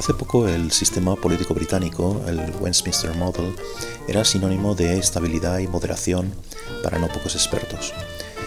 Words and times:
Hace 0.00 0.14
poco 0.14 0.48
el 0.48 0.72
sistema 0.72 1.14
político 1.14 1.52
británico, 1.52 2.22
el 2.26 2.40
Westminster 2.58 3.14
Model, 3.16 3.54
era 4.08 4.24
sinónimo 4.24 4.74
de 4.74 4.96
estabilidad 4.96 5.58
y 5.58 5.66
moderación 5.66 6.32
para 6.82 6.98
no 6.98 7.08
pocos 7.08 7.34
expertos. 7.34 7.92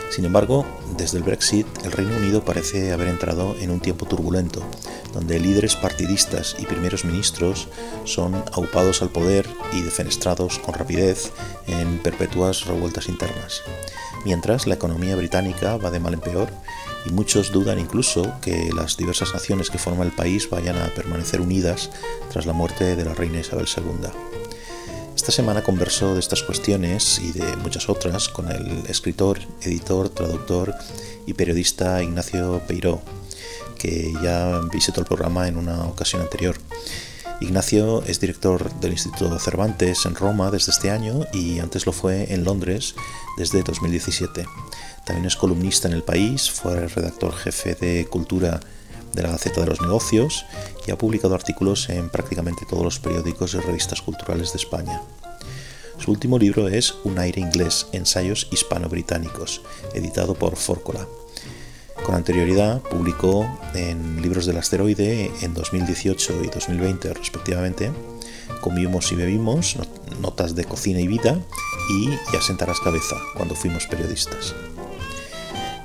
Sin 0.09 0.25
embargo, 0.25 0.66
desde 0.97 1.20
el 1.20 1.23
Brexit, 1.23 1.67
el 1.85 1.91
Reino 1.91 2.17
Unido 2.17 2.44
parece 2.44 2.91
haber 2.91 3.08
entrado 3.08 3.55
en 3.59 3.70
un 3.70 3.81
tiempo 3.81 4.08
turbulento, 4.08 4.63
donde 5.13 5.39
líderes 5.39 5.75
partidistas 5.75 6.55
y 6.58 6.66
primeros 6.66 7.05
ministros 7.05 7.67
son 8.03 8.44
aupados 8.53 9.03
al 9.03 9.09
poder 9.09 9.47
y 9.73 9.83
defenestrados 9.83 10.58
con 10.58 10.73
rapidez 10.73 11.33
en 11.67 11.99
perpetuas 11.99 12.66
revueltas 12.66 13.09
internas. 13.09 13.61
Mientras 14.25 14.66
la 14.66 14.73
economía 14.73 15.16
británica 15.16 15.77
va 15.77 15.91
de 15.91 15.99
mal 15.99 16.16
en 16.16 16.22
peor 16.22 16.49
y 17.05 17.12
muchos 17.12 17.52
dudan 17.52 17.80
incluso 17.80 18.34
que 18.41 18.71
las 18.73 18.98
diversas 18.98 19.34
naciones 19.34 19.70
que 19.70 19.77
forman 19.77 20.07
el 20.07 20.13
país 20.13 20.49
vayan 20.49 20.77
a 20.77 20.88
permanecer 20.94 21.41
unidas 21.41 21.89
tras 22.31 22.45
la 22.45 22.53
muerte 22.53 22.95
de 22.95 23.05
la 23.05 23.13
reina 23.13 23.39
Isabel 23.39 23.67
II. 23.67 24.09
Esta 25.16 25.31
semana 25.31 25.63
conversó 25.63 26.13
de 26.13 26.20
estas 26.20 26.44
cuestiones 26.44 27.20
y 27.20 27.31
de 27.31 27.55
muchas 27.58 27.88
otras 27.88 28.27
con 28.30 28.52
el 28.52 28.85
escritor, 28.88 29.39
editor, 29.61 30.09
traductor 30.09 30.73
y 31.25 31.33
periodista 31.33 32.03
Ignacio 32.03 32.61
Peiró, 32.67 33.02
que 33.77 34.11
ya 34.22 34.59
visitó 34.72 34.99
el 34.99 35.08
programa 35.08 35.47
en 35.47 35.58
una 35.58 35.86
ocasión 35.86 36.22
anterior. 36.22 36.58
Ignacio 37.39 38.03
es 38.03 38.20
director 38.20 38.73
del 38.80 38.94
Instituto 38.94 39.38
Cervantes 39.39 40.05
en 40.05 40.16
Roma 40.16 40.52
desde 40.52 40.72
este 40.72 40.92
año 40.92 41.25
y 41.33 41.59
antes 41.59 41.86
lo 41.86 41.92
fue 41.92 42.33
en 42.33 42.44
Londres 42.44 42.95
desde 43.38 43.64
2017. 43.64 44.45
También 45.05 45.25
es 45.25 45.35
columnista 45.35 45.87
en 45.87 45.93
El 45.93 46.03
País, 46.03 46.49
fue 46.49 46.87
redactor 46.87 47.35
jefe 47.35 47.75
de 47.75 48.05
Cultura 48.05 48.59
de 49.13 49.21
la 49.21 49.31
Gaceta 49.31 49.61
de 49.61 49.67
los 49.67 49.81
Negocios 49.81 50.45
y 50.87 50.91
ha 50.91 50.97
publicado 50.97 51.35
artículos 51.35 51.89
en 51.89 52.09
prácticamente 52.09 52.65
todos 52.67 52.83
los 52.83 52.99
periódicos 52.99 53.53
y 53.53 53.59
revistas 53.59 54.01
culturales 54.01 54.53
de 54.53 54.57
España. 54.57 55.01
Su 55.99 56.11
último 56.11 56.39
libro 56.39 56.67
es 56.67 56.95
Un 57.03 57.19
aire 57.19 57.41
inglés, 57.41 57.87
ensayos 57.91 58.47
hispano-británicos, 58.51 59.61
editado 59.93 60.33
por 60.33 60.55
Fórcola. 60.55 61.07
Con 62.03 62.15
anterioridad 62.15 62.81
publicó 62.81 63.47
en 63.75 64.21
Libros 64.21 64.45
del 64.45 64.57
Asteroide 64.57 65.31
en 65.41 65.53
2018 65.53 66.43
y 66.43 66.47
2020 66.47 67.13
respectivamente 67.13 67.91
Comimos 68.61 69.11
y 69.11 69.15
bebimos, 69.15 69.75
notas 70.21 70.55
de 70.55 70.65
cocina 70.65 70.99
y 71.01 71.07
vida 71.07 71.39
y 71.89 72.09
Ya 72.31 72.41
sentarás 72.41 72.79
cabeza 72.79 73.17
cuando 73.35 73.55
fuimos 73.55 73.87
periodistas. 73.87 74.55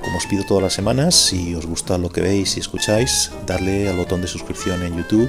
Como 0.09 0.17
os 0.17 0.27
pido 0.27 0.43
todas 0.43 0.63
las 0.63 0.73
semanas, 0.73 1.15
si 1.15 1.55
os 1.55 1.67
gusta 1.67 1.99
lo 1.99 2.09
que 2.09 2.23
veis 2.23 2.57
y 2.57 2.61
escucháis, 2.61 3.31
darle 3.45 3.91
al 3.91 3.99
botón 3.99 4.23
de 4.23 4.27
suscripción 4.27 4.83
en 4.83 4.97
YouTube 4.97 5.29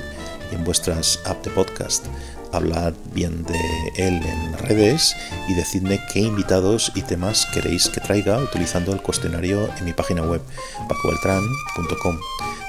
y 0.50 0.56
en 0.56 0.64
vuestras 0.64 1.20
apps 1.26 1.44
de 1.44 1.52
podcast. 1.52 2.06
Hablad 2.54 2.94
bien 3.14 3.44
de 3.44 3.60
él 3.98 4.22
en 4.24 4.58
redes 4.58 5.18
y 5.50 5.54
decidme 5.54 6.00
qué 6.14 6.22
invitados 6.22 6.94
y 6.96 7.02
temas 7.02 7.46
queréis 7.48 7.90
que 7.90 8.00
traiga 8.00 8.38
utilizando 8.38 8.94
el 8.94 9.02
cuestionario 9.02 9.70
en 9.80 9.84
mi 9.84 9.92
página 9.92 10.22
web, 10.22 10.42
pacobeltran.com, 10.88 12.18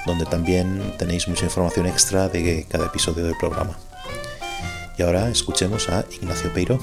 donde 0.04 0.27
también 0.27 0.92
tenéis 0.98 1.28
mucha 1.28 1.44
información 1.44 1.87
extra 1.87 2.28
de 2.28 2.66
cada 2.69 2.87
episodio 2.87 3.22
del 3.22 3.37
programa. 3.38 3.78
Y 4.98 5.03
ahora 5.03 5.28
escuchemos 5.28 5.88
a 5.88 6.04
Ignacio 6.10 6.53
Peiro. 6.53 6.81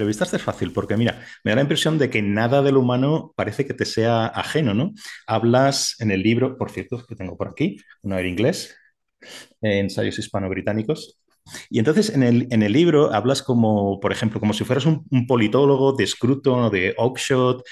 Entrevistarte 0.00 0.36
es 0.36 0.42
fácil, 0.42 0.72
porque 0.72 0.96
mira, 0.96 1.22
me 1.44 1.50
da 1.50 1.56
la 1.56 1.60
impresión 1.60 1.98
de 1.98 2.08
que 2.08 2.22
nada 2.22 2.62
del 2.62 2.78
humano 2.78 3.34
parece 3.36 3.66
que 3.66 3.74
te 3.74 3.84
sea 3.84 4.26
ajeno, 4.26 4.72
¿no? 4.72 4.92
Hablas 5.26 5.96
en 6.00 6.10
el 6.10 6.22
libro, 6.22 6.56
por 6.56 6.70
cierto, 6.70 7.04
que 7.06 7.14
tengo 7.14 7.36
por 7.36 7.48
aquí, 7.48 7.76
uno 8.00 8.18
en 8.18 8.26
inglés, 8.26 8.74
ensayos 9.60 10.18
hispano-británicos. 10.18 11.18
Y 11.68 11.80
entonces 11.80 12.10
en 12.10 12.22
el, 12.22 12.46
en 12.50 12.62
el, 12.62 12.72
libro 12.72 13.12
hablas 13.12 13.42
como, 13.42 14.00
por 14.00 14.12
ejemplo, 14.12 14.40
como 14.40 14.54
si 14.54 14.64
fueras 14.64 14.86
un, 14.86 15.04
politólogo 15.26 15.92
de 15.92 16.06
Scruton 16.06 16.64
o 16.64 16.70
de 16.70 16.94
Oakshott 16.96 17.62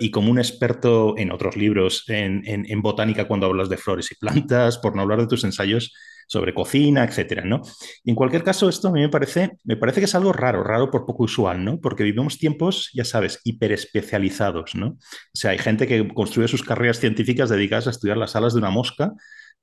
y 0.00 0.10
como 0.10 0.30
un 0.30 0.38
experto 0.38 1.18
en 1.18 1.32
otros 1.32 1.56
libros 1.56 2.04
en, 2.08 2.42
en, 2.46 2.80
botánica 2.80 3.26
cuando 3.26 3.46
hablas 3.46 3.68
de 3.68 3.76
flores 3.76 4.10
y 4.12 4.14
plantas, 4.14 4.78
por 4.78 4.94
no 4.94 5.02
hablar 5.02 5.20
de 5.20 5.26
tus 5.26 5.44
ensayos 5.44 5.92
sobre 6.28 6.52
cocina, 6.54 7.04
etcétera, 7.04 7.42
¿no? 7.44 7.62
Y 8.04 8.10
en 8.10 8.16
cualquier 8.16 8.44
caso, 8.44 8.68
esto 8.68 8.88
a 8.88 8.92
mí 8.92 9.00
me 9.00 9.08
parece, 9.08 9.52
me 9.64 9.76
parece 9.76 10.00
que 10.00 10.04
es 10.04 10.14
algo 10.14 10.32
raro, 10.32 10.62
raro 10.62 10.90
por 10.90 11.06
poco 11.06 11.24
usual, 11.24 11.64
¿no? 11.64 11.80
Porque 11.80 12.04
vivimos 12.04 12.38
tiempos, 12.38 12.90
ya 12.92 13.04
sabes, 13.04 13.40
hiperespecializados, 13.44 14.74
¿no? 14.74 14.88
O 14.88 14.98
sea, 15.32 15.52
hay 15.52 15.58
gente 15.58 15.86
que 15.86 16.06
construye 16.12 16.46
sus 16.46 16.62
carreras 16.62 17.00
científicas 17.00 17.48
dedicadas 17.48 17.86
a 17.86 17.90
estudiar 17.90 18.18
las 18.18 18.36
alas 18.36 18.52
de 18.52 18.58
una 18.58 18.70
mosca 18.70 19.12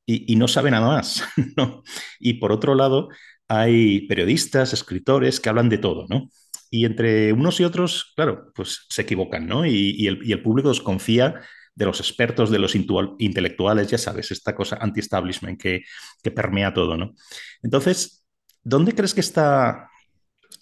y, 0.08 0.36
no 0.36 0.48
sabe 0.48 0.72
nada 0.72 0.88
más, 0.88 1.24
¿no? 1.58 1.84
Y 2.20 2.36
por 2.36 2.52
otro 2.52 2.76
lado, 2.76 3.10
hay 3.48 4.08
periodistas, 4.08 4.74
escritores 4.74 5.40
que 5.40 5.50
hablan 5.50 5.70
de 5.70 5.78
todo, 5.78 6.06
¿no? 6.10 6.30
Y 6.72 6.86
entre 6.86 7.32
unos 7.32 7.60
y 7.60 7.64
otros, 7.64 8.12
claro, 8.16 8.52
pues 8.56 8.86
se 8.90 9.04
equivocan, 9.04 9.48
¿no? 9.48 9.66
Y, 9.66 10.08
el, 10.08 10.20
y 10.24 10.32
el, 10.32 10.42
público 10.42 10.70
desconfía 10.70 11.42
de 11.76 11.86
los 11.86 12.00
expertos, 12.00 12.50
de 12.50 12.60
los 12.60 12.74
intelectuales, 12.76 13.88
ya 13.90 13.98
sabes, 13.98 14.32
esta 14.32 14.56
cosa 14.56 14.78
anti-establishment 14.80 15.62
que, 15.62 15.84
que 16.24 16.32
permea 16.32 16.74
todo, 16.74 16.96
¿no? 16.96 17.14
Entonces, 17.62 18.26
¿dónde 18.64 18.94
crees 18.94 19.14
que 19.14 19.20
está, 19.20 19.90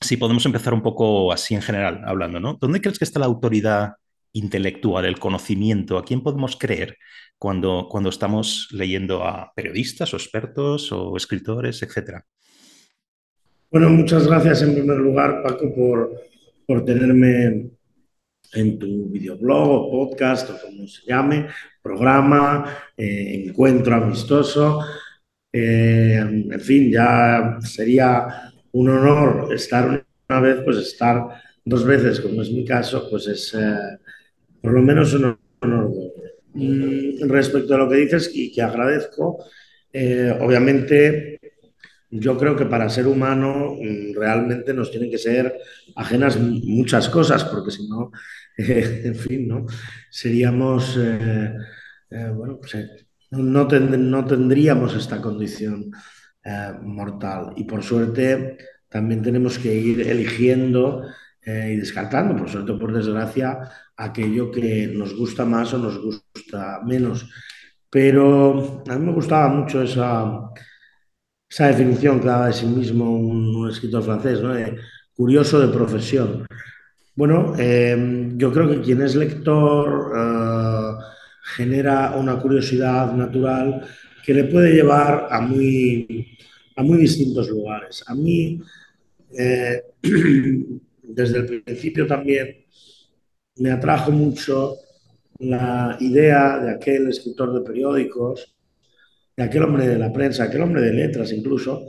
si 0.01 0.17
podemos 0.17 0.45
empezar 0.45 0.73
un 0.73 0.81
poco 0.81 1.31
así 1.31 1.53
en 1.53 1.61
general 1.61 2.01
hablando, 2.05 2.39
¿no? 2.39 2.57
¿Dónde 2.59 2.81
crees 2.81 2.97
que 2.97 3.05
está 3.05 3.19
la 3.19 3.27
autoridad 3.27 3.93
intelectual, 4.33 5.05
el 5.05 5.19
conocimiento? 5.19 5.99
¿A 5.99 6.03
quién 6.03 6.21
podemos 6.21 6.57
creer 6.57 6.97
cuando, 7.37 7.87
cuando 7.89 8.09
estamos 8.09 8.69
leyendo 8.71 9.23
a 9.23 9.53
periodistas 9.55 10.13
o 10.13 10.17
expertos 10.17 10.91
o 10.91 11.15
escritores, 11.15 11.83
etcétera? 11.83 12.25
Bueno, 13.69 13.89
muchas 13.89 14.27
gracias 14.27 14.63
en 14.63 14.73
primer 14.73 14.97
lugar, 14.97 15.43
Paco, 15.43 15.73
por, 15.75 16.11
por 16.65 16.85
tenerme 16.85 17.69
en 18.53 18.79
tu 18.79 19.09
videoblog 19.09 19.69
o 19.69 19.91
podcast 19.91 20.49
o 20.49 20.61
como 20.61 20.87
se 20.87 21.01
llame, 21.07 21.47
programa, 21.81 22.65
eh, 22.97 23.43
encuentro 23.45 23.95
amistoso. 23.95 24.79
Eh, 25.51 26.17
en 26.17 26.59
fin, 26.61 26.91
ya 26.91 27.57
sería 27.61 28.51
un 28.71 28.89
honor 28.89 29.53
estar 29.53 30.05
una 30.29 30.39
vez, 30.39 30.61
pues 30.63 30.77
estar 30.77 31.27
dos 31.63 31.85
veces, 31.85 32.19
como 32.19 32.41
es 32.41 32.51
mi 32.51 32.65
caso, 32.65 33.07
pues 33.09 33.27
es 33.27 33.53
eh, 33.53 33.97
por 34.61 34.73
lo 34.73 34.81
menos 34.81 35.13
un 35.13 35.37
honor. 35.61 35.91
Mm, 36.55 37.27
respecto 37.29 37.73
a 37.73 37.79
lo 37.79 37.89
que 37.89 37.95
dices 37.97 38.31
y 38.33 38.51
que 38.51 38.61
agradezco, 38.61 39.43
obviamente 40.39 41.39
yo 42.15 42.37
creo 42.37 42.55
que 42.55 42.65
para 42.65 42.89
ser 42.89 43.07
humano 43.07 43.75
mm, 43.75 44.13
realmente 44.15 44.73
nos 44.73 44.91
tienen 44.91 45.09
que 45.09 45.17
ser 45.17 45.57
ajenas 45.95 46.37
muchas 46.39 47.09
cosas, 47.09 47.43
porque 47.45 47.71
si 47.71 47.87
no, 47.87 48.11
en 48.57 49.15
fin, 49.15 49.47
¿no? 49.47 49.65
Seríamos, 50.09 50.97
eh, 50.97 51.53
eh, 52.09 52.31
bueno, 52.35 52.59
pues, 52.59 52.75
eh, 52.75 53.07
no, 53.31 53.67
tendríamos 53.67 54.95
esta 54.95 55.21
condición 55.21 55.91
mortal. 56.81 57.53
Y 57.55 57.63
por 57.63 57.83
suerte 57.83 58.57
también 58.89 59.23
tenemos 59.23 59.57
que 59.57 59.73
ir 59.73 60.01
eligiendo 60.01 61.03
y 61.45 61.75
descartando, 61.77 62.35
por 62.35 62.49
suerte 62.49 62.73
o 62.73 62.79
por 62.79 62.93
desgracia, 62.93 63.59
aquello 63.97 64.51
que 64.51 64.87
nos 64.87 65.15
gusta 65.15 65.45
más 65.45 65.73
o 65.73 65.77
nos 65.79 65.97
gusta 65.99 66.81
menos. 66.85 67.29
Pero 67.89 68.83
a 68.87 68.95
mí 68.97 69.05
me 69.05 69.13
gustaba 69.13 69.47
mucho 69.49 69.81
esa, 69.81 70.49
esa 71.49 71.67
definición 71.67 72.19
que 72.19 72.27
daba 72.27 72.47
de 72.47 72.53
sí 72.53 72.65
mismo 72.65 73.15
un, 73.15 73.69
escritor 73.69 74.03
francés, 74.03 74.41
¿no? 74.41 74.53
curioso 75.15 75.59
de 75.59 75.73
profesión. 75.73 76.45
Bueno, 77.15 77.53
eh, 77.59 78.31
yo 78.37 78.51
creo 78.51 78.69
que 78.69 78.81
quien 78.81 79.01
es 79.03 79.15
lector 79.15 80.13
eh, 80.17 81.03
genera 81.55 82.15
una 82.17 82.39
curiosidad 82.39 83.13
natural 83.13 83.85
que 84.25 84.33
le 84.33 84.45
puede 84.45 84.73
llevar 84.73 85.27
a 85.29 85.41
muy, 85.41 86.37
a 86.75 86.81
muy 86.81 86.97
distintos 86.97 87.49
lugares. 87.49 88.03
A 88.07 88.15
mí, 88.15 88.59
eh, 89.37 89.83
desde 91.03 91.37
el 91.39 91.61
principio 91.63 92.07
también, 92.07 92.65
me 93.57 93.71
atrajo 93.71 94.11
mucho 94.11 94.77
la 95.37 95.95
idea 95.99 96.57
de 96.57 96.71
aquel 96.71 97.09
escritor 97.09 97.53
de 97.53 97.61
periódicos, 97.61 98.55
de 99.37 99.43
aquel 99.43 99.63
hombre 99.63 99.87
de 99.87 99.99
la 99.99 100.11
prensa, 100.11 100.45
aquel 100.45 100.61
hombre 100.63 100.81
de 100.81 100.93
letras 100.93 101.31
incluso, 101.31 101.85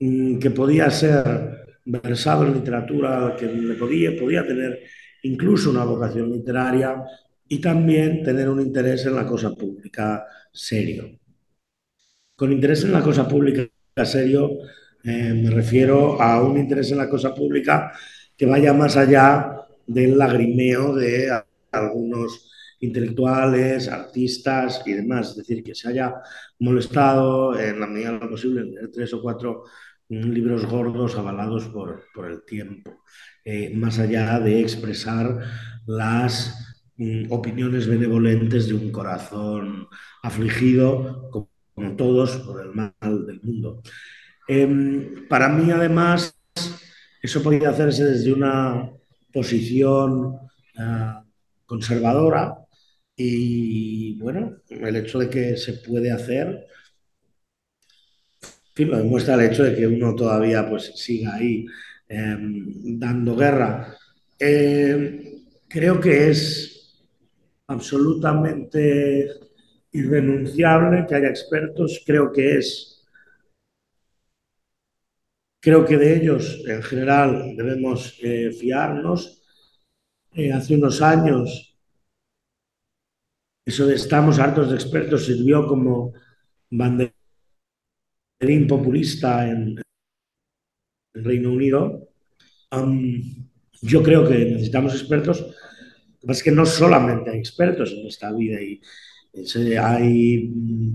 mm, 0.00 0.38
que 0.38 0.50
podía 0.50 0.90
ser 0.90 1.65
versado 1.86 2.44
en 2.44 2.54
literatura, 2.54 3.34
que 3.38 3.46
le 3.46 3.74
podía, 3.74 4.18
podía 4.18 4.46
tener 4.46 4.80
incluso 5.22 5.70
una 5.70 5.84
vocación 5.84 6.30
literaria 6.30 7.02
y 7.48 7.60
también 7.60 8.22
tener 8.22 8.48
un 8.48 8.60
interés 8.60 9.06
en 9.06 9.14
la 9.14 9.26
cosa 9.26 9.54
pública 9.54 10.26
serio. 10.52 11.18
Con 12.34 12.52
interés 12.52 12.84
en 12.84 12.92
la 12.92 13.02
cosa 13.02 13.26
pública 13.26 13.66
serio 14.04 14.58
eh, 15.02 15.32
me 15.32 15.50
refiero 15.50 16.20
a 16.20 16.42
un 16.42 16.58
interés 16.58 16.90
en 16.90 16.98
la 16.98 17.08
cosa 17.08 17.34
pública 17.34 17.92
que 18.36 18.44
vaya 18.44 18.72
más 18.72 18.96
allá 18.96 19.66
del 19.86 20.18
lagrimeo 20.18 20.94
de 20.94 21.30
algunos 21.70 22.50
intelectuales, 22.80 23.88
artistas 23.88 24.82
y 24.84 24.92
demás. 24.92 25.30
Es 25.30 25.36
decir, 25.36 25.62
que 25.62 25.74
se 25.74 25.88
haya 25.88 26.14
molestado 26.58 27.58
en 27.58 27.80
la 27.80 27.86
medida 27.86 28.12
de 28.12 28.18
lo 28.18 28.30
posible 28.30 28.62
en 28.62 28.92
tres 28.92 29.14
o 29.14 29.22
cuatro 29.22 29.64
libros 30.08 30.66
gordos 30.66 31.16
avalados 31.16 31.66
por, 31.68 32.04
por 32.14 32.30
el 32.30 32.44
tiempo, 32.44 33.02
eh, 33.44 33.72
más 33.74 33.98
allá 33.98 34.38
de 34.40 34.60
expresar 34.60 35.40
las 35.86 36.76
mm, 36.96 37.32
opiniones 37.32 37.86
benevolentes 37.86 38.68
de 38.68 38.74
un 38.74 38.90
corazón 38.92 39.88
afligido, 40.22 41.30
como, 41.30 41.48
todos, 41.96 42.36
por 42.38 42.62
el 42.64 42.72
mal 42.72 43.26
del 43.26 43.40
mundo. 43.42 43.82
Eh, 44.48 45.24
para 45.28 45.48
mí, 45.48 45.70
además, 45.70 46.34
eso 47.22 47.42
podía 47.42 47.70
hacerse 47.70 48.04
desde 48.04 48.32
una 48.32 48.90
posición 49.32 50.38
uh, 50.78 51.22
conservadora, 51.66 52.66
y 53.16 54.18
bueno, 54.20 54.58
el 54.68 54.96
hecho 54.96 55.18
de 55.18 55.30
que 55.30 55.56
se 55.56 55.74
puede 55.74 56.10
hacer, 56.12 56.66
fin, 58.76 58.90
lo 58.90 58.98
demuestra 58.98 59.34
el 59.34 59.50
hecho 59.50 59.64
de 59.64 59.74
que 59.74 59.86
uno 59.86 60.14
todavía 60.14 60.68
pues 60.68 60.92
siga 60.96 61.34
ahí 61.34 61.66
eh, 62.08 62.36
dando 62.38 63.34
guerra. 63.34 63.96
Eh, 64.38 65.42
creo 65.68 66.00
que 66.00 66.30
es 66.30 67.06
absolutamente 67.68 69.28
irrenunciable 69.92 71.06
que 71.08 71.14
haya 71.14 71.28
expertos, 71.28 72.02
creo 72.06 72.30
que 72.32 72.58
es, 72.58 73.04
creo 75.60 75.84
que 75.84 75.96
de 75.96 76.16
ellos 76.16 76.62
en 76.66 76.82
general 76.82 77.56
debemos 77.56 78.18
eh, 78.22 78.52
fiarnos. 78.52 79.42
Hace 80.52 80.74
unos 80.76 81.00
años 81.00 81.76
eso 83.64 83.86
de 83.86 83.96
estamos 83.96 84.38
hartos 84.38 84.68
de 84.70 84.76
expertos 84.76 85.24
sirvió 85.24 85.66
como 85.66 86.12
banderín 88.38 88.66
populista 88.66 89.48
en 89.48 89.80
el 91.14 91.24
Reino 91.24 91.52
Unido. 91.52 92.08
Yo 93.82 94.02
creo 94.02 94.26
que 94.28 94.36
necesitamos 94.36 94.94
expertos. 94.94 95.40
Lo 96.22 96.26
que 96.26 96.32
es 96.32 96.42
que 96.42 96.50
no 96.50 96.66
solamente 96.66 97.30
hay 97.30 97.38
expertos 97.38 97.92
en 97.92 98.06
esta 98.06 98.32
vida, 98.32 98.60
y, 98.60 98.80
hay 99.78 100.50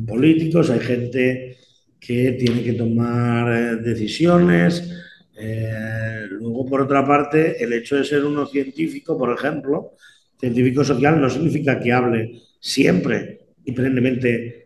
políticos, 0.07 0.69
hay 0.71 0.79
gente 0.79 1.57
que 1.99 2.31
tiene 2.31 2.63
que 2.63 2.73
tomar 2.73 3.53
eh, 3.55 3.75
decisiones. 3.77 4.91
Eh, 5.37 6.25
luego, 6.31 6.65
por 6.65 6.81
otra 6.81 7.05
parte, 7.05 7.63
el 7.63 7.71
hecho 7.73 7.97
de 7.97 8.03
ser 8.03 8.25
uno 8.25 8.47
científico, 8.47 9.15
por 9.15 9.31
ejemplo, 9.31 9.93
científico 10.39 10.83
social, 10.83 11.21
no 11.21 11.29
significa 11.29 11.79
que 11.79 11.93
hable 11.93 12.41
siempre 12.59 13.41
y 13.63 13.71
perennemente 13.73 14.60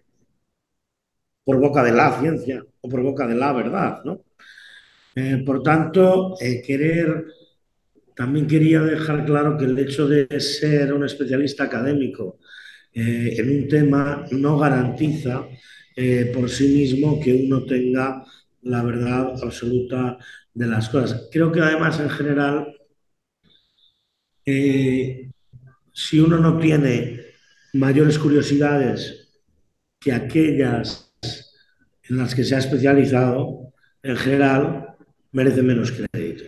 por 1.45 1.59
boca 1.59 1.83
de 1.83 1.91
la 1.91 2.19
ciencia 2.19 2.65
o 2.81 2.89
por 2.89 3.01
boca 3.03 3.27
de 3.27 3.35
la 3.35 3.53
verdad, 3.53 4.03
¿no? 4.03 4.21
Eh, 5.15 5.43
por 5.45 5.63
tanto, 5.63 6.35
eh, 6.41 6.61
querer, 6.61 7.25
también 8.15 8.47
quería 8.47 8.81
dejar 8.81 9.25
claro 9.25 9.57
que 9.57 9.65
el 9.65 9.79
hecho 9.79 10.07
de 10.07 10.27
ser 10.41 10.91
un 10.93 11.05
especialista 11.05 11.63
académico 11.65 12.39
eh, 12.91 13.35
en 13.37 13.49
un 13.49 13.67
tema 13.67 14.25
no 14.31 14.57
garantiza 14.57 15.47
por 16.33 16.49
sí 16.49 16.67
mismo 16.67 17.21
que 17.21 17.33
uno 17.33 17.63
tenga 17.63 18.21
la 18.63 18.83
verdad 18.83 19.31
absoluta 19.41 20.17
de 20.53 20.67
las 20.67 20.89
cosas. 20.89 21.29
Creo 21.31 21.53
que 21.53 21.61
además 21.61 22.01
en 22.01 22.09
general, 22.09 22.75
si 25.93 26.19
uno 26.19 26.37
no 26.37 26.59
tiene 26.59 27.21
mayores 27.73 28.19
curiosidades 28.19 29.29
que 29.97 30.11
aquellas 30.11 31.04
en 32.09 32.17
las 32.17 32.35
que 32.35 32.43
se 32.43 32.55
ha 32.55 32.59
especializado, 32.59 33.73
en 34.03 34.15
general 34.15 34.95
merece 35.31 35.61
menos 35.61 35.91
crédito. 35.91 36.43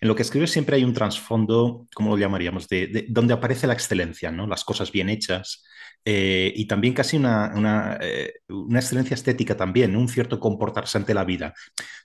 En 0.00 0.08
lo 0.08 0.14
que 0.14 0.22
escribes 0.22 0.50
siempre 0.50 0.76
hay 0.76 0.84
un 0.84 0.94
trasfondo, 0.94 1.86
¿cómo 1.94 2.10
lo 2.10 2.18
llamaríamos?, 2.18 2.68
de, 2.68 2.86
de, 2.86 3.06
donde 3.08 3.34
aparece 3.34 3.66
la 3.66 3.74
excelencia, 3.74 4.30
¿no? 4.30 4.46
Las 4.46 4.64
cosas 4.64 4.90
bien 4.90 5.10
hechas 5.10 5.62
eh, 6.04 6.52
y 6.56 6.66
también 6.66 6.94
casi 6.94 7.18
una, 7.18 7.52
una, 7.54 7.98
eh, 8.00 8.32
excelencia 8.74 9.14
estética 9.14 9.56
también, 9.56 9.96
un 9.96 10.08
cierto 10.08 10.40
comportarse 10.40 10.96
ante 10.96 11.12
la 11.12 11.24
vida. 11.24 11.52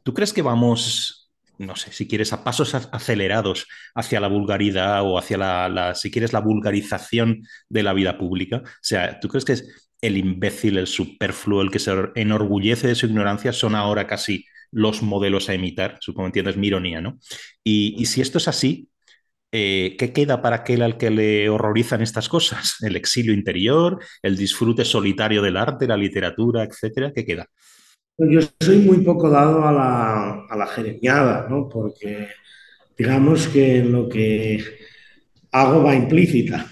¿Tú 0.04 0.14
crees 0.14 0.34
que 0.34 0.42
vamos 0.42 1.22
no 1.58 1.78
sé, 1.78 1.94
si 1.94 2.06
quieres, 2.06 2.34
a 2.34 2.44
pasos 2.44 2.76
acelerados 2.76 3.68
hacia 3.94 4.20
la 4.20 4.28
vulgaridad 4.28 5.04
o 5.04 5.18
hacia 5.18 5.38
la, 5.38 5.70
la, 5.70 5.96
si 5.96 6.12
quieres, 6.12 6.34
la 6.34 6.42
vulgarización 6.42 7.48
de 7.70 7.82
la 7.82 7.94
vida 7.94 8.18
pública. 8.18 8.58
O 8.58 8.70
sea, 8.82 9.22
¿tú 9.22 9.30
crees 9.30 9.46
que 9.46 9.54
es 9.54 9.85
el 10.02 10.18
imbécil, 10.18 10.78
el 10.78 10.88
superfluo, 10.88 11.62
el 11.62 11.72
que 11.72 11.80
se 11.80 11.92
enorgullece 12.16 12.88
de 12.88 12.96
su 12.96 13.06
ignorancia, 13.06 13.54
son 13.54 13.76
ahora 13.76 14.08
casi 14.08 14.46
los 14.72 15.02
modelos 15.02 15.50
a 15.50 15.54
imitar? 15.54 15.98
Supongo 16.02 16.28
entiendes 16.28 16.58
mi 16.58 16.68
ironía, 16.68 17.02
¿no? 17.02 17.20
Y, 17.64 17.96
y 17.98 18.06
si 18.06 18.22
esto 18.22 18.38
es 18.38 18.48
así, 18.48 18.90
eh, 19.58 19.96
¿qué 19.98 20.12
queda 20.12 20.42
para 20.42 20.58
aquel 20.58 20.82
al 20.82 20.98
que 20.98 21.10
le 21.10 21.48
horrorizan 21.48 22.02
estas 22.02 22.28
cosas? 22.28 22.76
¿El 22.82 22.98
exilio 22.98 23.34
interior, 23.34 24.00
el 24.22 24.36
disfrute 24.36 24.84
solitario 24.84 25.42
del 25.42 25.56
arte, 25.56 25.88
la 25.88 25.96
literatura, 25.96 26.64
etcétera? 26.64 27.14
¿Qué 27.14 27.26
queda? 27.26 27.48
Yo 28.18 28.42
soy 28.60 28.80
muy 28.80 28.98
poco 28.98 29.30
dado 29.30 29.66
a 29.66 29.72
la, 29.72 30.46
a 30.50 30.58
la 30.58 30.68
jeremiada, 30.68 31.48
¿no? 31.50 31.70
Porque 31.70 32.28
digamos 32.98 33.48
que 33.48 33.84
lo 33.84 34.10
que 34.10 34.62
hago 35.52 35.84
va 35.84 35.96
implícita. 35.96 36.72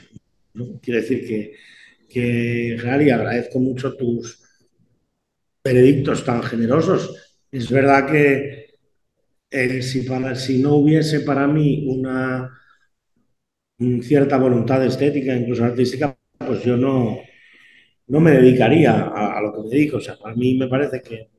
Quiere 0.82 1.02
decir 1.02 1.26
que, 1.26 1.54
que, 2.14 2.78
Gary, 2.82 3.10
agradezco 3.10 3.60
mucho 3.60 3.96
tus 3.96 4.40
veredictos 5.64 6.24
tan 6.24 6.44
generosos. 6.44 7.16
Es 7.52 7.70
verdad 7.70 8.06
que 8.10 8.76
si, 9.82 10.60
no 10.60 10.76
hubiese 10.76 11.22
para 11.22 11.48
mí 11.48 11.86
una 11.88 12.50
cierta 14.02 14.38
voluntad 14.38 14.86
estética, 14.86 15.36
incluso 15.36 15.66
artística, 15.66 16.18
pues 16.38 16.64
yo 16.64 16.78
no, 16.78 17.18
no 18.08 18.20
me 18.20 18.32
dedicaría 18.32 18.92
a, 18.92 19.38
a, 19.38 19.42
lo 19.42 19.54
que 19.54 19.62
me 19.62 19.70
dedico. 19.70 19.98
O 19.98 20.02
sea, 20.02 20.18
para 20.18 20.36
mí 20.36 20.56
me 20.56 20.68
parece 20.68 21.02
que 21.02 21.30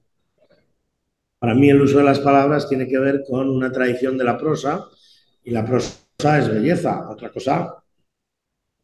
para 1.38 1.54
mí 1.54 1.69
el 1.69 1.81
uso 1.81 1.99
de 1.99 2.04
las 2.04 2.21
palabras 2.21 2.69
tiene 2.69 2.88
que 2.88 2.99
ver 2.99 3.23
con 3.28 3.49
una 3.49 3.71
tradición 3.71 4.16
de 4.16 4.25
la 4.25 4.38
prosa 4.38 4.87
y 5.45 5.50
la 5.50 5.64
prosa 5.64 6.38
es 6.38 6.49
belleza. 6.49 7.09
Otra 7.11 7.31
cosa 7.31 7.84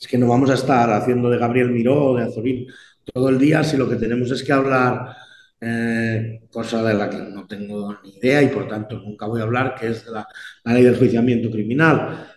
es 0.00 0.08
que 0.08 0.18
no 0.18 0.28
vamos 0.28 0.50
a 0.50 0.54
estar 0.54 0.90
haciendo 0.92 1.28
de 1.28 1.38
Gabriel 1.38 1.70
Miró 1.70 2.06
o 2.06 2.16
de 2.16 2.24
Azorín 2.24 2.66
todo 3.04 3.28
el 3.28 3.38
día 3.38 3.62
si 3.62 3.76
lo 3.76 3.88
que 3.88 3.96
tenemos 3.96 4.30
es 4.30 4.42
que 4.42 4.52
hablar 4.52 5.16
eh, 5.60 6.40
cosa 6.50 6.82
de 6.82 6.94
la 6.94 7.10
que 7.10 7.18
no 7.18 7.46
tengo 7.46 7.98
ni 8.02 8.16
idea 8.16 8.42
y 8.42 8.48
por 8.48 8.66
tanto 8.66 8.98
nunca 8.98 9.26
voy 9.26 9.40
a 9.40 9.44
hablar, 9.44 9.74
que 9.74 9.88
es 9.88 10.06
la, 10.06 10.26
la 10.64 10.72
ley 10.72 10.84
del 10.84 10.96
juiciamiento 10.96 11.50
criminal. 11.50 12.28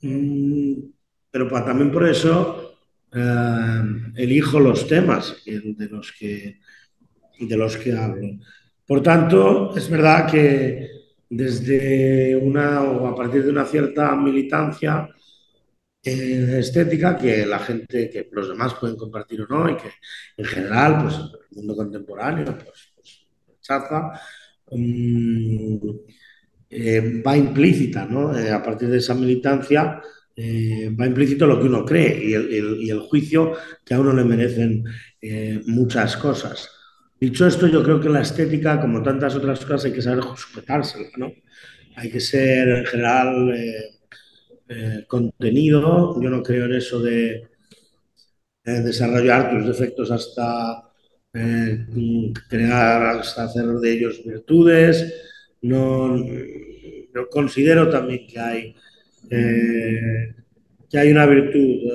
Mm, 0.00 0.74
pero 1.30 1.48
también 1.48 1.92
por 1.92 2.08
eso 2.08 2.78
eh, 3.12 3.82
elijo 4.16 4.58
los 4.58 4.86
temas 4.88 5.36
de 5.44 5.88
los 5.88 6.12
que, 6.12 6.58
de 7.38 7.56
los 7.56 7.76
que 7.76 7.92
hablo. 7.96 8.28
Por 8.86 9.02
tanto, 9.02 9.74
es 9.76 9.88
verdad 9.88 10.30
que 10.30 10.90
desde 11.30 12.36
una 12.36 12.82
o 12.82 13.06
a 13.06 13.14
partir 13.14 13.44
de 13.44 13.50
una 13.50 13.64
cierta 13.64 14.14
militancia 14.16 15.08
eh, 16.04 16.58
estética 16.58 17.16
que 17.16 17.46
la 17.46 17.58
gente, 17.60 18.10
que 18.10 18.28
los 18.32 18.48
demás 18.48 18.74
pueden 18.74 18.96
compartir 18.96 19.42
o 19.42 19.46
no, 19.46 19.70
y 19.70 19.76
que 19.76 19.90
en 20.36 20.44
general, 20.44 21.02
pues 21.02 21.14
el 21.16 21.56
mundo 21.56 21.76
contemporáneo, 21.76 22.44
pues, 22.44 22.92
pues 22.94 23.26
rechaza, 23.48 24.20
um, 24.70 25.80
eh, 26.70 27.22
va 27.24 27.36
implícita, 27.36 28.06
¿no? 28.06 28.36
Eh, 28.36 28.50
a 28.50 28.62
partir 28.62 28.88
de 28.88 28.98
esa 28.98 29.14
militancia 29.14 30.00
eh, 30.34 30.90
va 30.98 31.06
implícito 31.06 31.46
lo 31.46 31.60
que 31.60 31.66
uno 31.66 31.84
cree 31.84 32.24
y 32.24 32.32
el, 32.32 32.52
el, 32.52 32.82
y 32.82 32.90
el, 32.90 33.00
juicio 33.00 33.52
que 33.84 33.92
a 33.94 34.00
uno 34.00 34.14
le 34.14 34.24
merecen 34.24 34.84
eh, 35.20 35.60
muchas 35.66 36.16
cosas. 36.16 36.70
Dicho 37.20 37.46
esto, 37.46 37.66
yo 37.68 37.82
creo 37.82 38.00
que 38.00 38.08
la 38.08 38.22
estética, 38.22 38.80
como 38.80 39.02
tantas 39.02 39.36
otras 39.36 39.60
cosas, 39.60 39.84
hay 39.84 39.92
que 39.92 40.02
saber 40.02 40.24
sujetársela, 40.24 41.08
¿no? 41.18 41.32
Hay 41.96 42.10
que 42.10 42.20
ser, 42.20 42.68
en 42.68 42.86
general, 42.86 43.54
eh, 44.72 45.04
contenido. 45.06 46.20
Yo 46.20 46.30
no 46.30 46.42
creo 46.42 46.66
en 46.66 46.74
eso 46.74 47.00
de 47.00 47.48
eh, 48.64 48.70
desarrollar 48.80 49.50
tus 49.50 49.66
defectos 49.66 50.10
hasta 50.10 50.90
eh, 51.32 51.86
crear, 52.48 53.18
hasta 53.18 53.44
hacer 53.44 53.66
de 53.66 53.92
ellos 53.92 54.22
virtudes. 54.24 55.14
No, 55.62 56.16
no 56.16 57.28
considero 57.30 57.88
también 57.88 58.26
que 58.26 58.38
hay, 58.38 58.74
que 60.90 60.98
hay 60.98 61.10
una 61.10 61.26
virtud 61.26 61.88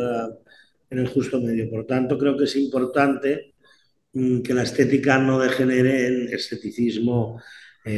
en 0.90 1.00
el 1.00 1.08
justo 1.08 1.42
medio. 1.42 1.70
Por 1.70 1.86
tanto, 1.86 2.18
creo 2.18 2.38
que 2.38 2.46
es 2.46 2.56
importante 2.56 3.56
Mm, 4.18 4.42
que 4.42 4.54
la 4.54 4.64
estética 4.64 5.20
no 5.20 5.40
degenere 5.40 6.08
en 6.08 6.34
esteticismo 6.34 7.42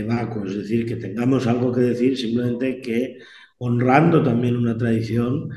vacuo, 0.05 0.45
es 0.45 0.55
decir, 0.55 0.85
que 0.85 0.97
tengamos 0.97 1.47
algo 1.47 1.71
que 1.73 1.81
decir, 1.81 2.15
simplemente 2.17 2.79
que 2.81 3.17
honrando 3.59 4.23
también 4.23 4.57
una 4.57 4.77
tradición, 4.77 5.49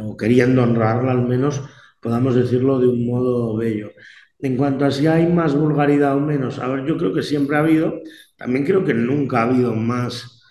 o 0.00 0.16
queriendo 0.16 0.62
honrarla 0.62 1.12
al 1.12 1.26
menos, 1.26 1.62
podamos 2.00 2.34
decirlo 2.34 2.78
de 2.78 2.88
un 2.88 3.06
modo 3.06 3.56
bello. 3.56 3.90
En 4.38 4.56
cuanto 4.56 4.84
a 4.84 4.90
si 4.90 5.06
hay 5.06 5.26
más 5.26 5.54
vulgaridad 5.54 6.16
o 6.16 6.20
menos, 6.20 6.58
a 6.58 6.68
ver, 6.68 6.84
yo 6.84 6.96
creo 6.96 7.12
que 7.12 7.22
siempre 7.22 7.56
ha 7.56 7.60
habido, 7.60 8.00
también 8.36 8.64
creo 8.64 8.84
que 8.84 8.94
nunca 8.94 9.40
ha 9.40 9.42
habido 9.42 9.74
más, 9.74 10.42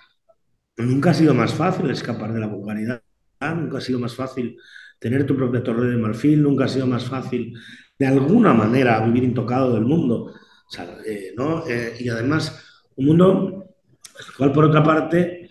nunca 0.78 1.12
ha 1.12 1.14
sido 1.14 1.34
más 1.34 1.54
fácil 1.54 1.90
escapar 1.90 2.34
de 2.34 2.40
la 2.40 2.48
vulgaridad, 2.48 3.02
nunca 3.42 3.78
ha 3.78 3.82
sido 3.82 4.00
más 4.00 4.16
fácil 4.16 4.58
tener 5.00 5.26
tu 5.26 5.36
propia 5.36 5.64
torre 5.64 5.88
de 5.88 5.98
marfil, 5.98 6.42
nunca 6.42 6.66
ha 6.66 6.68
sido 6.68 6.88
más 6.88 7.06
fácil 7.06 7.54
de 7.98 8.08
alguna 8.08 8.54
manera 8.54 9.00
vivir 9.06 9.24
intocado 9.24 9.74
del 9.74 9.86
mundo. 9.86 10.34
Eh, 11.06 11.34
¿no? 11.38 11.66
Eh, 11.68 11.96
y 12.00 12.10
además, 12.10 12.64
un 12.96 13.06
mundo 13.06 13.66
al 14.18 14.36
cual, 14.38 14.52
por 14.52 14.66
otra 14.66 14.84
parte, 14.84 15.44
eh, 15.44 15.45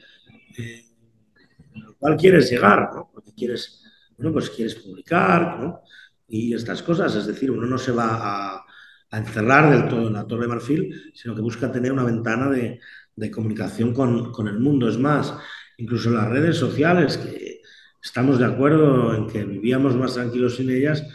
cual 2.05 2.19
quieres 2.19 2.51
llegar, 2.51 2.91
¿no? 2.95 3.11
Porque 3.15 3.33
quieres, 3.33 3.83
bueno, 4.19 4.31
pues 4.31 4.51
quieres 4.51 4.75
publicar. 4.75 5.81
Y 6.29 6.53
estas 6.53 6.83
cosas, 6.83 7.15
es 7.15 7.27
decir, 7.27 7.51
uno 7.51 7.67
no 7.67 7.79
se 7.79 7.93
va 7.93 8.59
a, 8.59 8.65
encerrar 9.11 9.71
del 9.71 9.89
todo 9.89 10.09
en 10.09 10.13
la 10.13 10.27
Torre 10.27 10.43
de 10.43 10.49
Marfil, 10.49 11.13
sino 11.15 11.35
que 11.35 11.41
busca 11.41 11.73
tener 11.73 11.93
una 11.93 12.05
ventana 12.05 12.51
de, 12.51 12.79
comunicación 13.31 13.95
con, 13.95 14.49
el 14.49 14.59
mundo. 14.59 14.87
Es 14.87 14.99
más, 14.99 15.33
incluso 15.79 16.11
las 16.11 16.29
redes 16.29 16.59
sociales, 16.59 17.17
que 17.17 17.63
estamos 18.03 18.39
de 18.39 18.45
acuerdo 18.45 19.15
en 19.15 19.27
que 19.27 19.43
vivíamos 19.43 19.97
más 19.97 20.13
tranquilos 20.13 20.57
sin 20.57 20.69
ellas, 20.69 21.07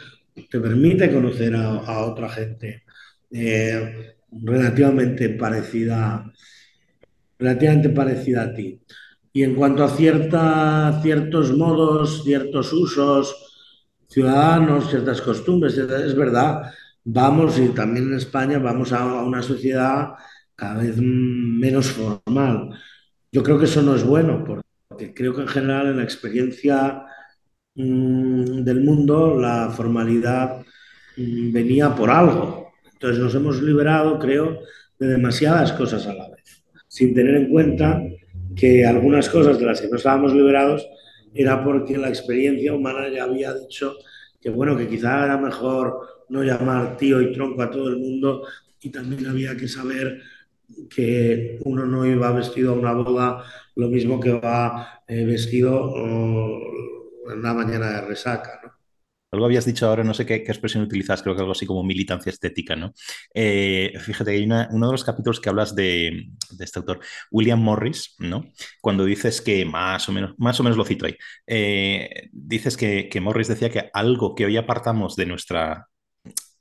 te 0.49 0.59
permite 0.59 1.13
conocer 1.13 1.55
a, 1.55 1.67
a 1.67 2.05
otra 2.05 2.29
gente 2.29 2.83
eh, 3.29 4.15
relativamente 4.31 5.29
parecida, 5.29 6.33
relativamente 7.37 7.89
parecida 7.89 8.41
a 8.43 8.53
ti. 8.55 8.81
Y 9.39 9.43
en 9.45 9.55
cuanto 9.55 9.85
a 9.85 9.87
cierta, 9.87 10.99
ciertos 11.01 11.55
modos, 11.55 12.25
ciertos 12.25 12.73
usos 12.73 13.33
ciudadanos, 14.05 14.89
ciertas 14.89 15.21
costumbres, 15.21 15.77
es 15.77 16.13
verdad, 16.13 16.63
vamos, 17.05 17.57
y 17.57 17.69
también 17.69 18.09
en 18.09 18.15
España, 18.15 18.59
vamos 18.59 18.91
a 18.91 19.23
una 19.23 19.41
sociedad 19.41 20.09
cada 20.57 20.81
vez 20.81 20.97
menos 20.97 21.89
formal. 21.89 22.71
Yo 23.31 23.41
creo 23.41 23.57
que 23.57 23.63
eso 23.63 23.81
no 23.81 23.95
es 23.95 24.03
bueno, 24.03 24.43
porque 24.43 25.13
creo 25.13 25.33
que 25.33 25.43
en 25.43 25.47
general 25.47 25.87
en 25.87 25.97
la 25.99 26.03
experiencia 26.03 27.05
mmm, 27.75 28.61
del 28.65 28.83
mundo 28.83 29.39
la 29.39 29.69
formalidad 29.69 30.65
mmm, 31.15 31.53
venía 31.53 31.95
por 31.95 32.09
algo. 32.09 32.73
Entonces 32.91 33.23
nos 33.23 33.33
hemos 33.35 33.61
liberado, 33.61 34.19
creo, 34.19 34.59
de 34.99 35.07
demasiadas 35.07 35.71
cosas 35.71 36.05
a 36.07 36.13
la 36.13 36.27
vez, 36.27 36.61
sin 36.89 37.13
tener 37.13 37.35
en 37.35 37.49
cuenta 37.49 38.01
que 38.55 38.85
algunas 38.85 39.29
cosas 39.29 39.59
de 39.59 39.65
las 39.65 39.81
que 39.81 39.87
no 39.87 39.97
estábamos 39.97 40.33
liberados 40.33 40.87
era 41.33 41.63
porque 41.63 41.97
la 41.97 42.09
experiencia 42.09 42.73
humana 42.73 43.07
ya 43.09 43.23
había 43.23 43.53
dicho 43.53 43.95
que 44.41 44.49
bueno, 44.49 44.77
que 44.77 44.87
quizá 44.87 45.25
era 45.25 45.37
mejor 45.37 46.25
no 46.29 46.43
llamar 46.43 46.97
tío 46.97 47.21
y 47.21 47.33
tronco 47.33 47.61
a 47.61 47.69
todo 47.71 47.89
el 47.89 47.97
mundo 47.97 48.43
y 48.81 48.89
también 48.89 49.27
había 49.27 49.55
que 49.57 49.67
saber 49.67 50.21
que 50.89 51.59
uno 51.65 51.85
no 51.85 52.05
iba 52.05 52.31
vestido 52.31 52.71
a 52.71 52.75
una 52.75 52.93
boda 52.93 53.43
lo 53.75 53.87
mismo 53.87 54.19
que 54.19 54.33
va 54.33 55.03
eh, 55.07 55.25
vestido 55.25 55.73
oh, 55.73 56.59
en 57.31 57.39
una 57.39 57.53
mañana 57.53 57.89
de 57.91 58.01
resaca. 58.01 58.68
Algo 59.31 59.45
habías 59.45 59.65
dicho 59.65 59.87
ahora, 59.87 60.03
no 60.03 60.13
sé 60.13 60.25
qué, 60.25 60.35
expresión 60.35 60.83
utilizas, 60.83 61.21
creo 61.21 61.35
que 61.35 61.41
algo 61.41 61.51
así 61.51 61.65
como 61.65 61.83
militancia 61.83 62.31
estética, 62.31 62.75
¿no? 62.75 62.93
Eh, 63.33 63.93
fíjate, 63.99 64.31
hay 64.31 64.43
uno 64.43 64.87
de 64.87 64.91
los 64.91 65.03
capítulos 65.03 65.39
que 65.39 65.49
hablas 65.49 65.75
de, 65.75 66.29
de, 66.49 66.65
este 66.65 66.79
autor, 66.79 66.99
William 67.29 67.59
Morris, 67.61 68.15
¿no? 68.17 68.45
Cuando 68.81 69.05
dices 69.05 69.41
que, 69.41 69.65
más 69.65 70.09
o 70.09 70.11
menos, 70.11 70.33
más 70.39 70.59
o 70.59 70.63
menos 70.63 70.77
lo 70.77 70.85
cito 70.85 71.05
ahí, 71.05 71.15
eh, 71.45 72.29
dices 72.31 72.75
que, 72.75 73.07
que, 73.07 73.21
Morris 73.21 73.47
decía 73.49 73.69
que 73.69 73.91
algo 73.93 74.33
que 74.33 74.45
hoy 74.45 74.57
apartamos 74.57 75.15
de 75.15 75.25
nuestra... 75.27 75.87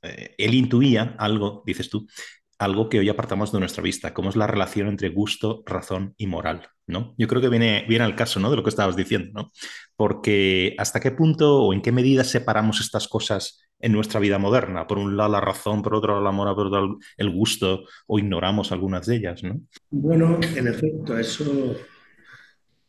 Eh, 0.01 0.35
él 0.37 0.53
intuía 0.53 1.15
algo, 1.17 1.63
dices 1.65 1.89
tú, 1.89 2.07
algo 2.59 2.89
que 2.89 2.99
hoy 2.99 3.07
apartamos 3.07 3.53
de 3.53 3.59
nuestra 3.59 3.81
vista, 3.81 4.13
cómo 4.13 4.29
es 4.29 4.35
la 4.35 4.45
relación 4.45 4.87
entre 4.89 5.09
gusto, 5.09 5.63
razón 5.65 6.13
y 6.17 6.27
moral, 6.27 6.67
¿no? 6.87 7.15
Yo 7.17 7.27
creo 7.27 7.41
que 7.41 7.47
viene, 7.47 7.85
viene 7.87 8.03
al 8.03 8.17
caso, 8.17 8.41
¿no? 8.41 8.51
De 8.51 8.57
lo 8.57 8.63
que 8.63 8.69
estabas 8.69 8.97
diciendo, 8.97 9.31
¿no? 9.33 9.51
Porque 9.95 10.75
hasta 10.77 10.99
qué 10.99 11.11
punto 11.11 11.63
o 11.63 11.73
en 11.73 11.81
qué 11.81 11.93
medida 11.93 12.25
separamos 12.25 12.81
estas 12.81 13.07
cosas 13.07 13.61
en 13.79 13.93
nuestra 13.93 14.19
vida 14.19 14.37
moderna. 14.39 14.85
Por 14.87 14.97
un 14.97 15.15
lado 15.15 15.31
la 15.31 15.39
razón, 15.39 15.81
por 15.81 15.95
otro 15.95 16.11
lado 16.11 16.23
la 16.25 16.31
moral, 16.31 16.55
por 16.55 16.67
otro 16.67 16.81
lado 16.81 16.99
el 17.15 17.29
gusto, 17.29 17.85
o 18.07 18.19
ignoramos 18.19 18.73
algunas 18.73 19.05
de 19.05 19.15
ellas, 19.15 19.41
¿no? 19.41 19.61
Bueno, 19.89 20.37
en 20.55 20.67
efecto, 20.67 21.17
eso 21.17 21.77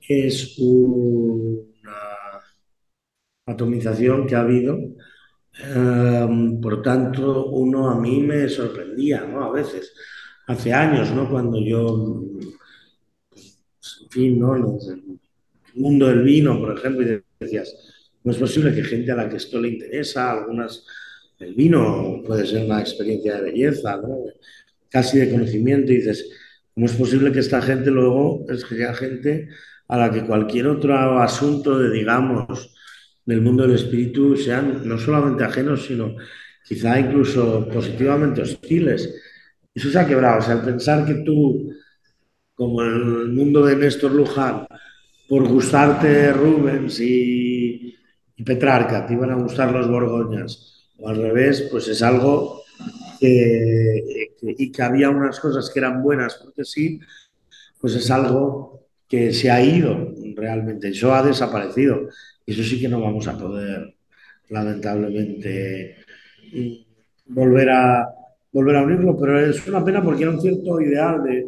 es 0.00 0.56
una 0.58 1.96
atomización 3.46 4.26
que 4.26 4.34
ha 4.34 4.40
habido 4.40 4.76
Um, 5.58 6.60
por 6.60 6.80
tanto, 6.80 7.46
uno 7.46 7.90
a 7.90 8.00
mí 8.00 8.20
me 8.20 8.48
sorprendía, 8.48 9.24
¿no? 9.26 9.44
A 9.44 9.52
veces, 9.52 9.92
hace 10.46 10.72
años, 10.72 11.10
¿no? 11.12 11.28
Cuando 11.28 11.60
yo, 11.60 12.22
pues, 13.28 13.58
en 14.02 14.10
fin, 14.10 14.40
¿no? 14.40 14.54
El 14.56 15.20
mundo 15.74 16.06
del 16.06 16.22
vino, 16.22 16.58
por 16.58 16.76
ejemplo, 16.76 17.02
y 17.02 17.22
decías, 17.38 17.74
no 18.22 18.32
es 18.32 18.38
posible 18.38 18.74
que 18.74 18.84
gente 18.84 19.12
a 19.12 19.16
la 19.16 19.28
que 19.28 19.36
esto 19.36 19.60
le 19.60 19.68
interesa, 19.68 20.30
algunas, 20.30 20.86
el 21.38 21.54
vino 21.54 22.22
puede 22.24 22.46
ser 22.46 22.64
una 22.64 22.80
experiencia 22.80 23.36
de 23.36 23.42
belleza. 23.42 24.00
Casi 24.88 25.18
de 25.18 25.30
conocimiento, 25.30 25.92
y 25.92 25.96
dices, 25.96 26.28
¿cómo 26.74 26.86
es 26.86 26.94
posible 26.94 27.32
que 27.32 27.38
esta 27.40 27.62
gente 27.62 27.90
luego 27.90 28.44
es 28.48 28.64
que 28.64 28.76
sea 28.76 28.94
gente 28.94 29.48
a 29.88 29.96
la 29.98 30.10
que 30.10 30.24
cualquier 30.24 30.66
otro 30.68 31.18
asunto 31.20 31.78
de, 31.78 31.90
digamos, 31.90 32.74
del 33.24 33.40
mundo 33.40 33.64
del 33.64 33.76
espíritu 33.76 34.36
sean 34.36 34.86
no 34.88 34.98
solamente 34.98 35.44
ajenos, 35.44 35.86
sino 35.86 36.16
quizá 36.64 36.98
incluso 36.98 37.68
positivamente 37.68 38.42
hostiles. 38.42 39.14
Eso 39.74 39.90
se 39.90 39.98
ha 39.98 40.06
quebrado. 40.06 40.38
O 40.38 40.42
sea, 40.42 40.54
el 40.54 40.62
pensar 40.62 41.06
que 41.06 41.14
tú, 41.24 41.72
como 42.54 42.82
el 42.82 43.28
mundo 43.28 43.64
de 43.64 43.76
Néstor 43.76 44.12
Luján, 44.12 44.66
por 45.28 45.46
gustarte 45.48 46.32
Rubens 46.32 47.00
y, 47.00 47.94
y 48.36 48.42
Petrarca, 48.42 49.06
te 49.06 49.14
iban 49.14 49.30
a 49.30 49.36
gustar 49.36 49.72
los 49.72 49.88
Borgoñas, 49.88 50.88
o 50.98 51.08
al 51.08 51.16
revés, 51.16 51.68
pues 51.70 51.88
es 51.88 52.02
algo 52.02 52.62
que, 53.20 54.32
y 54.42 54.72
que 54.72 54.82
había 54.82 55.10
unas 55.10 55.38
cosas 55.38 55.70
que 55.70 55.78
eran 55.78 56.02
buenas 56.02 56.36
porque 56.42 56.64
sí, 56.64 57.00
pues 57.80 57.94
es 57.94 58.10
algo 58.10 58.88
que 59.08 59.32
se 59.32 59.50
ha 59.50 59.62
ido 59.62 60.14
realmente, 60.34 60.88
eso 60.88 61.14
ha 61.14 61.22
desaparecido. 61.22 62.08
Eso 62.50 62.64
sí 62.64 62.80
que 62.80 62.88
no 62.88 63.00
vamos 63.00 63.28
a 63.28 63.38
poder, 63.38 63.94
lamentablemente, 64.48 65.96
volver 67.26 67.70
a, 67.70 68.08
volver 68.50 68.76
a 68.76 68.82
unirlo, 68.82 69.16
pero 69.18 69.40
es 69.40 69.66
una 69.68 69.84
pena 69.84 70.02
porque 70.02 70.24
era 70.24 70.32
un 70.32 70.40
cierto 70.40 70.80
ideal 70.80 71.22
de, 71.22 71.46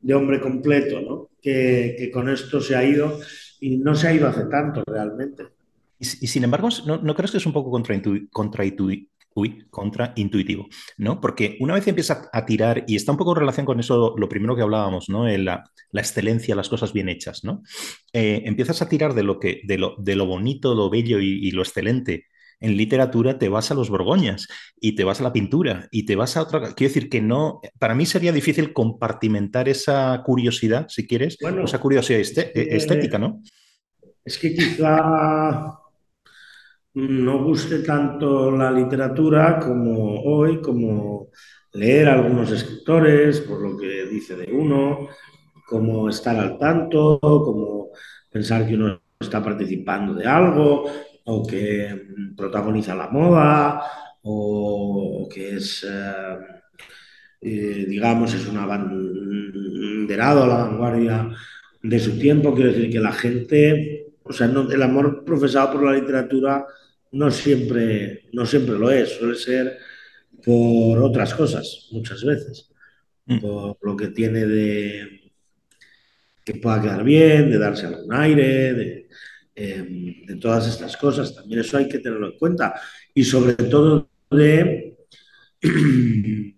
de 0.00 0.14
hombre 0.14 0.40
completo, 0.40 1.00
¿no? 1.00 1.30
Que, 1.42 2.10
con 2.12 2.28
esto 2.28 2.60
se 2.60 2.76
ha 2.76 2.84
ido 2.84 3.18
y 3.60 3.78
no 3.78 3.94
se 3.94 4.08
ha 4.08 4.14
ido 4.14 4.28
hace 4.28 4.44
tanto 4.44 4.82
realmente. 4.86 5.44
Y, 5.98 6.04
sin 6.04 6.44
embargo, 6.44 6.68
¿no, 6.86 6.98
¿no, 6.98 7.14
crees 7.14 7.30
que 7.32 7.38
es 7.38 7.46
un 7.46 7.52
poco 7.52 7.70
contraintuitivo? 7.70 8.30
Contraintu 8.30 8.90
uy, 9.34 9.66
contraintuitivo, 9.70 10.68
¿no? 10.96 11.20
Porque 11.20 11.56
una 11.60 11.74
vez 11.74 11.86
empieza 11.88 12.28
a 12.32 12.46
tirar, 12.46 12.84
y 12.86 12.96
está 12.96 13.12
un 13.12 13.18
poco 13.18 13.32
en 13.32 13.40
relación 13.40 13.66
con 13.66 13.80
eso, 13.80 14.14
lo 14.16 14.28
primero 14.28 14.54
que 14.54 14.62
hablábamos, 14.62 15.08
¿no? 15.08 15.26
La, 15.26 15.64
la 15.90 16.00
excelencia, 16.00 16.54
las 16.54 16.68
cosas 16.68 16.92
bien 16.92 17.08
hechas, 17.08 17.44
¿no? 17.44 17.62
Eh, 18.12 18.42
empiezas 18.44 18.80
a 18.82 18.88
tirar 18.88 19.14
de 19.14 19.24
lo, 19.24 19.38
que, 19.38 19.60
de 19.64 19.78
lo, 19.78 19.96
de 19.98 20.16
lo 20.16 20.26
bonito, 20.26 20.74
lo 20.74 20.88
bello 20.88 21.20
y, 21.20 21.46
y, 21.46 21.50
lo 21.50 21.62
excelente. 21.62 22.26
En 22.60 22.76
literatura 22.76 23.38
te 23.38 23.48
vas 23.48 23.70
a 23.70 23.74
los 23.74 23.90
Borgoñas 23.90 24.46
y 24.80 24.94
te 24.94 25.04
vas 25.04 25.20
a 25.20 25.24
la 25.24 25.32
pintura 25.32 25.88
y 25.90 26.06
te 26.06 26.16
vas 26.16 26.36
a 26.36 26.42
otra. 26.42 26.74
Quiero 26.74 26.90
decir 26.94 27.10
que 27.10 27.20
no. 27.20 27.60
Para 27.78 27.94
mí 27.94 28.06
sería 28.06 28.32
difícil 28.32 28.72
compartimentar 28.72 29.68
esa 29.68 30.22
curiosidad, 30.24 30.86
si 30.88 31.06
quieres, 31.06 31.36
bueno, 31.40 31.64
esa 31.64 31.80
curiosidad 31.80 32.20
esté, 32.20 32.76
estética, 32.76 33.18
¿no? 33.18 33.42
Es 34.24 34.38
que 34.38 34.54
quizá 34.54 35.78
no 36.94 37.42
guste 37.44 37.80
tanto 37.80 38.50
la 38.50 38.70
literatura 38.70 39.58
como 39.58 40.22
hoy, 40.22 40.60
como 40.60 41.30
leer 41.72 42.08
a 42.08 42.14
algunos 42.14 42.50
escritores, 42.52 43.40
por 43.40 43.60
lo 43.60 43.76
que 43.76 44.06
dice 44.06 44.36
de 44.36 44.52
uno, 44.52 45.08
como 45.66 46.08
estar 46.08 46.36
al 46.36 46.58
tanto, 46.58 47.18
como 47.20 47.90
pensar 48.30 48.66
que 48.66 48.74
uno 48.74 49.00
está 49.18 49.42
participando 49.42 50.14
de 50.14 50.26
algo, 50.26 50.84
o 51.24 51.46
que 51.46 52.06
protagoniza 52.36 52.94
la 52.94 53.08
moda, 53.08 53.82
o, 54.22 55.28
que 55.32 55.56
es, 55.56 55.84
eh, 55.88 56.38
eh, 57.40 57.86
digamos, 57.88 58.32
es 58.34 58.46
un 58.46 58.58
abanderado 58.58 60.44
a 60.44 60.46
la 60.46 60.56
vanguardia 60.64 61.30
de 61.82 61.98
su 61.98 62.18
tiempo. 62.18 62.54
Quiero 62.54 62.72
decir 62.72 62.90
que 62.90 63.00
la 63.00 63.12
gente, 63.12 64.03
o 64.24 64.32
sea, 64.32 64.48
no, 64.48 64.70
el 64.70 64.82
amor 64.82 65.24
profesado 65.24 65.72
por 65.72 65.84
la 65.84 65.92
literatura 65.92 66.66
no 67.12 67.30
siempre, 67.30 68.24
no 68.32 68.44
siempre 68.44 68.76
lo 68.76 68.90
es, 68.90 69.10
suele 69.10 69.36
ser 69.36 69.78
por 70.44 70.98
otras 70.98 71.34
cosas, 71.34 71.88
muchas 71.92 72.24
veces. 72.24 72.70
Mm. 73.26 73.38
Por 73.40 73.78
lo 73.82 73.96
que 73.96 74.08
tiene 74.08 74.46
de 74.46 75.32
que 76.44 76.54
pueda 76.54 76.82
quedar 76.82 77.04
bien, 77.04 77.50
de 77.50 77.58
darse 77.58 77.86
algún 77.86 78.12
aire, 78.12 78.74
de, 78.74 79.08
eh, 79.54 80.22
de 80.26 80.36
todas 80.36 80.68
estas 80.68 80.96
cosas. 80.96 81.34
También 81.34 81.60
eso 81.60 81.78
hay 81.78 81.88
que 81.88 82.00
tenerlo 82.00 82.26
en 82.26 82.38
cuenta. 82.38 82.74
Y 83.14 83.24
sobre 83.24 83.54
todo 83.54 84.10
de 84.30 84.98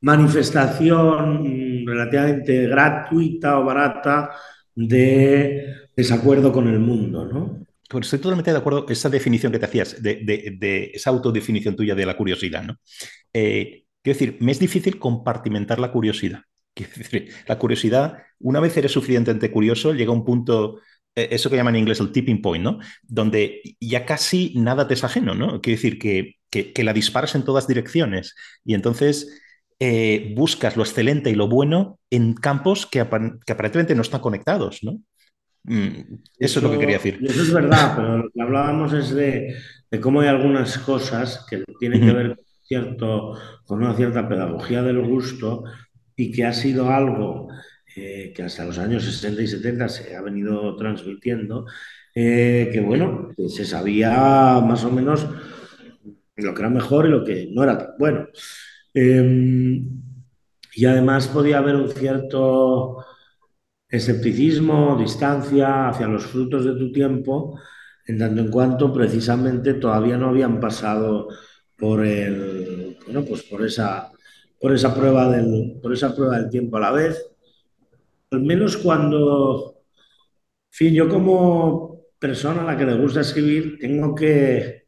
manifestación 0.00 1.86
relativamente 1.86 2.66
gratuita 2.68 3.58
o 3.58 3.64
barata 3.64 4.30
de 4.74 5.74
desacuerdo 5.96 6.52
con 6.52 6.68
el 6.68 6.78
mundo, 6.78 7.24
¿no? 7.24 7.66
Pues 7.88 8.06
estoy 8.06 8.20
totalmente 8.20 8.52
de 8.52 8.58
acuerdo 8.58 8.86
esa 8.88 9.08
definición 9.08 9.50
que 9.50 9.58
te 9.58 9.66
hacías, 9.66 10.00
de, 10.00 10.92
esa 10.94 11.10
autodefinición 11.10 11.74
tuya 11.74 11.94
de 11.94 12.06
la 12.06 12.16
curiosidad, 12.16 12.62
¿no? 12.62 12.76
Eh, 13.32 13.84
quiero 14.02 14.18
decir, 14.18 14.36
me 14.40 14.52
es 14.52 14.60
difícil 14.60 14.98
compartimentar 14.98 15.80
la 15.80 15.90
curiosidad. 15.90 16.42
la 17.48 17.58
curiosidad, 17.58 18.18
una 18.38 18.60
vez 18.60 18.76
eres 18.76 18.92
suficientemente 18.92 19.50
curioso, 19.50 19.92
llega 19.92 20.12
un 20.12 20.24
punto, 20.24 20.80
eh, 21.16 21.28
eso 21.32 21.50
que 21.50 21.56
llaman 21.56 21.74
en 21.74 21.80
inglés 21.80 21.98
el 21.98 22.12
tipping 22.12 22.40
point, 22.40 22.62
¿no? 22.62 22.78
Donde 23.02 23.60
ya 23.80 24.06
casi 24.06 24.52
nada 24.56 24.86
te 24.86 24.94
es 24.94 25.02
ajeno, 25.02 25.34
¿no? 25.34 25.60
Quiero 25.60 25.76
decir 25.76 25.98
que, 25.98 26.36
que, 26.50 26.84
la 26.84 26.92
disparas 26.92 27.34
en 27.34 27.44
todas 27.44 27.66
direcciones 27.66 28.34
y 28.64 28.74
entonces 28.74 29.39
eh, 29.82 30.34
buscas 30.36 30.76
lo 30.76 30.82
excelente 30.82 31.30
y 31.30 31.34
lo 31.34 31.48
bueno 31.48 31.98
en 32.10 32.34
campos 32.34 32.86
que, 32.86 32.98
que 33.46 33.52
aparentemente 33.52 33.94
no 33.94 34.02
están 34.02 34.20
conectados, 34.20 34.80
¿no? 34.82 35.00
Mm, 35.64 36.20
eso, 36.38 36.58
es 36.58 36.62
lo 36.62 36.70
que 36.70 36.78
quería 36.78 36.96
decir. 36.96 37.18
Eso 37.22 37.42
es 37.42 37.52
verdad, 37.52 37.94
pero 37.96 38.18
lo 38.18 38.30
que 38.30 38.42
hablábamos 38.42 38.92
es 38.92 39.10
de, 39.14 39.54
cómo 40.00 40.20
hay 40.20 40.28
algunas 40.28 40.78
cosas 40.78 41.46
que 41.48 41.64
tienen 41.78 42.02
que 42.02 42.12
ver 42.12 42.36
con, 42.36 42.44
cierto, 42.62 43.38
con 43.64 43.82
una 43.82 43.94
cierta 43.94 44.28
pedagogía 44.28 44.82
del 44.82 45.00
gusto 45.00 45.64
y 46.14 46.30
que 46.30 46.44
ha 46.44 46.52
sido 46.52 46.90
algo 46.90 47.48
eh, 47.96 48.32
que 48.34 48.42
hasta 48.42 48.64
los 48.64 48.78
años 48.78 49.04
60 49.04 49.42
y 49.42 49.46
70 49.46 49.88
se 49.88 50.14
ha 50.14 50.22
venido 50.22 50.76
transmitiendo, 50.76 51.66
eh, 52.14 52.68
que 52.72 52.80
bueno, 52.80 53.30
se 53.48 53.64
sabía 53.64 54.60
más 54.60 54.84
o 54.84 54.90
menos 54.90 55.26
lo 56.36 56.54
que 56.54 56.60
era 56.60 56.70
mejor 56.70 57.06
y 57.06 57.10
lo 57.10 57.24
que 57.24 57.48
no 57.50 57.62
era 57.62 57.78
tan 57.78 57.90
bueno. 57.98 58.28
Em, 58.94 60.02
y 60.74 60.84
además 60.86 61.28
podía 61.28 61.58
haber 61.58 61.76
un 61.76 61.88
cierto 61.90 63.04
escepticismo, 63.88 64.96
distancia 64.98 65.88
hacia 65.88 66.06
los 66.06 66.26
frutos 66.26 66.64
de 66.64 66.74
tu 66.74 66.92
tiempo, 66.92 67.58
en 68.06 68.18
tanto 68.18 68.40
en 68.40 68.50
cuanto 68.50 68.92
precisamente 68.92 69.74
todavía 69.74 70.16
no 70.16 70.28
habían 70.28 70.60
pasado 70.60 71.28
por 71.76 72.04
el, 72.04 72.96
bueno, 73.04 73.24
pues 73.24 73.42
por 73.44 73.64
esa, 73.64 74.12
por 74.60 74.74
esa 74.74 74.94
prueba 74.94 75.28
del, 75.30 75.78
por 75.82 75.92
esa 75.92 76.14
prueba 76.14 76.38
del 76.38 76.50
tiempo 76.50 76.76
a 76.76 76.80
la 76.80 76.92
vez. 76.92 77.26
Al 78.30 78.42
menos 78.42 78.76
cuando, 78.76 79.82
en 79.86 80.72
fin, 80.72 80.94
yo 80.94 81.08
como 81.08 82.04
persona 82.18 82.62
a 82.62 82.64
la 82.64 82.76
que 82.76 82.86
le 82.86 82.94
gusta 82.94 83.22
escribir, 83.22 83.78
tengo 83.80 84.14
que, 84.14 84.79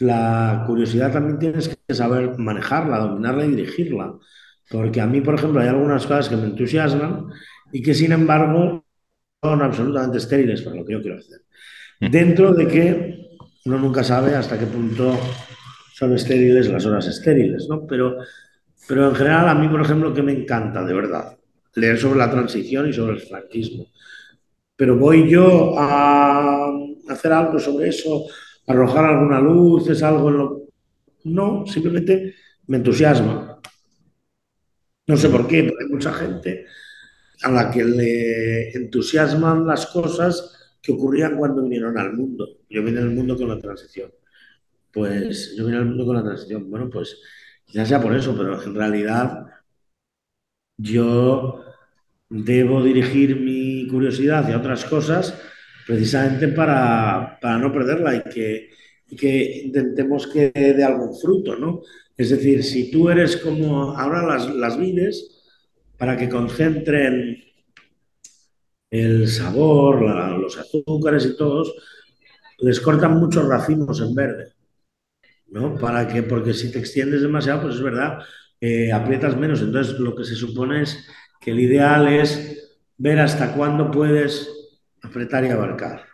la 0.00 0.64
curiosidad 0.66 1.12
también 1.12 1.38
tienes 1.38 1.68
que 1.68 1.94
saber 1.94 2.38
manejarla, 2.38 2.98
dominarla 2.98 3.46
y 3.46 3.50
dirigirla. 3.50 4.14
Porque 4.70 5.00
a 5.00 5.06
mí, 5.06 5.20
por 5.20 5.34
ejemplo, 5.34 5.60
hay 5.60 5.68
algunas 5.68 6.06
cosas 6.06 6.28
que 6.28 6.36
me 6.36 6.44
entusiasman 6.44 7.26
y 7.72 7.82
que 7.82 7.94
sin 7.94 8.12
embargo 8.12 8.84
son 9.42 9.62
absolutamente 9.62 10.18
estériles 10.18 10.62
para 10.62 10.76
lo 10.76 10.84
que 10.84 10.92
yo 10.92 11.02
quiero 11.02 11.18
hacer. 11.18 11.40
Mm. 12.00 12.10
Dentro 12.10 12.52
de 12.52 12.68
que 12.68 13.28
uno 13.64 13.78
nunca 13.78 14.04
sabe 14.04 14.34
hasta 14.34 14.58
qué 14.58 14.66
punto 14.66 15.18
son 15.94 16.14
estériles 16.14 16.68
las 16.68 16.86
horas 16.86 17.06
estériles, 17.06 17.66
¿no? 17.68 17.86
Pero, 17.86 18.18
pero 18.86 19.08
en 19.08 19.14
general 19.14 19.48
a 19.48 19.54
mí, 19.54 19.68
por 19.68 19.80
ejemplo, 19.80 20.14
que 20.14 20.22
me 20.22 20.32
encanta, 20.32 20.84
de 20.84 20.94
verdad, 20.94 21.36
leer 21.74 21.98
sobre 21.98 22.18
la 22.18 22.30
transición 22.30 22.88
y 22.88 22.92
sobre 22.92 23.14
el 23.14 23.20
franquismo. 23.20 23.86
Pero 24.76 24.96
voy 24.96 25.28
yo 25.28 25.74
a 25.76 26.70
hacer 27.08 27.32
algo 27.32 27.58
sobre 27.58 27.88
eso, 27.88 28.26
arrojar 28.68 29.04
alguna 29.06 29.40
luz, 29.40 29.88
es 29.88 30.02
algo 30.02 30.28
en 30.28 30.36
lo... 30.36 30.62
No, 31.24 31.66
simplemente 31.66 32.34
me 32.66 32.76
entusiasma. 32.76 33.60
No 35.06 35.16
sé 35.16 35.28
por 35.30 35.48
qué, 35.48 35.64
pero 35.64 35.76
hay 35.80 35.86
mucha 35.88 36.12
gente 36.12 36.66
a 37.42 37.50
la 37.50 37.70
que 37.70 37.84
le 37.84 38.70
entusiasman 38.72 39.66
las 39.66 39.86
cosas 39.86 40.76
que 40.82 40.92
ocurrían 40.92 41.36
cuando 41.36 41.62
vinieron 41.62 41.96
al 41.98 42.12
mundo. 42.12 42.46
Yo 42.68 42.84
vine 42.84 43.00
al 43.00 43.10
mundo 43.10 43.36
con 43.36 43.48
la 43.48 43.58
transición. 43.58 44.12
Pues 44.92 45.54
yo 45.56 45.64
vine 45.64 45.78
al 45.78 45.86
mundo 45.86 46.04
con 46.04 46.16
la 46.16 46.24
transición. 46.24 46.70
Bueno, 46.70 46.90
pues 46.90 47.20
quizás 47.64 47.88
sea 47.88 48.00
por 48.02 48.14
eso, 48.14 48.36
pero 48.36 48.62
en 48.62 48.74
realidad 48.74 49.46
yo 50.76 51.64
debo 52.28 52.82
dirigir 52.82 53.40
mi 53.40 53.86
curiosidad 53.88 54.44
hacia 54.44 54.58
otras 54.58 54.84
cosas 54.84 55.34
precisamente 55.88 56.48
para, 56.48 57.38
no 57.58 57.72
perderla 57.72 58.16
y 58.16 58.22
que, 58.24 58.68
que 59.16 59.62
intentemos 59.64 60.26
que 60.26 60.50
dé 60.50 60.84
algún 60.84 61.18
fruto, 61.18 61.56
¿no? 61.56 61.80
Es 62.14 62.28
decir, 62.28 62.62
si 62.62 62.90
tú 62.90 63.08
eres 63.08 63.38
como 63.38 63.96
ahora 63.96 64.22
las, 64.26 64.54
las 64.54 64.78
vides, 64.78 65.46
para 65.96 66.14
que 66.14 66.28
concentren 66.28 67.42
el 68.90 69.28
sabor, 69.28 70.02
los 70.38 70.58
azúcares 70.58 71.24
y 71.24 71.38
todos, 71.38 71.74
les 72.58 72.80
cortan 72.80 73.18
muchos 73.18 73.48
racimos 73.48 74.02
en 74.02 74.14
verde. 74.14 74.52
¿no? 75.46 75.74
Para 75.76 76.06
que, 76.06 76.22
porque 76.22 76.52
si 76.52 76.70
te 76.70 76.80
extiendes 76.80 77.22
demasiado, 77.22 77.62
pues 77.62 77.76
es 77.76 77.82
verdad, 77.82 78.18
aprietas 78.92 79.38
menos. 79.38 79.62
Entonces, 79.62 79.98
lo 79.98 80.14
que 80.14 80.24
se 80.24 80.34
supone 80.34 80.82
es 80.82 81.08
que 81.40 81.52
el 81.52 81.60
ideal 81.60 82.08
es 82.08 82.76
ver 82.98 83.20
hasta 83.20 83.54
cuándo 83.54 83.90
puedes 83.90 84.57
apretar 85.02 85.44
y 85.44 85.48
abarcar. 85.48 86.04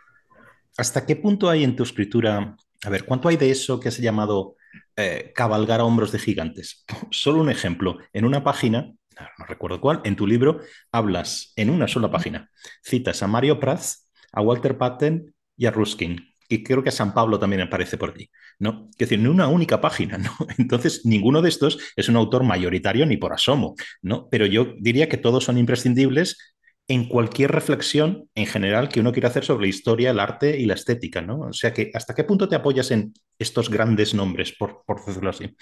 ¿Hasta 0.77 1.05
qué 1.05 1.15
punto 1.15 1.49
hay 1.49 1.63
en 1.63 1.75
tu 1.75 1.83
escritura? 1.83 2.55
A 2.83 2.89
ver, 2.89 3.05
¿cuánto 3.05 3.29
hay 3.29 3.37
de 3.37 3.49
eso 3.49 3.79
que 3.79 3.91
se 3.91 4.01
ha 4.01 4.05
llamado 4.05 4.55
eh, 4.95 5.31
cabalgar 5.33 5.79
a 5.79 5.85
hombros 5.85 6.11
de 6.11 6.19
gigantes? 6.19 6.85
Solo 7.11 7.41
un 7.41 7.49
ejemplo. 7.49 7.97
En 8.13 8.25
una 8.25 8.43
página 8.43 8.93
no 9.37 9.45
recuerdo 9.45 9.81
cuál, 9.81 10.01
en 10.03 10.15
tu 10.15 10.27
libro 10.27 10.61
hablas 10.91 11.53
en 11.55 11.69
una 11.69 11.87
sola 11.87 12.11
página, 12.11 12.49
citas 12.83 13.23
a 13.23 13.27
Mario 13.27 13.59
Prats, 13.59 14.09
a 14.31 14.41
Walter 14.41 14.77
Patton 14.77 15.33
y 15.57 15.65
a 15.65 15.71
Ruskin. 15.71 16.33
Y 16.47 16.63
creo 16.63 16.83
que 16.83 16.89
a 16.89 16.91
San 16.91 17.13
Pablo 17.13 17.39
también 17.39 17.63
aparece 17.63 17.97
por 17.97 18.11
allí, 18.11 18.29
¿no? 18.59 18.87
Es 18.91 18.97
decir, 18.97 19.19
en 19.19 19.27
una 19.27 19.47
única 19.47 19.81
página, 19.81 20.19
¿no? 20.19 20.31
Entonces, 20.59 21.03
ninguno 21.03 21.41
de 21.41 21.49
estos 21.49 21.79
es 21.95 22.07
un 22.07 22.17
autor 22.17 22.43
mayoritario 22.43 23.05
ni 23.05 23.17
por 23.17 23.33
asomo, 23.33 23.75
¿no? 24.03 24.27
Pero 24.29 24.45
yo 24.45 24.75
diría 24.79 25.09
que 25.09 25.17
todos 25.17 25.43
son 25.43 25.57
imprescindibles 25.57 26.54
en 26.87 27.07
cualquier 27.07 27.51
reflexión 27.51 28.29
en 28.35 28.45
general 28.45 28.89
que 28.89 28.99
uno 28.99 29.11
quiera 29.11 29.29
hacer 29.29 29.43
sobre 29.43 29.63
la 29.63 29.69
historia, 29.69 30.11
el 30.11 30.19
arte 30.19 30.59
y 30.59 30.65
la 30.65 30.75
estética, 30.75 31.21
¿no? 31.21 31.39
O 31.39 31.53
sea 31.53 31.73
que, 31.73 31.91
¿hasta 31.93 32.13
qué 32.13 32.23
punto 32.23 32.47
te 32.47 32.55
apoyas 32.55 32.91
en 32.91 33.13
estos 33.39 33.69
grandes 33.69 34.13
nombres, 34.13 34.53
por, 34.57 34.83
por 34.85 35.03
decirlo 35.03 35.31
así? 35.31 35.55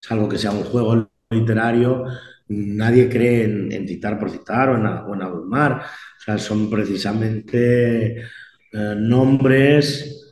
Salvo 0.00 0.28
que 0.28 0.38
sea 0.38 0.50
un 0.50 0.64
juego 0.64 1.10
literario 1.30 2.04
nadie 2.48 3.08
cree 3.08 3.44
en, 3.44 3.86
citar 3.86 4.18
por 4.18 4.30
citar 4.30 4.70
o 4.70 4.76
en, 4.76 5.22
abrumar. 5.22 5.82
O 6.18 6.22
sea, 6.24 6.38
son 6.38 6.70
precisamente 6.70 8.16
eh, 8.16 8.94
nombres 8.96 10.24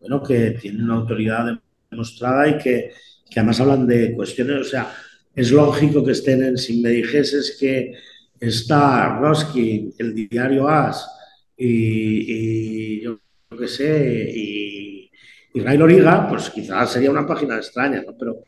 bueno, 0.00 0.22
que 0.22 0.52
tienen 0.52 0.84
una 0.84 0.94
autoridad 0.94 1.58
demostrada 1.90 2.48
y 2.48 2.58
que, 2.58 2.90
además 3.34 3.60
hablan 3.60 3.86
de 3.86 4.14
cuestiones. 4.14 4.60
O 4.60 4.64
sea, 4.64 4.94
es 5.34 5.50
lógico 5.50 6.04
que 6.04 6.12
estén 6.12 6.42
en. 6.42 6.58
Si 6.58 6.80
me 6.80 6.90
dijeses 6.90 7.56
que 7.58 7.94
está 8.40 9.18
Roski, 9.18 9.94
el 9.98 10.14
diario 10.14 10.68
As, 10.68 11.08
y, 11.56 13.00
yo 13.02 13.18
qué 13.58 13.68
sé, 13.68 14.30
y, 14.34 15.10
y 15.54 15.60
Ray 15.60 15.78
Loriga, 15.78 16.28
pues 16.28 16.50
quizás 16.50 16.92
sería 16.92 17.10
una 17.10 17.26
página 17.26 17.56
extraña, 17.56 18.02
¿no? 18.02 18.16
Pero 18.18 18.44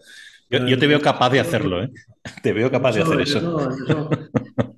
yo, 0.50 0.78
te 0.78 0.86
veo 0.86 1.00
capaz 1.00 1.30
de 1.30 1.40
hacerlo, 1.40 1.82
¿eh? 1.82 1.90
Te 2.42 2.52
veo 2.52 2.70
capaz 2.70 2.94
de 2.94 3.02
hacer 3.02 3.20
eso. 3.20 3.70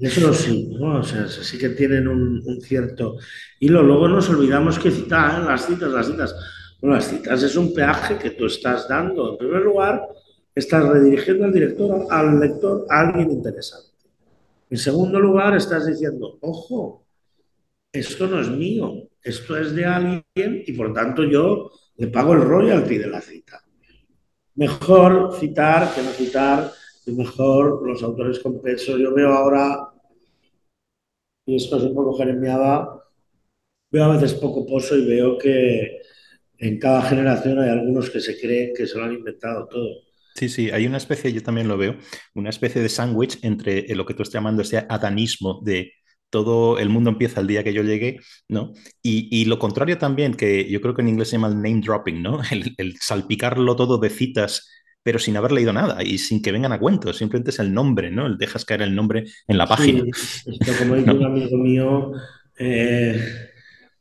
Eso, 0.00 0.34
sí, 0.34 0.68
¿no? 0.78 0.98
O 0.98 1.02
sea, 1.02 1.28
sí 1.28 1.58
que 1.58 1.70
tienen 1.70 2.08
un, 2.08 2.60
cierto 2.60 3.18
hilo. 3.60 3.82
Luego 3.82 4.08
nos 4.08 4.28
olvidamos 4.30 4.78
que 4.78 4.90
citar, 4.90 5.42
¿eh? 5.42 5.44
las 5.46 5.66
citas, 5.66 5.90
las 5.90 6.06
citas. 6.06 6.34
Bueno, 6.80 6.96
las 6.96 7.08
citas 7.08 7.42
es 7.42 7.54
un 7.56 7.72
peaje 7.72 8.16
que 8.18 8.30
tú 8.30 8.46
estás 8.46 8.88
dando. 8.88 9.32
En 9.32 9.38
primer 9.38 9.62
lugar, 9.62 10.02
estás 10.54 10.88
redirigiendo 10.88 11.44
al 11.44 11.52
director, 11.52 12.06
al 12.10 12.40
lector, 12.40 12.86
a 12.88 13.00
alguien 13.00 13.30
interesante. 13.30 13.89
En 14.70 14.78
segundo 14.78 15.20
lugar, 15.20 15.56
estás 15.56 15.86
diciendo, 15.86 16.38
ojo, 16.40 17.06
esto 17.92 18.26
no 18.26 18.40
es 18.40 18.48
mío, 18.48 19.08
esto 19.22 19.56
es 19.56 19.74
de 19.74 19.84
alguien 19.84 20.22
y 20.36 20.72
por 20.72 20.94
tanto 20.94 21.24
yo 21.24 21.70
le 21.96 22.06
pago 22.06 22.34
el 22.34 22.42
royalty 22.42 22.96
de 22.96 23.06
la 23.08 23.20
cita 23.20 23.62
mejor 24.60 25.34
citar 25.38 25.94
que 25.94 26.02
no 26.02 26.10
citar, 26.10 26.70
y 27.06 27.12
mejor 27.12 27.86
los 27.86 28.02
autores 28.02 28.38
con 28.40 28.60
peso. 28.60 28.98
Yo 28.98 29.14
veo 29.14 29.32
ahora, 29.32 29.88
y 31.46 31.56
esto 31.56 31.78
es 31.78 31.84
un 31.84 31.94
poco 31.94 32.16
jeremiada, 32.18 33.02
veo 33.90 34.04
a 34.04 34.12
veces 34.14 34.34
poco 34.34 34.66
pozo 34.66 34.96
y 34.96 35.06
veo 35.06 35.38
que 35.38 36.02
en 36.58 36.78
cada 36.78 37.00
generación 37.02 37.58
hay 37.58 37.70
algunos 37.70 38.10
que 38.10 38.20
se 38.20 38.38
creen 38.38 38.74
que 38.74 38.86
se 38.86 38.98
lo 38.98 39.04
han 39.04 39.14
inventado 39.14 39.66
todo. 39.66 40.09
Sí, 40.34 40.48
sí, 40.48 40.70
hay 40.70 40.86
una 40.86 40.96
especie, 40.96 41.32
yo 41.32 41.42
también 41.42 41.68
lo 41.68 41.76
veo, 41.76 41.96
una 42.34 42.50
especie 42.50 42.80
de 42.80 42.88
sándwich 42.88 43.38
entre 43.42 43.86
lo 43.94 44.06
que 44.06 44.14
tú 44.14 44.22
estás 44.22 44.34
llamando 44.34 44.62
ese 44.62 44.86
adanismo 44.88 45.60
de 45.64 45.92
todo 46.30 46.78
el 46.78 46.88
mundo 46.88 47.10
empieza 47.10 47.40
el 47.40 47.48
día 47.48 47.64
que 47.64 47.72
yo 47.72 47.82
llegué, 47.82 48.20
¿no? 48.48 48.72
Y, 49.02 49.44
lo 49.46 49.58
contrario 49.58 49.98
también, 49.98 50.34
que 50.34 50.70
yo 50.70 50.80
creo 50.80 50.94
que 50.94 51.02
en 51.02 51.08
inglés 51.08 51.28
se 51.28 51.36
llama 51.36 51.48
el 51.48 51.56
name 51.56 51.80
dropping, 51.84 52.22
¿no? 52.22 52.40
El, 52.78 52.96
salpicarlo 53.00 53.76
todo 53.76 53.98
de 53.98 54.10
citas, 54.10 54.70
pero 55.02 55.18
sin 55.18 55.36
haber 55.36 55.52
leído 55.52 55.72
nada 55.72 56.02
y 56.02 56.18
sin 56.18 56.40
que 56.40 56.52
vengan 56.52 56.72
a 56.72 56.78
cuento, 56.78 57.12
simplemente 57.12 57.50
es 57.50 57.58
el 57.58 57.74
nombre, 57.74 58.10
¿no? 58.10 58.26
El 58.26 58.38
dejas 58.38 58.64
caer 58.64 58.82
el 58.82 58.94
nombre 58.94 59.24
en 59.48 59.58
la 59.58 59.66
página. 59.66 60.04
esto, 60.46 60.72
como 60.78 60.94
dice 60.94 61.10
un 61.10 61.24
amigo 61.24 61.58
mío, 61.58 62.12
eh, 62.58 63.20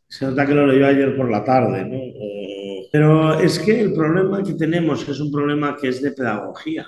se 0.08 0.26
nota 0.26 0.46
que 0.46 0.54
lo 0.54 0.68
leyó 0.68 0.86
ayer 0.86 1.16
por 1.16 1.32
la 1.32 1.44
tarde, 1.44 1.84
¿no? 1.86 1.98
Pero 2.92 3.40
es 3.40 3.60
que 3.60 3.80
el 3.82 3.94
problema 3.94 4.44
que 4.44 4.54
tenemos 4.54 5.08
es 5.08 5.20
un 5.20 5.32
problema 5.32 5.76
que 5.76 5.90
es 5.90 6.02
de 6.02 6.12
pedagogía. 6.12 6.88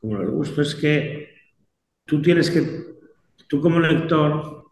Como 0.00 0.20
el 0.20 0.30
gusto 0.30 0.62
es 0.62 0.74
que 0.74 1.28
tú 2.04 2.20
tienes 2.22 2.50
que, 2.50 2.62
tú 3.48 3.60
como 3.60 3.80
lector, 3.80 4.64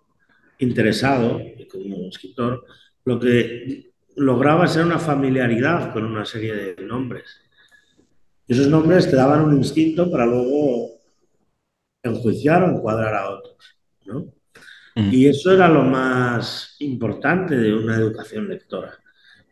interesado, 0.59 1.41
como 1.71 2.09
escritor, 2.09 2.65
lo 3.05 3.21
que 3.21 3.93
lograba 4.17 4.65
era 4.67 4.85
una 4.85 4.99
familiaridad 4.99 5.93
con 5.93 6.05
una 6.05 6.25
serie 6.25 6.55
de 6.55 6.85
nombres. 6.85 7.41
Y 8.47 8.55
esos 8.55 8.69
nombres 8.69 9.11
te 9.11 9.17
daban 9.17 9.45
un 9.45 9.57
instinto 9.57 10.11
para 10.11 10.27
luego 10.27 10.97
enjuiciar 12.03 12.63
o 12.63 12.71
encuadrar 12.71 13.15
a 13.15 13.31
otros. 13.31 13.77
¿no? 14.07 14.33
Mm. 14.95 15.13
Y 15.13 15.27
eso 15.27 15.53
era 15.53 15.69
lo 15.69 15.83
más 15.83 16.77
importante 16.79 17.57
de 17.57 17.75
una 17.75 17.97
educación 17.97 18.49
lectora, 18.49 18.99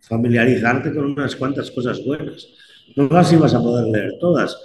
familiarizarte 0.08 0.92
con 0.94 1.06
unas 1.06 1.36
cuantas 1.36 1.70
cosas 1.70 2.04
buenas. 2.04 2.46
No 2.96 3.08
las 3.08 3.32
ibas 3.32 3.54
a 3.54 3.60
poder 3.60 3.86
leer 3.86 4.12
todas, 4.20 4.56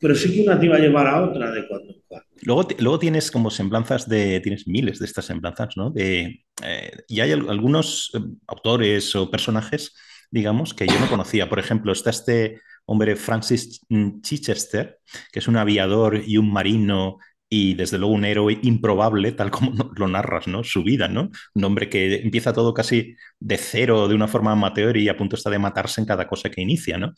pero 0.00 0.14
sí 0.14 0.32
que 0.32 0.42
una 0.42 0.58
te 0.58 0.66
iba 0.66 0.76
a 0.76 0.80
llevar 0.80 1.06
a 1.06 1.22
otra 1.22 1.50
de 1.50 1.66
cuando 1.68 1.92
en 1.92 2.02
cuando. 2.06 2.26
Luego, 2.42 2.68
luego 2.78 2.98
tienes 2.98 3.30
como 3.30 3.50
semblanzas 3.50 4.08
de, 4.08 4.40
tienes 4.40 4.66
miles 4.66 4.98
de 4.98 5.06
estas 5.06 5.26
semblanzas, 5.26 5.76
¿no? 5.76 5.90
De, 5.90 6.44
eh, 6.62 6.92
y 7.08 7.20
hay 7.20 7.32
algunos 7.32 8.10
eh, 8.14 8.20
autores 8.46 9.14
o 9.14 9.30
personajes, 9.30 9.94
digamos, 10.30 10.74
que 10.74 10.86
yo 10.86 10.98
no 10.98 11.08
conocía. 11.08 11.48
Por 11.48 11.58
ejemplo, 11.58 11.92
está 11.92 12.10
este 12.10 12.60
hombre 12.86 13.16
Francis 13.16 13.80
Chichester, 14.22 14.98
que 15.32 15.40
es 15.40 15.48
un 15.48 15.56
aviador 15.56 16.22
y 16.24 16.36
un 16.38 16.52
marino 16.52 17.18
y 17.48 17.74
desde 17.74 17.98
luego 17.98 18.14
un 18.14 18.24
héroe 18.24 18.58
improbable, 18.62 19.32
tal 19.32 19.50
como 19.50 19.90
lo 19.96 20.08
narras, 20.08 20.48
¿no? 20.48 20.64
Su 20.64 20.82
vida, 20.82 21.08
¿no? 21.08 21.30
Un 21.54 21.64
hombre 21.64 21.88
que 21.88 22.16
empieza 22.16 22.52
todo 22.52 22.74
casi 22.74 23.16
de 23.38 23.56
cero, 23.56 24.08
de 24.08 24.14
una 24.14 24.28
forma 24.28 24.52
amateur 24.52 24.96
y 24.96 25.08
a 25.08 25.16
punto 25.16 25.36
está 25.36 25.50
de 25.50 25.58
matarse 25.58 26.00
en 26.00 26.06
cada 26.06 26.26
cosa 26.26 26.50
que 26.50 26.60
inicia, 26.60 26.98
¿no? 26.98 27.14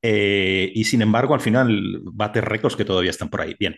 Eh, 0.00 0.70
y 0.74 0.84
sin 0.84 1.02
embargo, 1.02 1.34
al 1.34 1.40
final 1.40 2.00
bate 2.04 2.40
récords 2.40 2.76
que 2.76 2.84
todavía 2.84 3.10
están 3.10 3.28
por 3.28 3.40
ahí. 3.40 3.56
Bien. 3.58 3.76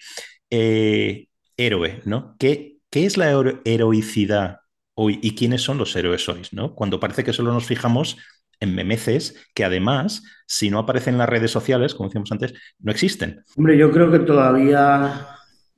Eh, 0.50 1.28
héroe, 1.56 2.00
¿no? 2.04 2.36
¿Qué, 2.38 2.78
¿Qué, 2.90 3.06
es 3.06 3.16
la 3.16 3.30
heroicidad 3.64 4.58
hoy 4.94 5.18
y 5.22 5.34
quiénes 5.34 5.62
son 5.62 5.78
los 5.78 5.94
héroes 5.96 6.28
hoy, 6.28 6.42
¿no? 6.52 6.74
Cuando 6.74 7.00
parece 7.00 7.24
que 7.24 7.32
solo 7.32 7.52
nos 7.52 7.66
fijamos 7.66 8.16
en 8.60 8.74
memeces 8.74 9.46
que 9.54 9.64
además, 9.64 10.22
si 10.46 10.70
no 10.70 10.78
aparecen 10.78 11.14
en 11.14 11.18
las 11.18 11.28
redes 11.28 11.50
sociales, 11.50 11.94
como 11.94 12.08
decíamos 12.08 12.30
antes, 12.32 12.54
no 12.78 12.92
existen. 12.92 13.42
Hombre, 13.56 13.76
yo 13.76 13.90
creo 13.90 14.10
que 14.10 14.20
todavía 14.20 15.28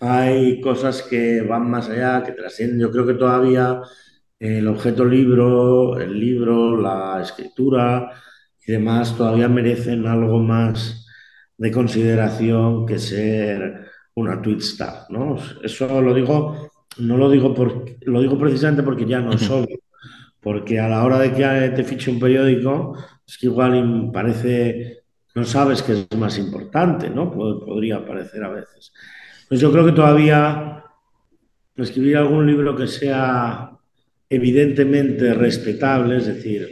hay 0.01 0.61
cosas 0.61 1.03
que 1.03 1.43
van 1.43 1.71
más 1.71 1.89
allá, 1.89 2.23
que 2.23 2.33
trascienden. 2.33 2.81
Yo 2.81 2.91
creo 2.91 3.07
que 3.07 3.15
todavía 3.15 3.81
el 4.39 4.69
objeto 4.69 5.05
libro, 5.05 5.99
el 5.99 6.19
libro, 6.19 6.81
la 6.81 7.21
escritura 7.23 8.11
y 8.67 8.73
demás 8.73 9.17
todavía 9.17 9.49
merecen 9.49 10.07
algo 10.07 10.39
más 10.41 11.07
de 11.57 11.71
consideración 11.71 12.87
que 12.87 12.99
ser 12.99 13.87
una 14.15 14.41
tweet 14.43 14.59
star, 14.59 15.07
¿no? 15.11 15.37
Eso 15.63 16.01
lo 16.01 16.15
digo, 16.15 16.71
no 16.99 17.17
lo 17.17 17.31
digo 17.31 17.55
por, 17.55 17.85
lo 18.03 18.21
digo 18.21 18.39
precisamente 18.39 18.83
porque 18.83 19.07
ya 19.07 19.21
no 19.21 19.31
obvio, 19.31 19.79
porque 20.41 20.81
a 20.81 20.89
la 20.89 21.05
hora 21.05 21.19
de 21.19 21.33
que 21.33 21.73
te 21.75 21.85
fiche 21.85 22.11
un 22.11 22.21
periódico, 22.21 22.97
es 23.27 23.39
que 23.39 23.47
igual 23.47 24.11
parece, 24.13 25.05
no 25.35 25.45
sabes 25.45 25.83
qué 25.83 26.07
es 26.11 26.19
más 26.19 26.39
importante, 26.39 27.11
¿no? 27.11 27.31
Podría 27.31 28.05
parecer 28.05 28.45
a 28.45 28.51
veces. 28.51 28.93
Pues 29.49 29.61
yo 29.61 29.71
creo 29.71 29.87
que 29.87 29.93
todavía 29.93 30.85
escribir 31.77 32.17
algún 32.17 32.47
libro 32.47 32.75
que 32.75 32.89
sea 32.89 33.71
evidentemente 34.29 35.35
respetable, 35.35 36.17
es 36.17 36.27
decir, 36.27 36.69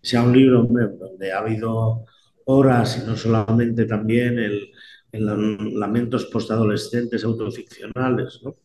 sea 0.00 0.22
un 0.22 0.36
libro 0.36 0.62
donde 0.62 1.32
ha 1.32 1.38
habido 1.38 2.06
horas 2.46 3.02
y 3.02 3.06
no 3.06 3.16
solamente 3.16 3.84
también 3.84 4.38
el, 4.38 4.70
lamentos 5.12 6.26
postadolescentes 6.26 7.24
autoficcionales, 7.24 8.40
¿no? 8.42 8.56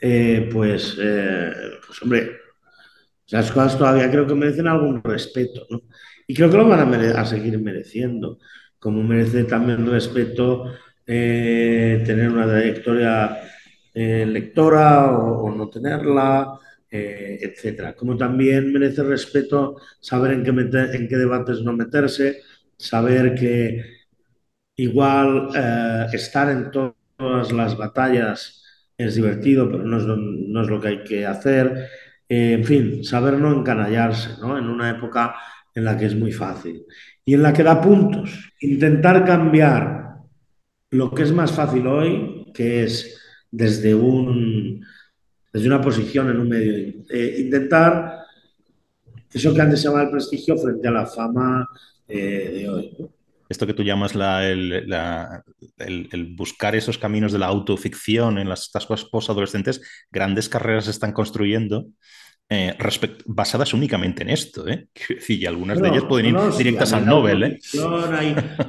Eh, 0.00 0.48
pues, 0.52 0.96
eh, 1.00 1.50
pues, 1.86 2.02
hombre, 2.02 2.30
esas 3.26 3.50
cosas 3.50 3.78
todavía 3.78 4.10
creo 4.10 4.26
que 4.26 4.34
merecen 4.34 4.66
algún 4.68 5.02
respeto, 5.02 5.66
¿no? 5.70 5.82
Y 6.26 6.34
creo 6.34 6.50
que 6.50 6.56
lo 6.56 6.68
van 6.68 6.92
a, 6.92 7.20
a 7.20 7.26
seguir 7.26 7.58
mereciendo, 7.58 8.38
como 8.78 9.02
merece 9.02 9.44
también 9.44 9.86
respeto 9.86 10.66
eh, 11.06 12.02
tener 12.06 12.30
una 12.30 12.46
trayectoria 12.46 13.40
eh, 13.92 14.26
lectora 14.26 15.12
o, 15.12 15.50
no 15.54 15.68
tenerla, 15.68 16.58
eh, 16.90 17.38
etcétera. 17.42 17.94
Como 17.94 18.16
también 18.16 18.72
merece 18.72 19.02
respeto 19.02 19.76
saber 20.00 20.32
en 20.32 20.44
qué, 20.44 20.50
en 20.50 21.08
qué 21.08 21.16
debates 21.16 21.60
no 21.62 21.72
meterse, 21.72 22.42
saber 22.76 23.34
que 23.34 23.82
igual 24.76 25.50
estar 26.12 26.50
en 26.50 26.70
todas 26.70 27.52
las 27.52 27.76
batallas 27.76 28.62
es 28.96 29.14
divertido, 29.14 29.70
pero 29.70 29.84
no 29.84 29.98
es, 29.98 30.04
lo, 30.04 30.16
no 30.16 30.62
es 30.62 30.68
lo 30.68 30.80
que 30.80 30.88
hay 30.88 31.04
que 31.04 31.26
hacer. 31.26 31.88
en 32.28 32.64
fin, 32.64 33.04
saber 33.04 33.38
no 33.38 33.52
encanallarse, 33.58 34.40
¿no? 34.40 34.58
En 34.58 34.66
una 34.68 34.90
época 34.90 35.34
en 35.74 35.84
la 35.84 35.96
que 35.96 36.06
es 36.06 36.14
muy 36.14 36.32
fácil 36.32 36.84
y 37.24 37.34
en 37.34 37.42
la 37.42 37.52
que 37.52 37.62
da 37.62 37.80
puntos. 37.80 38.52
Intentar 38.60 39.24
cambiar 39.24 40.03
lo 40.90 41.10
que 41.12 41.22
es 41.22 41.32
más 41.32 41.52
fácil 41.52 41.86
hoy, 41.86 42.46
que 42.54 42.84
es 42.84 43.20
desde, 43.50 43.94
un, 43.94 44.84
desde 45.52 45.66
una 45.66 45.80
posición 45.80 46.30
en 46.30 46.40
un 46.40 46.48
medio, 46.48 47.04
eh, 47.10 47.36
intentar 47.40 48.24
eso 49.32 49.52
que 49.52 49.60
antes 49.60 49.80
se 49.80 49.88
llamaba 49.88 50.04
el 50.04 50.10
prestigio 50.10 50.56
frente 50.56 50.86
a 50.86 50.92
la 50.92 51.06
fama 51.06 51.66
eh, 52.06 52.50
de 52.54 52.68
hoy. 52.68 52.96
Esto 53.48 53.66
que 53.66 53.74
tú 53.74 53.82
llamas 53.82 54.14
la, 54.14 54.48
el, 54.48 56.34
buscar 56.36 56.74
esos 56.74 56.98
caminos 56.98 57.32
de 57.32 57.38
la 57.38 57.46
autoficción 57.46 58.38
en 58.38 58.48
las, 58.48 58.62
estas 58.62 58.86
cosas 58.86 59.08
posadolescentes, 59.10 59.82
grandes 60.10 60.48
carreras 60.48 60.86
se 60.86 60.92
están 60.92 61.12
construyendo 61.12 61.88
eh, 62.54 62.76
basadas 63.26 63.74
únicamente 63.74 64.22
en 64.22 64.30
esto, 64.30 64.66
¿eh? 64.68 64.88
y 65.28 65.44
algunas 65.46 65.80
de 65.80 65.88
ellas 65.88 66.04
pueden 66.04 66.26
ir 66.26 66.36
directas 66.56 66.92
al 66.92 67.06
Nobel. 67.06 67.42
¿eh? 67.42 67.58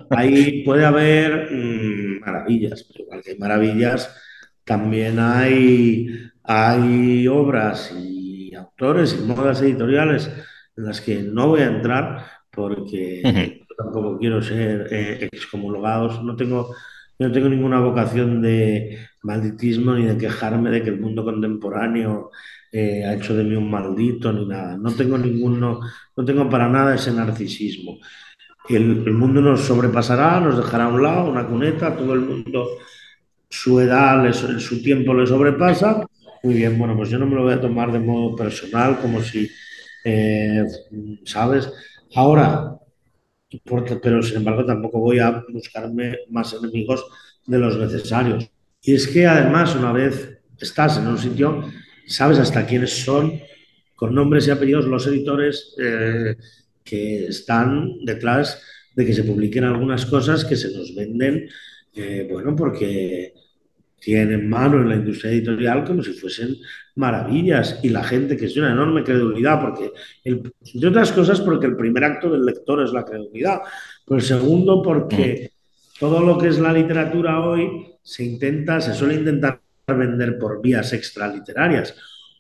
Ahí, 0.10 0.64
puede 0.64 0.86
haber 0.86 1.52
mm, 1.52 2.20
maravillas, 2.20 2.84
pero 2.84 3.06
igual 3.06 3.22
que 3.24 3.32
hay 3.32 3.38
maravillas, 3.38 4.16
también 4.64 5.20
hay, 5.20 6.08
hay 6.44 7.28
obras 7.28 7.94
y 7.98 8.54
autores 8.56 9.18
y 9.18 9.24
modas 9.24 9.62
editoriales 9.62 10.30
en 10.76 10.86
las 10.86 11.02
que 11.02 11.22
no 11.22 11.48
voy 11.50 11.62
a 11.62 11.68
entrar 11.68 12.26
porque 12.52 13.62
tampoco 13.78 14.18
quiero 14.18 14.42
ser 14.42 14.88
eh, 14.92 15.30
excomulgados, 15.32 16.24
no 16.24 16.36
tengo, 16.36 16.74
no 17.20 17.32
tengo 17.32 17.50
ninguna 17.50 17.80
vocación 17.80 18.42
de 18.42 18.98
malditismo 19.22 19.94
ni 19.94 20.06
de 20.06 20.18
quejarme 20.18 20.70
de 20.70 20.84
que 20.84 20.90
el 20.90 21.00
mundo 21.00 21.24
contemporáneo 21.24 22.32
ha 22.80 23.14
hecho 23.14 23.36
de 23.36 23.44
mí 23.44 23.56
un 23.56 23.70
maldito 23.70 24.32
ni 24.34 24.46
nada. 24.46 24.78
No 24.78 24.92
tengo 24.94 25.18
ninguno, 25.18 25.80
no 26.16 26.26
tengo 26.26 26.50
para 26.50 26.70
nada 26.70 26.96
ese 26.96 27.12
narcisismo. 27.12 28.00
El, 28.68 29.04
el, 29.06 29.14
mundo 29.14 29.42
nos 29.42 29.62
sobrepasará, 29.62 30.40
nos 30.40 30.58
dejará 30.58 30.86
a 30.86 30.90
un 30.90 31.04
lado, 31.04 31.30
una 31.30 31.48
cuneta, 31.48 31.96
todo 31.96 32.14
el 32.14 32.22
mundo, 32.22 32.68
su 33.50 33.80
edad, 33.80 34.32
su 34.34 34.82
tiempo 34.82 35.14
le 35.14 35.28
sobrepasa. 35.28 36.06
Muy 36.44 36.56
bien, 36.56 36.78
bueno, 36.78 36.96
pues 36.96 37.10
yo 37.10 37.18
no 37.18 37.26
me 37.26 37.36
lo 37.36 37.44
voy 37.44 37.54
a 37.54 37.62
tomar 37.62 37.92
de 37.92 38.00
modo 38.00 38.36
personal, 38.36 39.00
como 39.00 39.22
si, 39.22 39.50
eh, 40.04 40.64
¿sabes? 41.24 41.72
Ahora, 42.16 42.78
pero 43.64 44.22
sin 44.22 44.38
embargo 44.38 44.66
tampoco 44.66 45.00
voy 45.00 45.20
a 45.20 45.44
buscarme 45.50 46.18
más 46.30 46.54
enemigos 46.54 47.06
de 47.46 47.58
los 47.60 47.78
necesarios. 47.78 48.50
Y 48.82 48.94
es 48.94 49.08
que 49.08 49.26
además, 49.26 49.76
una 49.76 49.92
vez 49.92 50.38
estás 50.60 50.98
en 50.98 51.08
un 51.08 51.18
sitio, 51.18 51.64
sabes 52.08 52.40
hasta 52.40 52.66
quiénes 52.66 53.04
son, 53.04 53.40
con 53.96 54.14
nombres 54.14 54.48
y 54.48 54.52
apellidos, 54.52 54.86
los 54.86 55.08
editores 55.08 55.76
eh, 55.80 56.36
que 56.84 57.28
están 57.28 58.04
detrás 58.04 58.62
de 58.96 59.06
que 59.06 59.14
se 59.14 59.24
publiquen 59.24 59.64
algunas 59.64 60.06
cosas 60.06 60.46
que 60.46 60.56
se 60.56 60.72
nos 60.76 60.94
venden, 60.96 61.50
eh, 61.96 62.28
bueno, 62.30 62.56
porque 62.56 63.34
tienen 64.00 64.48
mano 64.48 64.82
en 64.82 64.90
la 64.90 64.96
industria 64.96 65.32
editorial 65.32 65.84
como 65.84 66.04
si 66.04 66.14
fuesen 66.14 66.58
maravillas 66.96 67.80
y 67.82 67.90
la 67.90 68.04
gente 68.04 68.38
que 68.38 68.46
es 68.46 68.54
de 68.54 68.62
una 68.62 68.72
enorme 68.72 69.04
credibilidad, 69.04 69.60
porque, 69.60 69.92
entre 70.24 70.90
otras 70.90 71.12
cosas, 71.12 71.42
porque 71.42 71.66
el 71.66 71.76
primer 71.76 72.04
acto 72.04 72.30
del 72.30 72.46
lector 72.46 72.84
es 72.84 72.92
la 72.92 73.04
credibilidad, 73.04 73.62
pero 74.06 74.18
el 74.18 74.24
segundo 74.24 74.82
porque 74.82 75.52
mm. 75.52 76.00
todo 76.00 76.22
lo 76.22 76.38
que 76.38 76.50
es 76.50 76.60
la 76.60 76.72
literatura 76.72 77.42
hoy 77.42 77.96
se 78.04 78.24
intenta, 78.24 78.80
se 78.80 78.94
suele 78.94 79.16
intentar 79.16 79.60
vender 79.94 80.38
por 80.40 80.62
vías 80.62 80.94
extraliterarias 80.94 81.96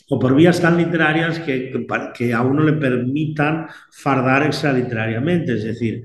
o 0.09 0.19
por 0.19 0.35
vías 0.35 0.61
tan 0.61 0.77
literarias 0.77 1.39
que, 1.39 1.71
que, 2.13 2.33
a 2.33 2.41
uno 2.41 2.63
le 2.63 2.73
permitan 2.73 3.67
fardar 3.91 4.45
extraliterariamente. 4.45 5.53
Es 5.53 5.63
decir, 5.63 6.03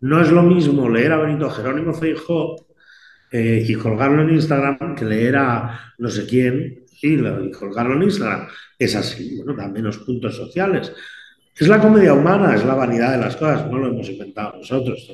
no 0.00 0.20
es 0.20 0.30
lo 0.30 0.42
mismo 0.42 0.88
leer 0.88 1.12
a 1.12 1.18
Benito 1.18 1.50
Jerónimo 1.50 1.94
Feijó 1.94 2.66
eh, 3.30 3.64
y 3.66 3.74
colgarlo 3.74 4.22
en 4.22 4.30
Instagram 4.30 4.94
que 4.94 5.04
leer 5.04 5.36
a 5.36 5.94
no 5.98 6.08
sé 6.08 6.26
quién 6.26 6.84
y, 7.02 7.14
y 7.14 7.50
colgarlo 7.52 7.94
en 7.94 8.02
Instagram. 8.04 8.48
Es 8.78 8.94
así, 8.96 9.36
bueno, 9.36 9.54
da 9.54 9.68
menos 9.68 9.98
puntos 9.98 10.36
sociales. 10.36 10.92
Es 11.56 11.66
la 11.66 11.80
comedia 11.80 12.14
humana, 12.14 12.54
es 12.54 12.64
la 12.64 12.74
vanidad 12.74 13.12
de 13.12 13.18
las 13.18 13.36
cosas, 13.36 13.68
no 13.68 13.78
lo 13.78 13.88
hemos 13.88 14.08
inventado 14.08 14.58
nosotros. 14.58 15.10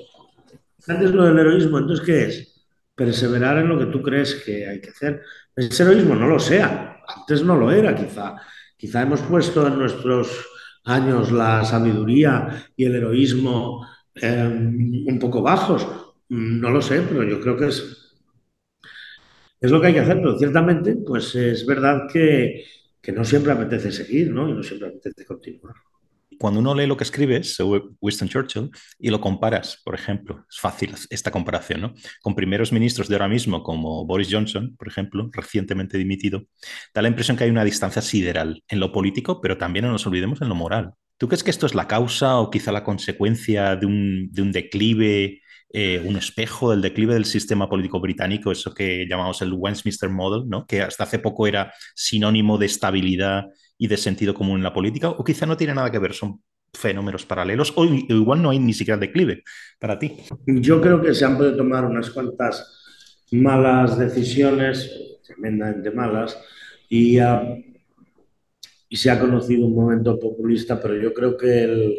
Antes 0.87 1.11
lo 1.13 1.25
del 1.25 1.39
heroísmo, 1.39 1.79
entonces, 1.79 2.05
¿qué 2.05 2.25
es? 2.25 2.54
Perseverar 2.95 3.59
en 3.59 3.69
lo 3.69 3.79
que 3.79 3.87
tú 3.87 4.03
crees 4.03 4.37
que 4.45 4.69
hay 4.69 4.81
que 4.81 4.91
hacer. 4.91 5.23
Ese 5.55 5.83
heroísmo 5.83 6.15
no 6.15 6.29
lo 6.29 6.39
sea, 6.39 7.01
antes 7.07 7.43
no 7.43 7.57
lo 7.57 7.71
era, 7.71 7.95
quizá. 7.95 8.37
Quizá 8.77 9.03
hemos 9.03 9.21
puesto 9.23 9.67
en 9.67 9.79
nuestros 9.79 10.47
años 10.85 11.33
la 11.33 11.65
sabiduría 11.65 12.67
y 12.77 12.85
el 12.85 12.97
heroísmo 12.97 13.87
eh, 14.15 14.47
un 14.47 15.19
poco 15.19 15.43
bajos. 15.43 15.87
No 16.29 16.71
lo 16.71 16.83
sé, 16.83 17.03
pero 17.09 17.25
yo 17.25 17.41
creo 17.41 17.57
que 17.57 17.69
es, 17.69 18.17
es 19.61 19.71
lo 19.71 19.81
que 19.81 19.89
hay 19.89 19.95
que 19.95 20.01
hacer. 20.01 20.17
Pero 20.17 20.39
ciertamente, 20.39 20.97
pues 20.97 21.35
es 21.35 21.67
verdad 21.67 22.07
que, 22.13 22.65
que 23.01 23.13
no 23.13 23.25
siempre 23.25 23.53
apetece 23.53 23.93
seguir, 23.93 24.31
¿no? 24.31 24.49
Y 24.49 24.53
no 24.53 24.63
siempre 24.63 24.89
apetece 24.89 25.25
continuar 25.27 25.75
cuando 26.38 26.61
uno 26.61 26.75
lee 26.75 26.87
lo 26.87 26.97
que 26.97 27.05
escribes, 27.05 27.59
Winston 28.01 28.29
Churchill, 28.29 28.70
y 28.99 29.11
lo 29.11 29.20
comparas, 29.20 29.81
por 29.85 29.94
ejemplo, 29.94 30.44
es 30.49 30.59
fácil 30.59 30.94
esta 31.11 31.31
comparación, 31.31 31.81
¿no? 31.81 31.94
Con 32.23 32.35
primeros 32.35 32.73
ministros 32.73 33.09
de 33.09 33.14
ahora 33.14 33.29
mismo, 33.29 33.62
como 33.62 34.05
Boris 34.07 34.29
Johnson, 34.31 34.75
por 34.77 34.88
ejemplo, 34.88 35.29
recientemente 35.33 35.99
dimitido, 35.99 36.44
da 36.94 37.03
la 37.03 37.09
impresión 37.09 37.37
que 37.37 37.44
hay 37.44 37.51
una 37.51 37.64
distancia 37.64 38.03
sideral 38.03 38.62
en 38.68 38.81
lo 38.81 38.92
político, 38.92 39.40
pero 39.40 39.59
también 39.59 39.85
no 39.85 39.92
nos 39.92 40.07
olvidemos 40.07 40.40
en 40.42 40.49
lo 40.49 40.55
moral. 40.55 40.92
¿Tú 41.16 41.29
crees 41.29 41.44
que 41.44 41.51
esto 41.51 41.66
es 41.66 41.75
la 41.75 41.87
causa 41.87 42.38
o 42.38 42.51
quizá 42.51 42.73
la 42.73 42.85
consecuencia 42.85 43.77
de 43.77 43.87
un, 43.87 44.29
de 44.33 44.42
un 44.42 44.51
declive, 44.51 45.40
eh, 45.77 46.01
un 46.05 46.16
espejo 46.16 46.70
del 46.70 46.83
declive 46.83 47.14
del 47.14 47.25
sistema 47.25 47.68
político 47.68 47.99
británico, 47.99 48.53
eso 48.53 48.73
que 48.73 49.07
llamamos 49.09 49.42
el 49.42 49.53
Westminster 49.53 50.09
Model, 50.09 50.49
¿no? 50.49 50.66
que 50.66 50.83
hasta 50.83 51.03
hace 51.03 51.18
poco 51.18 51.49
era 51.49 51.73
sinónimo 51.97 52.59
de 52.59 52.66
estabilidad 52.66 53.47
y 53.85 53.87
de 53.87 53.99
sentido 53.99 54.33
común 54.33 54.57
en 54.57 54.62
la 54.62 54.73
política, 54.73 55.11
o 55.11 55.23
quizá 55.23 55.44
no 55.44 55.59
tiene 55.59 55.75
nada 55.75 55.90
que 55.90 55.99
ver, 55.99 56.14
son 56.14 56.40
fenómenos 56.73 57.27
paralelos, 57.27 57.70
o 57.77 57.85
igual 57.85 58.40
no 58.40 58.49
hay 58.49 58.59
ni 58.59 58.73
siquiera 58.73 58.99
declive 58.99 59.44
para 59.79 59.99
ti. 59.99 60.16
Yo 60.47 60.81
creo 60.81 61.03
que 61.03 61.12
se 61.12 61.27
han 61.27 61.37
podido 61.37 61.55
tomar 61.55 61.85
unas 61.85 62.09
cuantas 62.09 63.27
malas 63.31 63.99
decisiones, 63.99 64.90
tremendamente 65.27 65.90
malas, 65.90 66.35
y, 66.88 67.18
se 68.90 69.11
ha 69.11 69.20
conocido 69.20 69.66
un 69.66 69.75
momento 69.75 70.18
populista, 70.18 70.81
pero 70.81 70.99
yo 70.99 71.12
creo 71.12 71.37
que 71.37 71.64
el, 71.64 71.99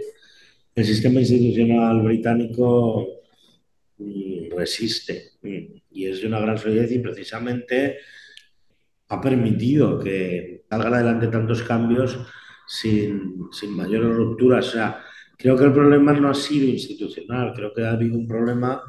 el 0.73 0.85
sistema 0.85 1.19
institucional 1.19 2.01
británico 2.01 3.05
mm, 3.99 4.57
resiste 4.57 5.33
mm, 5.43 5.65
y 5.91 6.05
es 6.07 6.21
de 6.21 6.27
una 6.27 6.39
gran 6.39 6.57
solidez 6.57 6.91
y 6.93 6.97
precisamente 6.97 7.97
ha 9.09 9.21
permitido 9.21 9.99
que 9.99 10.64
salgan 10.75 10.93
adelante 10.93 11.27
tantos 11.27 11.63
cambios 11.63 12.19
sin, 12.67 13.47
sin 13.51 13.75
mayores 13.75 14.15
rupturas. 14.15 14.67
O 14.67 14.71
sea, 14.71 15.03
creo 15.37 15.55
que 15.57 15.65
el 15.65 15.73
problema 15.73 16.13
no 16.13 16.29
ha 16.29 16.33
sido 16.33 16.67
institucional, 16.67 17.53
creo 17.55 17.73
que 17.73 17.85
ha 17.85 17.91
habido 17.91 18.17
un 18.17 18.27
problema, 18.27 18.81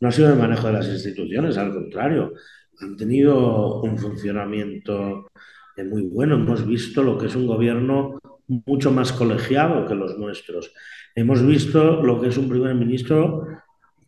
no 0.00 0.08
ha 0.08 0.12
sido 0.12 0.32
el 0.32 0.38
manejo 0.38 0.68
de 0.68 0.72
las 0.74 0.88
instituciones, 0.88 1.56
al 1.56 1.72
contrario, 1.72 2.32
han 2.80 2.96
tenido 2.96 3.80
un 3.80 3.98
funcionamiento 3.98 5.30
muy 5.76 6.02
bueno. 6.02 6.36
Hemos 6.36 6.66
visto 6.66 7.02
lo 7.02 7.18
que 7.18 7.26
es 7.26 7.36
un 7.36 7.46
gobierno 7.46 8.18
mucho 8.46 8.90
más 8.90 9.12
colegiado 9.12 9.86
que 9.86 9.94
los 9.94 10.18
nuestros. 10.18 10.72
Hemos 11.14 11.44
visto 11.44 12.02
lo 12.02 12.20
que 12.20 12.28
es 12.28 12.36
un 12.36 12.48
primer 12.48 12.74
ministro 12.74 13.46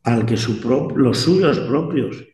al 0.03 0.27
que 0.27 0.37
los 0.97 1.19
suyos 1.19 1.61
propios 1.61 2.25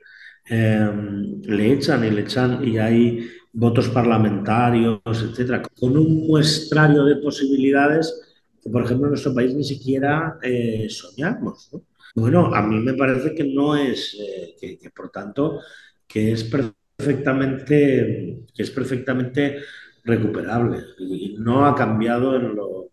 Em, 0.50 1.40
le 1.42 1.72
echan 1.72 2.04
y 2.04 2.10
le 2.10 2.22
echan 2.22 2.66
y 2.66 2.76
hay 2.78 3.30
votos 3.52 3.88
parlamentarios, 3.88 5.00
etcétera, 5.04 5.62
con 5.62 5.96
un 5.96 6.26
muestrario 6.26 7.04
de 7.04 7.16
posibilidades 7.16 8.38
que, 8.62 8.70
por 8.70 8.84
ejemplo, 8.84 9.06
en 9.06 9.12
nuestro 9.12 9.34
país 9.34 9.54
ni 9.54 9.64
siquiera 9.64 10.38
eh, 10.42 10.86
soñamos. 10.88 11.70
Bueno, 12.14 12.54
a 12.54 12.62
mí 12.62 12.78
me 12.80 12.94
parece 12.94 13.34
que 13.34 13.44
no 13.44 13.76
es, 13.76 14.16
eh, 14.20 14.78
que, 14.80 14.90
por 14.90 15.10
tanto, 15.10 15.60
que 16.06 16.32
es 16.32 16.44
perfectamente, 16.44 18.44
que 18.54 18.62
es 18.62 18.70
perfectamente 18.70 19.58
recuperable 20.04 20.78
y 20.98 21.36
no 21.38 21.66
ha 21.66 21.74
cambiado 21.74 22.36
en 22.36 22.54
lo, 22.54 22.90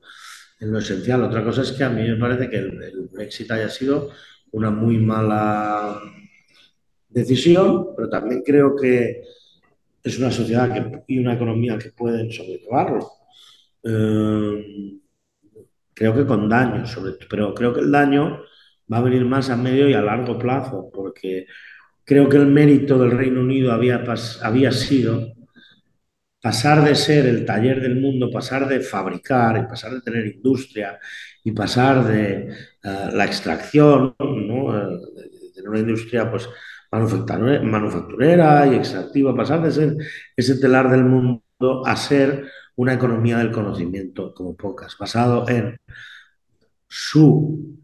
en 0.59 0.71
lo 0.71 0.79
esencial. 0.79 1.23
Otra 1.23 1.43
cosa 1.43 1.61
es 1.61 1.71
que 1.71 1.83
a 1.83 1.89
mí 1.89 2.03
me 2.03 2.17
parece 2.17 2.49
que 2.49 2.57
el, 2.57 2.83
el 2.83 3.09
Brexit 3.11 3.51
haya 3.51 3.69
sido 3.69 4.11
una 4.51 4.69
muy 4.69 4.97
mala 4.97 5.99
decisión, 7.09 7.95
pero 7.95 8.09
también 8.09 8.43
creo 8.45 8.75
que 8.75 9.23
es 10.07 10.19
una 10.19 10.31
sociedad 10.31 11.03
y 11.07 11.19
una 11.19 11.33
economía 11.33 11.77
que 11.77 11.91
pueden 11.91 12.31
sobrellevarlo. 12.31 13.09
Eh, 13.83 14.99
creo 15.93 16.15
que 16.15 16.25
con 16.25 16.49
daño, 16.49 16.85
sobre 16.85 17.13
pero 17.29 17.53
creo 17.53 17.73
que 17.73 17.81
el 17.81 17.91
daño 17.91 18.41
va 18.91 18.97
a 18.97 19.01
venir 19.01 19.25
más 19.25 19.49
a 19.49 19.55
medio 19.57 19.89
y 19.89 19.93
a 19.93 20.01
largo 20.01 20.37
plazo, 20.37 20.89
porque 20.93 21.45
creo 22.03 22.29
que 22.29 22.37
el 22.37 22.47
mérito 22.47 22.97
del 22.97 23.11
Reino 23.11 23.41
Unido 23.41 23.71
había, 23.71 24.71
sido 24.71 25.33
pasar 26.41 26.83
de 26.83 26.95
ser 26.95 27.25
el 27.25 27.45
taller 27.45 27.81
del 27.81 27.99
mundo, 27.99 28.31
pasar 28.31 28.67
de 28.67 28.79
fabricar 28.79 29.57
y 29.57 29.67
pasar 29.67 29.93
de 29.93 30.01
tener 30.01 30.25
industria 30.27 30.99
y 31.43 31.51
pasar 31.51 32.05
de 32.05 32.49
eh, 32.83 33.09
la 33.13 33.25
extracción. 33.25 34.15
Eh, 34.19 35.61
de 35.61 35.69
una 35.69 35.79
industria 35.79 36.29
pues, 36.29 36.47
manufacturera 36.91 38.67
y 38.67 38.75
extractiva, 38.75 39.35
pasar 39.35 39.61
de 39.63 39.71
ser 39.71 39.95
ese 40.35 40.57
telar 40.59 40.89
del 40.89 41.03
mundo 41.03 41.41
a 41.85 41.95
ser 41.95 42.49
una 42.75 42.93
economía 42.93 43.37
del 43.39 43.51
conocimiento 43.51 44.33
como 44.33 44.55
pocas, 44.55 44.95
basado 44.97 45.47
en 45.49 45.77
su 46.87 47.77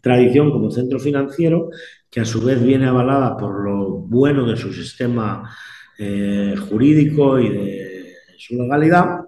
tradición 0.00 0.50
como 0.50 0.70
centro 0.70 0.98
financiero, 0.98 1.70
que 2.10 2.20
a 2.20 2.24
su 2.24 2.44
vez 2.44 2.62
viene 2.62 2.86
avalada 2.86 3.36
por 3.36 3.64
lo 3.64 3.90
bueno 3.90 4.44
de 4.44 4.56
su 4.56 4.72
sistema 4.72 5.56
eh, 5.98 6.54
jurídico 6.68 7.38
y 7.38 7.48
de 7.48 8.16
su 8.36 8.56
legalidad, 8.60 9.20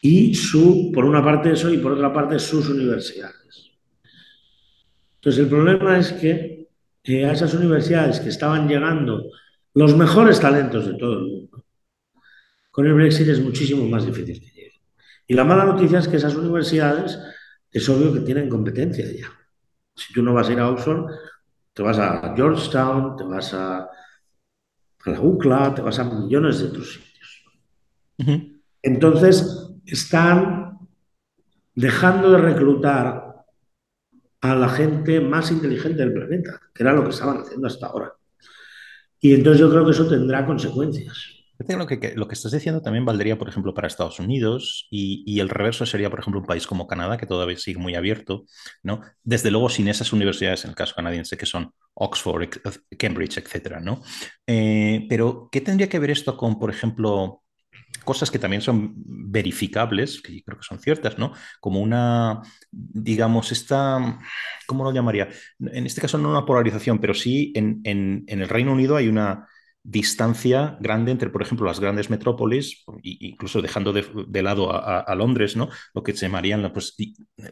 y 0.00 0.34
su, 0.34 0.90
por 0.92 1.04
una 1.04 1.24
parte 1.24 1.52
eso 1.52 1.72
y 1.72 1.78
por 1.78 1.92
otra 1.92 2.12
parte 2.12 2.38
sus 2.40 2.68
universidades. 2.68 3.70
Entonces 5.14 5.44
el 5.44 5.48
problema 5.48 5.96
es 5.96 6.12
que 6.12 6.61
a 7.04 7.32
esas 7.32 7.52
universidades 7.54 8.20
que 8.20 8.28
estaban 8.28 8.68
llegando 8.68 9.24
los 9.74 9.96
mejores 9.96 10.40
talentos 10.40 10.86
de 10.86 10.94
todo 10.94 11.14
el 11.14 11.26
mundo, 11.26 11.64
con 12.70 12.86
el 12.86 12.94
Brexit 12.94 13.28
es 13.28 13.40
muchísimo 13.40 13.86
más 13.88 14.06
difícil 14.06 14.40
que 14.40 14.50
lleguen. 14.54 14.80
Y 15.26 15.34
la 15.34 15.44
mala 15.44 15.64
noticia 15.64 15.98
es 15.98 16.08
que 16.08 16.16
esas 16.16 16.34
universidades 16.34 17.18
es 17.70 17.88
obvio 17.88 18.12
que 18.12 18.20
tienen 18.20 18.48
competencia 18.48 19.04
ya. 19.10 19.28
Si 19.94 20.12
tú 20.12 20.22
no 20.22 20.32
vas 20.32 20.48
a 20.48 20.52
ir 20.52 20.60
a 20.60 20.70
Oxford, 20.70 21.10
te 21.72 21.82
vas 21.82 21.98
a 21.98 22.34
Georgetown, 22.36 23.16
te 23.16 23.24
vas 23.24 23.52
a, 23.54 23.78
a 23.78 25.10
la 25.10 25.20
UCLA, 25.20 25.74
te 25.74 25.82
vas 25.82 25.98
a 25.98 26.04
millones 26.04 26.60
de 26.60 26.66
otros 26.66 26.92
sitios. 26.92 27.44
Entonces, 28.82 29.70
están 29.84 30.78
dejando 31.74 32.30
de 32.30 32.38
reclutar 32.38 33.31
a 34.42 34.54
la 34.54 34.68
gente 34.68 35.20
más 35.20 35.50
inteligente 35.50 36.02
del 36.02 36.12
planeta, 36.12 36.60
que 36.74 36.82
era 36.82 36.92
lo 36.92 37.04
que 37.04 37.10
estaban 37.10 37.38
haciendo 37.38 37.66
hasta 37.66 37.86
ahora. 37.86 38.12
Y 39.20 39.34
entonces 39.34 39.60
yo 39.60 39.70
creo 39.70 39.84
que 39.84 39.92
eso 39.92 40.08
tendrá 40.08 40.44
consecuencias. 40.44 41.42
Lo 41.68 41.86
que, 41.86 42.14
lo 42.16 42.26
que 42.26 42.34
estás 42.34 42.50
diciendo 42.50 42.82
también 42.82 43.04
valdría, 43.04 43.38
por 43.38 43.48
ejemplo, 43.48 43.72
para 43.72 43.86
Estados 43.86 44.18
Unidos 44.18 44.88
y, 44.90 45.38
el 45.38 45.48
reverso 45.48 45.86
sería, 45.86 46.10
por 46.10 46.18
ejemplo, 46.18 46.40
un 46.40 46.46
país 46.46 46.66
como 46.66 46.88
Canadá, 46.88 47.16
que 47.16 47.26
todavía 47.26 47.56
sigue 47.56 47.78
muy 47.78 47.94
abierto, 47.94 48.44
¿no? 48.82 49.00
Desde 49.22 49.52
luego 49.52 49.68
sin 49.68 49.86
esas 49.86 50.12
universidades, 50.12 50.64
en 50.64 50.70
el 50.70 50.76
caso 50.76 50.94
canadiense, 50.96 51.36
que 51.36 51.46
son 51.46 51.72
Oxford, 51.94 52.48
Cambridge, 52.98 53.38
etcétera, 53.38 53.80
¿no? 53.80 54.02
Eh, 54.46 55.06
pero, 55.08 55.48
¿qué 55.52 55.60
tendría 55.60 55.88
que 55.88 56.00
ver 56.00 56.10
esto 56.10 56.36
con, 56.36 56.58
por 56.58 56.70
ejemplo, 56.70 57.41
cosas 58.04 58.30
que 58.30 58.38
también 58.38 58.62
son 58.62 58.94
verificables, 58.96 60.20
que 60.20 60.42
creo 60.42 60.58
que 60.58 60.64
son 60.64 60.78
ciertas, 60.78 61.18
¿no? 61.18 61.32
Como 61.60 61.80
una, 61.80 62.42
digamos, 62.70 63.52
esta, 63.52 64.18
¿cómo 64.66 64.84
lo 64.84 64.92
llamaría? 64.92 65.28
En 65.60 65.86
este 65.86 66.00
caso 66.00 66.18
no 66.18 66.30
una 66.30 66.46
polarización, 66.46 66.98
pero 66.98 67.14
sí 67.14 67.52
en, 67.54 68.24
el 68.26 68.48
Reino 68.48 68.72
Unido 68.72 68.96
hay 68.96 69.08
una 69.08 69.46
distancia 69.84 70.76
grande 70.80 71.10
entre, 71.10 71.30
por 71.30 71.42
ejemplo, 71.42 71.66
las 71.66 71.80
grandes 71.80 72.08
metrópolis, 72.08 72.84
incluso 73.02 73.60
dejando 73.62 73.92
de, 73.92 74.42
lado 74.42 74.70
a, 74.72 75.14
Londres, 75.14 75.56
¿no? 75.56 75.70
Lo 75.92 76.02
que 76.02 76.12
se 76.12 76.26
llamarían 76.26 76.72
pues, 76.72 76.94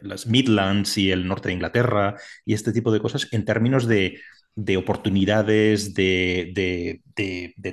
las 0.01 0.27
Midlands 0.27 0.97
y 0.97 1.11
el 1.11 1.27
norte 1.27 1.49
de 1.49 1.55
Inglaterra 1.55 2.15
y 2.45 2.53
este 2.53 2.71
tipo 2.71 2.91
de 2.91 3.01
cosas 3.01 3.27
en 3.31 3.43
términos 3.43 3.85
de, 3.85 4.17
de 4.55 4.77
oportunidades, 4.77 5.93
de, 5.93 7.01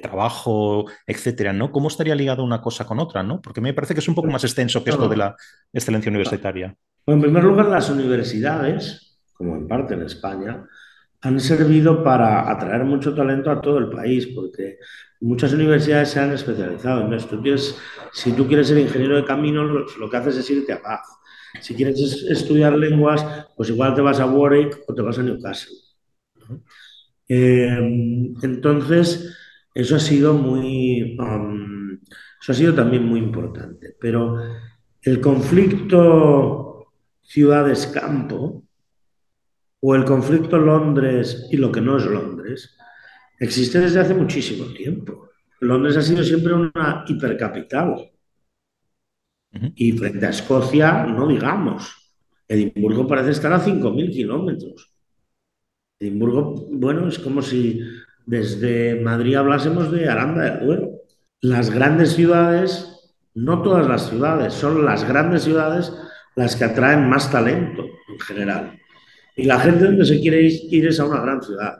trabajo, 0.02 0.86
etcétera, 1.06 1.52
¿no? 1.52 1.72
¿Cómo 1.72 1.88
estaría 1.88 2.14
ligado 2.14 2.44
una 2.44 2.60
cosa 2.60 2.86
con 2.86 2.98
otra, 3.00 3.22
¿no? 3.22 3.40
Porque 3.40 3.60
me 3.60 3.74
parece 3.74 3.94
que 3.94 4.00
es 4.00 4.08
un 4.08 4.14
poco 4.14 4.28
más 4.28 4.44
extenso 4.44 4.84
que 4.84 4.90
esto 4.90 5.08
de 5.08 5.16
la 5.16 5.36
excelencia 5.72 6.10
universitaria. 6.10 6.74
Bueno, 7.06 7.18
en 7.18 7.22
primer 7.22 7.44
lugar, 7.44 7.68
las 7.68 7.90
universidades, 7.90 9.18
como 9.32 9.56
en 9.56 9.66
parte 9.66 9.94
en 9.94 10.02
España, 10.02 10.66
han 11.20 11.40
servido 11.40 12.04
para 12.04 12.50
atraer 12.50 12.84
mucho 12.84 13.14
talento 13.14 13.50
a 13.50 13.60
todo 13.60 13.78
el 13.78 13.90
país, 13.90 14.28
porque 14.28 14.78
muchas 15.20 15.52
universidades 15.52 16.10
se 16.10 16.20
han 16.20 16.32
especializado 16.32 17.06
en 17.06 17.12
esto. 17.12 17.40
si 18.12 18.32
tú 18.32 18.46
quieres 18.46 18.68
ser 18.68 18.78
ingeniero 18.78 19.16
de 19.16 19.24
camino, 19.24 19.64
lo, 19.64 20.10
que 20.10 20.16
haces 20.16 20.36
es 20.36 20.50
irte 20.50 20.72
a 20.72 20.78
Bath. 20.78 21.06
Si 21.60 21.74
quieres 21.74 21.98
estudiar 22.28 22.76
lenguas, 22.76 23.24
pues 23.56 23.70
igual 23.70 23.94
te 23.94 24.00
vas 24.00 24.20
a 24.20 24.26
Warwick 24.26 24.78
o 24.86 24.94
te 24.94 25.02
vas 25.02 25.18
a 25.18 25.22
Newcastle. 25.22 25.74
Eh, 27.28 28.34
entonces, 28.42 29.36
eso 29.74 29.96
ha 29.96 30.00
sido 30.00 30.34
muy, 30.34 31.16
um, 31.18 31.98
eso 32.40 32.52
ha 32.52 32.54
sido 32.54 32.74
también 32.74 33.04
muy 33.04 33.20
importante. 33.20 33.96
Pero 34.00 34.36
el 35.02 35.20
conflicto 35.20 36.68
ciudades-campo 37.22 38.64
o 39.80 39.94
el 39.94 40.04
conflicto 40.04 40.58
Londres 40.58 41.46
y 41.50 41.58
lo 41.58 41.70
que 41.70 41.80
no 41.80 41.98
es 41.98 42.06
Londres 42.06 42.76
existe 43.38 43.78
desde 43.78 44.00
hace 44.00 44.14
muchísimo 44.14 44.66
tiempo. 44.72 45.28
Londres 45.60 45.96
ha 45.96 46.02
sido 46.02 46.24
siempre 46.24 46.54
una 46.54 47.04
hipercapital. 47.06 48.10
Y 49.74 49.92
frente 49.92 50.26
a 50.26 50.30
Escocia, 50.30 51.04
no 51.06 51.26
digamos. 51.26 52.12
Edimburgo 52.46 53.06
parece 53.06 53.30
estar 53.30 53.52
a 53.52 53.64
5.000 53.64 54.10
kilómetros. 54.10 54.97
Edimburgo, 56.00 56.54
bueno, 56.70 57.08
es 57.08 57.18
como 57.18 57.42
si 57.42 57.80
desde 58.24 59.00
Madrid 59.00 59.34
hablásemos 59.34 59.90
de 59.90 60.08
Aranda 60.08 60.44
de 60.44 60.64
Duero. 60.64 60.90
Las 61.40 61.70
grandes 61.70 62.12
ciudades, 62.12 63.10
no 63.34 63.62
todas 63.62 63.88
las 63.88 64.08
ciudades, 64.08 64.54
son 64.54 64.84
las 64.84 65.06
grandes 65.06 65.42
ciudades 65.42 65.92
las 66.36 66.54
que 66.54 66.64
atraen 66.64 67.08
más 67.08 67.32
talento 67.32 67.84
en 68.08 68.20
general. 68.20 68.78
Y 69.34 69.44
la 69.44 69.58
gente 69.58 69.86
donde 69.86 70.04
se 70.04 70.20
quiere 70.20 70.42
ir 70.42 70.86
es 70.86 71.00
a 71.00 71.04
una 71.04 71.20
gran 71.20 71.42
ciudad. 71.42 71.78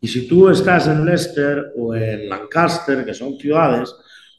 Y 0.00 0.08
si 0.08 0.26
tú 0.26 0.48
estás 0.48 0.88
en 0.88 1.04
Leicester 1.04 1.72
o 1.76 1.94
en 1.94 2.28
Lancaster, 2.28 3.04
que 3.04 3.12
son 3.12 3.36
ciudades, 3.36 3.94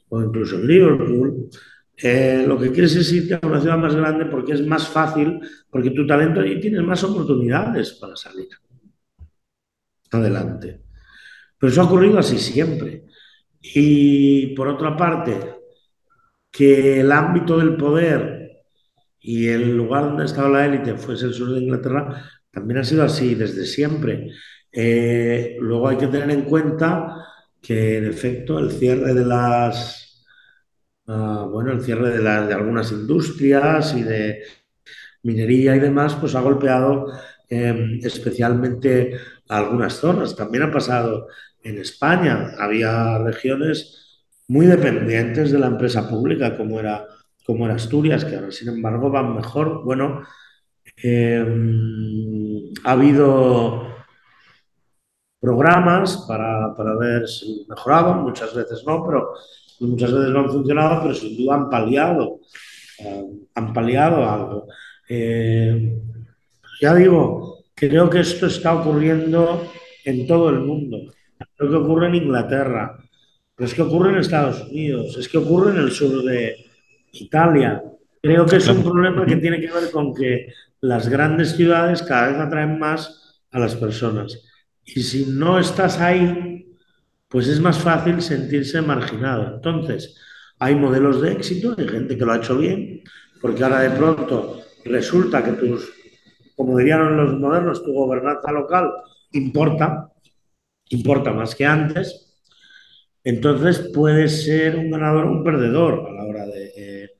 o 0.08 0.20
incluso 0.20 0.56
en 0.56 0.66
Liverpool, 0.66 1.50
eh, 1.96 2.44
lo 2.48 2.58
que 2.58 2.72
quieres 2.72 2.96
es 2.96 3.12
irte 3.12 3.34
a 3.34 3.46
una 3.46 3.60
ciudad 3.60 3.78
más 3.78 3.94
grande 3.94 4.24
porque 4.26 4.54
es 4.54 4.66
más 4.66 4.88
fácil, 4.88 5.40
porque 5.70 5.90
tu 5.90 6.04
talento 6.04 6.40
ahí 6.40 6.58
tienes 6.58 6.82
más 6.82 7.04
oportunidades 7.04 7.92
para 7.92 8.16
salir 8.16 8.48
adelante. 10.10 10.82
Pero 11.58 11.72
eso 11.72 11.82
ha 11.82 11.84
ocurrido 11.84 12.18
así 12.18 12.38
siempre. 12.38 13.04
Y 13.60 14.54
por 14.54 14.68
otra 14.68 14.96
parte, 14.96 15.38
que 16.50 17.00
el 17.00 17.12
ámbito 17.12 17.58
del 17.58 17.76
poder 17.76 18.62
y 19.20 19.48
el 19.48 19.76
lugar 19.76 20.04
donde 20.04 20.24
estaba 20.24 20.48
la 20.48 20.66
élite 20.66 20.96
fuese 20.96 21.26
el 21.26 21.34
sur 21.34 21.52
de 21.52 21.60
Inglaterra, 21.60 22.24
también 22.50 22.78
ha 22.78 22.84
sido 22.84 23.04
así 23.04 23.34
desde 23.34 23.66
siempre. 23.66 24.30
Eh, 24.72 25.56
luego 25.60 25.88
hay 25.88 25.96
que 25.96 26.06
tener 26.06 26.30
en 26.30 26.42
cuenta 26.42 27.26
que, 27.60 27.98
en 27.98 28.06
efecto, 28.06 28.58
el 28.58 28.72
cierre 28.72 29.14
de 29.14 29.24
las, 29.24 30.24
ah, 31.06 31.46
bueno, 31.50 31.72
el 31.72 31.82
cierre 31.82 32.10
de, 32.10 32.22
de, 32.22 32.54
algunas 32.54 32.90
industrias 32.92 33.94
y 33.94 34.02
de 34.02 34.42
minería 35.22 35.76
y 35.76 35.80
demás, 35.80 36.14
pues 36.16 36.34
ha 36.34 36.40
golpeado 36.40 37.06
em, 37.48 38.00
especialmente 38.02 39.14
algunas 39.50 39.94
zonas. 39.94 40.36
También 40.36 40.64
ha 40.64 40.72
pasado 40.72 41.28
en 41.62 41.78
España. 41.78 42.52
Había 42.58 43.18
regiones 43.18 44.24
muy 44.48 44.66
dependientes 44.66 45.50
de 45.52 45.58
la 45.58 45.66
empresa 45.66 46.08
pública, 46.08 46.56
como 46.56 46.80
era, 46.80 47.06
como 47.44 47.66
era 47.66 47.74
Asturias, 47.74 48.24
que 48.24 48.36
ahora, 48.36 48.50
sin 48.50 48.68
embargo, 48.68 49.10
van 49.10 49.34
mejor. 49.34 49.84
Bueno, 49.84 50.22
em, 50.96 52.72
ha 52.84 52.92
habido 52.92 53.86
programas 55.40 56.24
para, 56.28 56.74
para, 56.74 56.94
ver 56.96 57.26
si 57.28 57.66
mejoraban, 57.68 58.22
muchas 58.22 58.54
veces 58.54 58.84
no, 58.86 59.04
pero 59.06 59.32
muchas 59.80 60.12
veces 60.12 60.30
no 60.30 60.40
han 60.40 60.50
funcionado, 60.50 61.02
pero 61.02 61.14
sin 61.14 61.36
duda 61.36 61.54
han 61.54 61.70
paliado, 61.70 62.40
eh, 62.98 63.26
han 63.54 63.72
paliado 63.72 64.28
algo. 64.28 64.66
Eh, 65.08 65.98
ya 66.80 66.94
digo, 66.94 67.59
creo 67.88 68.10
que 68.10 68.20
esto 68.20 68.46
está 68.46 68.74
ocurriendo 68.74 69.72
en 70.04 70.26
todo 70.26 70.50
el 70.50 70.60
mundo. 70.60 71.12
Creo 71.56 71.70
que 71.70 71.76
ocurre 71.76 72.08
en 72.08 72.16
Inglaterra, 72.16 72.98
pero 73.56 73.66
es 73.66 73.74
que 73.74 73.82
ocurre 73.82 74.10
en 74.10 74.18
Estados 74.18 74.68
Unidos, 74.68 75.16
es 75.18 75.28
que 75.28 75.38
ocurre 75.38 75.72
en 75.72 75.78
el 75.78 75.90
sur 75.90 76.22
de 76.22 76.56
Italia. 77.12 77.82
Creo 78.22 78.44
que 78.44 78.56
es 78.56 78.68
un 78.68 78.82
problema 78.82 79.24
que 79.24 79.36
tiene 79.36 79.60
que 79.60 79.72
ver 79.72 79.90
con 79.90 80.14
que 80.14 80.52
las 80.82 81.08
grandes 81.08 81.56
ciudades 81.56 82.02
cada 82.02 82.28
vez 82.28 82.36
atraen 82.38 82.78
más 82.78 83.40
a 83.50 83.58
las 83.58 83.74
personas. 83.74 84.38
Y 84.84 85.02
si 85.02 85.26
no 85.26 85.58
estás 85.58 86.00
ahí, 86.00 86.76
pues 87.28 87.48
es 87.48 87.60
más 87.60 87.78
fácil 87.78 88.20
sentirse 88.20 88.82
marginado. 88.82 89.54
Entonces, 89.54 90.16
hay 90.58 90.74
modelos 90.74 91.22
de 91.22 91.32
éxito, 91.32 91.74
hay 91.78 91.88
gente 91.88 92.18
que 92.18 92.24
lo 92.24 92.32
ha 92.32 92.38
hecho 92.38 92.58
bien, 92.58 93.02
porque 93.40 93.64
ahora 93.64 93.80
de 93.80 93.90
pronto 93.90 94.60
resulta 94.84 95.42
que 95.42 95.52
tus, 95.52 95.88
como 96.60 96.76
dirían 96.76 97.16
los 97.16 97.40
modernos, 97.40 97.82
tu 97.82 97.90
gobernanza 97.94 98.52
local 98.52 98.92
importa, 99.32 100.10
importa 100.90 101.32
más 101.32 101.54
que 101.54 101.64
antes. 101.64 102.38
Entonces 103.24 103.90
puedes 103.94 104.44
ser 104.44 104.76
un 104.76 104.90
ganador 104.90 105.24
o 105.24 105.32
un 105.32 105.42
perdedor 105.42 106.06
a 106.06 106.12
la 106.12 106.24
hora 106.24 106.44
de, 106.44 107.12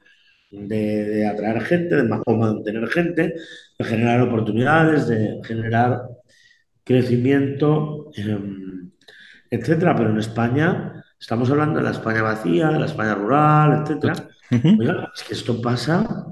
de, 0.50 1.26
atraer 1.26 1.62
gente, 1.62 1.96
de 1.96 2.02
mantener 2.02 2.86
gente, 2.88 3.32
de 3.78 3.84
generar 3.86 4.20
oportunidades, 4.20 5.08
de 5.08 5.40
generar 5.42 6.02
crecimiento, 6.84 8.10
em, 8.16 8.90
etcétera. 9.50 9.96
Pero 9.96 10.10
en 10.10 10.18
España 10.18 11.02
estamos 11.18 11.50
hablando 11.50 11.78
de 11.78 11.84
la 11.86 11.92
España 11.92 12.20
vacía, 12.20 12.68
de 12.68 12.78
la 12.78 12.86
España 12.86 13.14
rural, 13.14 13.84
etcétera. 13.84 14.12
es 14.50 15.22
que 15.22 15.32
esto 15.32 15.62
pasa 15.62 16.26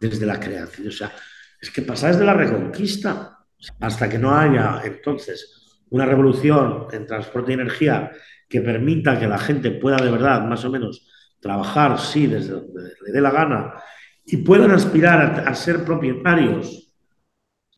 desde 0.00 0.26
la 0.26 0.38
creación, 0.38 0.86
o 0.86 0.92
sea, 0.92 1.10
es 1.62 1.70
que 1.70 1.82
pasa 1.82 2.08
desde 2.08 2.24
la 2.24 2.34
reconquista. 2.34 3.38
Hasta 3.78 4.08
que 4.08 4.18
no 4.18 4.36
haya 4.36 4.82
entonces 4.84 5.80
una 5.90 6.04
revolución 6.04 6.88
en 6.90 7.06
transporte 7.06 7.52
y 7.52 7.54
energía 7.54 8.10
que 8.48 8.60
permita 8.60 9.18
que 9.18 9.28
la 9.28 9.38
gente 9.38 9.70
pueda 9.70 9.96
de 9.98 10.10
verdad, 10.10 10.44
más 10.44 10.64
o 10.64 10.70
menos, 10.70 11.08
trabajar, 11.40 11.98
sí, 12.00 12.26
desde 12.26 12.54
donde 12.54 12.94
le 13.06 13.12
dé 13.12 13.20
la 13.20 13.30
gana, 13.30 13.74
y 14.26 14.38
puedan 14.38 14.72
aspirar 14.72 15.44
a 15.46 15.54
ser 15.54 15.84
propietarios 15.84 16.92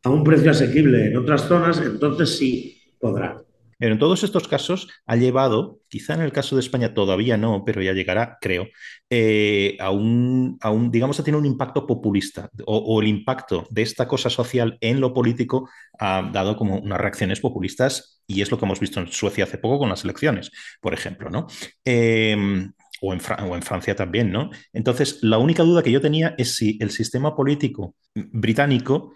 a 0.03 0.09
un 0.09 0.23
precio 0.23 0.51
asequible 0.51 1.07
en 1.07 1.17
otras 1.17 1.41
zonas, 1.43 1.79
entonces 1.79 2.35
sí 2.35 2.93
podrá. 2.99 3.44
Pero 3.77 3.93
en 3.93 3.99
todos 3.99 4.23
estos 4.23 4.47
casos 4.47 4.87
ha 5.05 5.15
llevado, 5.15 5.79
quizá 5.89 6.13
en 6.13 6.21
el 6.21 6.31
caso 6.31 6.55
de 6.55 6.61
España 6.61 6.93
todavía 6.93 7.37
no, 7.37 7.63
pero 7.65 7.81
ya 7.81 7.93
llegará, 7.93 8.37
creo, 8.39 8.67
eh, 9.09 9.77
a, 9.79 9.91
un, 9.91 10.57
digamos, 10.91 11.19
a 11.19 11.23
tener 11.23 11.39
un 11.39 11.45
impacto 11.45 11.85
populista 11.85 12.49
o, 12.65 13.01
el 13.01 13.07
impacto 13.07 13.67
de 13.69 13.81
esta 13.81 14.07
cosa 14.07 14.29
social 14.29 14.77
en 14.81 15.01
lo 15.01 15.13
político 15.13 15.69
ha 15.99 16.29
dado 16.33 16.55
como 16.55 16.77
unas 16.79 16.99
reacciones 16.99 17.39
populistas 17.39 18.21
y 18.27 18.41
es 18.41 18.49
lo 18.51 18.57
que 18.57 18.65
hemos 18.65 18.79
visto 18.79 18.99
en 18.99 19.07
Suecia 19.07 19.43
hace 19.43 19.57
poco 19.57 19.79
con 19.79 19.89
las 19.89 20.03
elecciones, 20.03 20.51
por 20.81 20.93
ejemplo, 20.93 21.29
¿no? 21.29 21.47
Em, 21.83 22.71
o 23.01 23.13
en, 23.13 23.19
o 23.49 23.55
en, 23.55 23.61
Francia 23.61 23.95
también, 23.95 24.31
¿no? 24.31 24.49
Entonces, 24.73 25.19
la 25.21 25.37
única 25.37 25.63
duda 25.63 25.83
que 25.83 25.91
yo 25.91 26.01
tenía 26.01 26.33
es 26.37 26.55
si 26.55 26.77
el 26.81 26.91
sistema 26.91 27.35
político 27.35 27.95
británico 28.15 29.13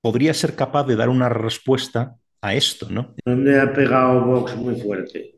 podría 0.00 0.34
ser 0.34 0.56
capaz 0.56 0.84
de 0.84 0.96
dar 0.96 1.08
una 1.08 1.28
respuesta 1.28 2.16
a 2.40 2.54
esto, 2.54 2.88
¿no? 2.90 3.14
¿Dónde 3.24 3.60
ha 3.60 3.72
pegado 3.72 4.24
Vox 4.24 4.56
muy 4.56 4.76
fuerte? 4.80 5.34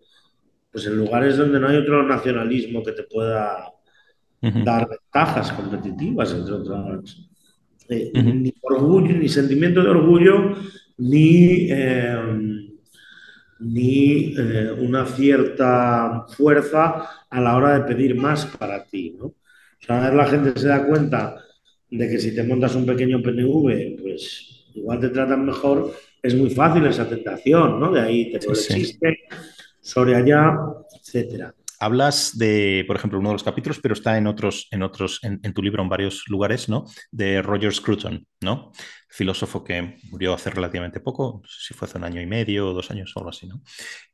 Pues 0.71 0.87
en 0.87 0.97
lugares 0.97 1.37
donde 1.37 1.59
no 1.59 1.69
hay 1.69 1.77
otro 1.77 2.03
nacionalismo 2.03 2.83
que 2.83 2.93
te 2.93 3.03
pueda 3.05 3.73
dar 4.41 4.89
ventajas 4.89 5.53
competitivas, 5.53 6.33
entre 6.33 6.55
otras. 6.55 7.31
Eh, 7.89 8.13
ni 8.15 8.55
orgullo, 8.63 9.17
ni 9.17 9.29
sentimiento 9.29 9.83
de 9.83 9.91
orgullo, 9.91 10.55
ni, 10.99 11.67
eh, 11.71 12.17
ni 13.59 14.35
eh, 14.39 14.71
una 14.79 15.07
cierta 15.07 16.25
fuerza 16.29 17.09
a 17.29 17.41
la 17.41 17.57
hora 17.57 17.79
de 17.79 17.93
pedir 17.93 18.15
más 18.15 18.47
para 18.47 18.85
ti, 18.85 19.17
¿no? 19.19 19.27
O 19.27 19.37
sea, 19.85 20.13
la 20.13 20.27
gente 20.27 20.59
se 20.59 20.69
da 20.69 20.87
cuenta 20.87 21.37
de 21.91 22.09
que 22.09 22.19
si 22.19 22.35
te 22.35 22.45
montas 22.45 22.75
un 22.75 22.87
pequeño 22.87 23.21
PNV, 23.23 24.01
pues 24.01 24.67
igual 24.75 25.01
te 25.01 25.09
tratan 25.09 25.45
mejor, 25.45 25.93
es 26.23 26.35
muy 26.35 26.51
fácil 26.51 26.87
esa 26.87 27.09
tentación, 27.09 27.81
¿no? 27.81 27.91
De 27.91 28.01
ahí 28.01 28.31
te 28.31 28.39
existe, 28.39 29.21
sobre 29.81 30.17
allá, 30.17 30.57
etcétera. 31.01 31.55
Hablas 31.79 32.37
de, 32.37 32.85
por 32.87 32.97
ejemplo, 32.97 33.19
uno 33.19 33.31
de 33.31 33.35
los 33.35 33.43
capítulos, 33.43 33.81
pero 33.83 33.95
está 33.95 34.19
en 34.19 34.27
otros, 34.27 34.69
en 34.71 34.83
otros, 34.83 35.19
en, 35.23 35.41
tu 35.55 35.63
libro 35.63 35.83
en 35.83 35.89
varios 35.89 36.25
lugares, 36.29 36.69
¿no? 36.69 36.85
De 37.11 37.41
Roger 37.41 37.73
Scruton, 37.73 38.27
¿no? 38.43 38.73
Filósofo 39.11 39.65
que 39.65 39.99
murió 40.11 40.35
hace 40.35 40.51
relativamente 40.51 41.01
poco, 41.01 41.41
no 41.43 41.49
sé 41.49 41.59
si 41.69 41.75
fue 41.75 41.89
hace 41.89 41.99
un 41.99 42.05
año 42.05 42.21
y 42.21 42.27
medio 42.27 42.69
o 42.69 42.73
dos 42.73 42.91
años 42.91 43.13
o 43.15 43.19
algo 43.19 43.31
así, 43.31 43.47
¿no? 43.47 43.61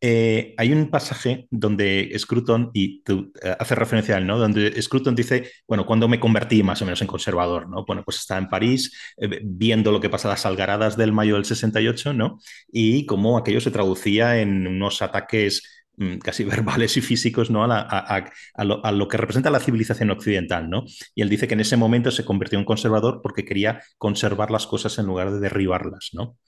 Eh, 0.00 0.54
hay 0.56 0.72
un 0.72 0.90
pasaje 0.90 1.46
donde 1.50 2.12
Scruton, 2.18 2.70
y 2.72 3.02
tú, 3.02 3.32
eh, 3.42 3.54
hace 3.58 3.74
referencia 3.74 4.14
a 4.14 4.18
él, 4.18 4.26
¿no? 4.26 4.38
Donde 4.38 4.80
Scruton 4.80 5.14
dice, 5.14 5.50
bueno, 5.68 5.84
cuando 5.84 6.08
me 6.08 6.18
convertí 6.18 6.62
más 6.62 6.80
o 6.80 6.86
menos 6.86 7.00
en 7.02 7.06
conservador, 7.08 7.68
¿no? 7.68 7.84
Bueno, 7.84 8.02
pues 8.04 8.18
está 8.18 8.38
en 8.38 8.48
París 8.48 8.92
eh, 9.18 9.40
viendo 9.44 9.92
lo 9.92 10.00
que 10.00 10.08
pasa 10.08 10.28
a 10.28 10.32
las 10.32 10.46
algaradas 10.46 10.96
del 10.96 11.12
mayo 11.12 11.34
del 11.34 11.44
68, 11.44 12.14
¿no? 12.14 12.38
Y 12.72 13.04
cómo 13.06 13.36
aquello 13.36 13.60
se 13.60 13.70
traducía 13.70 14.40
en 14.40 14.66
unos 14.66 15.02
ataques 15.02 15.75
casi 16.22 16.44
verbales 16.44 16.96
y 16.96 17.00
físicos 17.00 17.50
¿no? 17.50 17.64
A, 17.64 18.92
lo, 18.92 19.08
que 19.08 19.16
representa 19.16 19.50
la 19.50 19.60
civilización 19.60 20.10
occidental. 20.10 20.68
¿no? 20.68 20.84
Y 21.14 21.22
él 21.22 21.28
dice 21.28 21.48
que 21.48 21.54
en 21.54 21.60
ese 21.60 21.76
momento 21.76 22.10
se 22.10 22.24
convirtió 22.24 22.58
en 22.58 22.64
conservador 22.64 23.20
porque 23.22 23.44
quería 23.44 23.82
conservar 23.98 24.50
las 24.50 24.66
cosas 24.66 24.98
en 24.98 25.06
lugar 25.06 25.30
de 25.30 25.40
derribarlas. 25.40 26.10
¿no? 26.12 26.38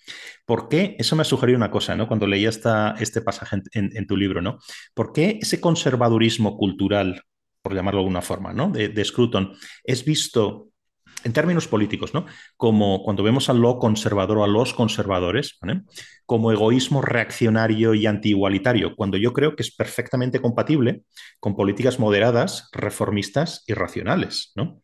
¿Por 0.46 0.68
qué? 0.68 0.96
Eso 0.98 1.16
me 1.16 1.22
ha 1.22 1.24
sugerido 1.24 1.56
una 1.56 1.70
cosa 1.70 1.96
¿no? 1.96 2.08
cuando 2.08 2.26
leía 2.26 2.48
esta, 2.48 2.94
este 2.98 3.20
pasaje 3.20 3.62
en, 3.72 4.06
tu 4.06 4.16
libro. 4.16 4.42
¿no? 4.42 4.58
¿Por 4.94 5.12
qué 5.12 5.38
ese 5.40 5.60
conservadurismo 5.60 6.56
cultural, 6.56 7.22
por 7.62 7.74
llamarlo 7.74 8.00
de 8.00 8.04
alguna 8.04 8.22
forma, 8.22 8.52
¿no? 8.52 8.70
de, 8.70 8.88
de 8.88 9.04
Scruton, 9.04 9.52
es 9.84 10.04
visto 10.04 10.68
en 11.24 11.32
términos 11.32 11.66
políticos, 11.66 12.14
¿no? 12.14 12.26
Como 12.56 13.02
cuando 13.02 13.22
vemos 13.22 13.48
a 13.48 13.54
lo 13.54 13.78
conservador 13.78 14.38
o 14.38 14.44
a 14.44 14.48
los 14.48 14.74
conservadores, 14.74 15.58
como 16.26 16.52
egoísmo 16.52 17.02
reaccionario 17.02 17.94
y 17.94 18.06
antiigualitario, 18.06 18.94
cuando 18.94 19.16
yo 19.16 19.32
creo 19.32 19.56
que 19.56 19.62
es 19.62 19.74
perfectamente 19.74 20.40
compatible 20.40 21.02
con 21.40 21.56
políticas 21.56 21.98
moderadas, 21.98 22.68
reformistas 22.72 23.64
y 23.66 23.74
racionales, 23.74 24.52
¿no? 24.54 24.80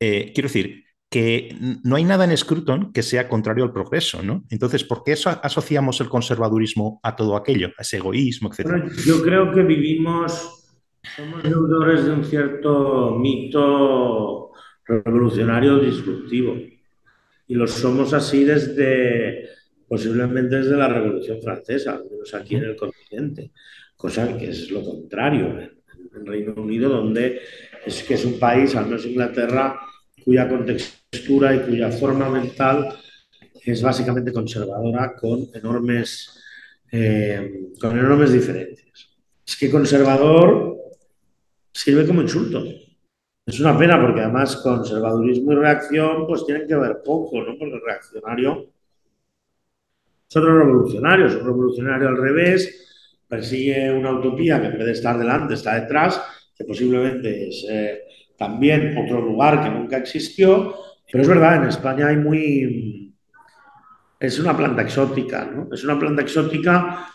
Eh, 0.00 0.32
quiero 0.34 0.48
decir, 0.48 0.84
que 1.10 1.56
no 1.84 1.96
hay 1.96 2.04
nada 2.04 2.24
en 2.24 2.36
Scruton 2.36 2.92
que 2.92 3.02
sea 3.02 3.28
contrario 3.28 3.64
al 3.64 3.72
progreso, 3.72 4.22
¿no? 4.22 4.44
Entonces, 4.50 4.84
¿por 4.84 5.02
qué 5.04 5.12
asociamos 5.12 6.00
el 6.02 6.08
conservadurismo 6.08 7.00
a 7.02 7.16
todo 7.16 7.34
aquello, 7.34 7.68
a 7.78 7.82
ese 7.82 7.96
egoísmo, 7.96 8.50
etcétera? 8.50 8.84
yo 9.06 9.22
creo 9.22 9.50
que 9.50 9.62
vivimos, 9.62 10.76
somos 11.16 11.42
deudores 11.42 12.04
de 12.04 12.12
un 12.12 12.24
cierto 12.24 13.16
mito 13.18 14.47
revolucionario 14.88 15.78
disruptivo. 15.78 16.56
Y 17.46 17.54
lo 17.54 17.66
somos 17.66 18.12
así 18.14 18.44
desde, 18.44 19.48
posiblemente 19.86 20.56
desde 20.56 20.76
la 20.76 20.88
Revolución 20.88 21.40
Francesa, 21.42 21.92
al 21.92 22.04
menos 22.10 22.34
aquí 22.34 22.56
en 22.56 22.64
el 22.64 22.76
continente, 22.76 23.52
cosa 23.96 24.36
que 24.36 24.50
es 24.50 24.70
lo 24.70 24.82
contrario 24.82 25.58
en, 25.60 25.78
Reino 26.26 26.54
Unido, 26.56 26.88
donde 26.88 27.38
es 27.86 28.02
que 28.02 28.14
es 28.14 28.24
un 28.24 28.40
país, 28.40 28.74
al 28.74 28.86
menos 28.86 29.06
Inglaterra, 29.06 29.78
cuya 30.24 30.48
contextura 30.48 31.54
y 31.54 31.60
cuya 31.60 31.92
forma 31.92 32.28
mental 32.28 32.88
es 33.64 33.80
básicamente 33.80 34.32
conservadora 34.32 35.14
con 35.14 35.46
enormes, 35.54 36.42
eh, 36.90 37.68
con 37.80 37.96
enormes 37.96 38.32
diferencias. 38.32 39.10
Es 39.46 39.56
que 39.56 39.70
conservador 39.70 40.76
sirve 41.72 42.04
como 42.04 42.22
insulto. 42.22 42.64
Es 43.48 43.58
una 43.60 43.78
pena 43.78 43.98
porque 43.98 44.20
además 44.20 44.56
conservadurismo 44.56 45.52
y 45.52 45.56
reacción 45.56 46.26
pues 46.26 46.44
tienen 46.44 46.68
que 46.68 46.76
ver 46.76 46.98
poco, 47.02 47.40
¿no? 47.40 47.56
Porque 47.58 47.76
el 47.76 47.80
reaccionario 47.82 48.66
es 50.28 50.36
otro 50.36 50.58
revolucionario, 50.58 51.26
es 51.28 51.34
un 51.34 51.46
revolucionario 51.46 52.08
al 52.08 52.18
revés, 52.18 53.16
persigue 53.26 53.90
una 53.90 54.12
utopía 54.12 54.60
que 54.60 54.66
en 54.66 54.76
vez 54.76 54.84
de 54.84 54.92
estar 54.92 55.16
delante 55.16 55.54
está 55.54 55.80
detrás, 55.80 56.20
que 56.54 56.64
posiblemente 56.64 57.48
es 57.48 57.64
eh, 57.70 58.02
también 58.36 58.94
otro 58.98 59.22
lugar 59.22 59.62
que 59.62 59.70
nunca 59.70 59.96
existió, 59.96 60.74
pero 61.10 61.22
es 61.22 61.28
verdad, 61.28 61.56
en 61.56 61.68
España 61.70 62.08
hay 62.08 62.18
muy... 62.18 63.14
Es 64.20 64.38
una 64.38 64.54
planta 64.54 64.82
exótica, 64.82 65.46
¿no? 65.46 65.68
Es 65.72 65.84
una 65.84 65.98
planta 65.98 66.20
exótica 66.20 67.14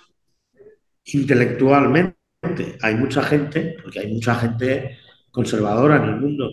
intelectualmente. 1.05 2.15
Hay 2.81 2.95
mucha 2.95 3.21
gente, 3.21 3.75
porque 3.84 3.99
hay 3.99 4.11
mucha 4.11 4.34
gente 4.34 5.03
conservadora 5.34 5.97
en 5.97 6.03
el 6.03 6.21
mundo, 6.21 6.51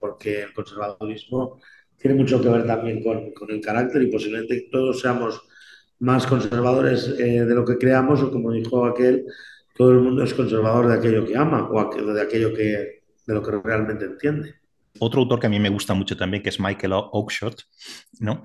porque 0.00 0.42
el 0.42 0.52
conservadurismo 0.52 1.60
tiene 1.96 2.16
mucho 2.16 2.42
que 2.42 2.48
ver 2.48 2.66
también 2.66 3.00
con, 3.02 3.50
el 3.50 3.60
carácter 3.60 4.02
y 4.02 4.10
posiblemente 4.10 4.68
todos 4.70 5.00
seamos 5.00 5.40
más 6.00 6.26
conservadores 6.26 7.14
eh, 7.20 7.44
de 7.44 7.54
lo 7.54 7.64
que 7.64 7.78
creamos 7.78 8.20
o 8.20 8.32
como 8.32 8.50
dijo 8.50 8.84
aquel, 8.84 9.24
todo 9.76 9.92
el 9.92 10.00
mundo 10.00 10.24
es 10.24 10.34
conservador 10.34 10.88
de 10.88 10.94
aquello 10.94 11.24
que 11.24 11.36
ama 11.36 11.70
o 11.70 12.12
de 12.12 12.20
aquello 12.20 12.52
que, 12.52 13.02
de 13.26 13.34
lo 13.34 13.40
que 13.40 13.52
realmente 13.52 14.06
entiende. 14.06 14.56
Otro 14.98 15.22
autor 15.22 15.40
que 15.40 15.46
a 15.46 15.50
mí 15.50 15.58
me 15.58 15.68
gusta 15.68 15.94
mucho 15.94 16.16
también, 16.16 16.42
que 16.42 16.50
es 16.50 16.60
Michael 16.60 16.92
Oakeshott, 16.92 17.62
¿no? 18.20 18.42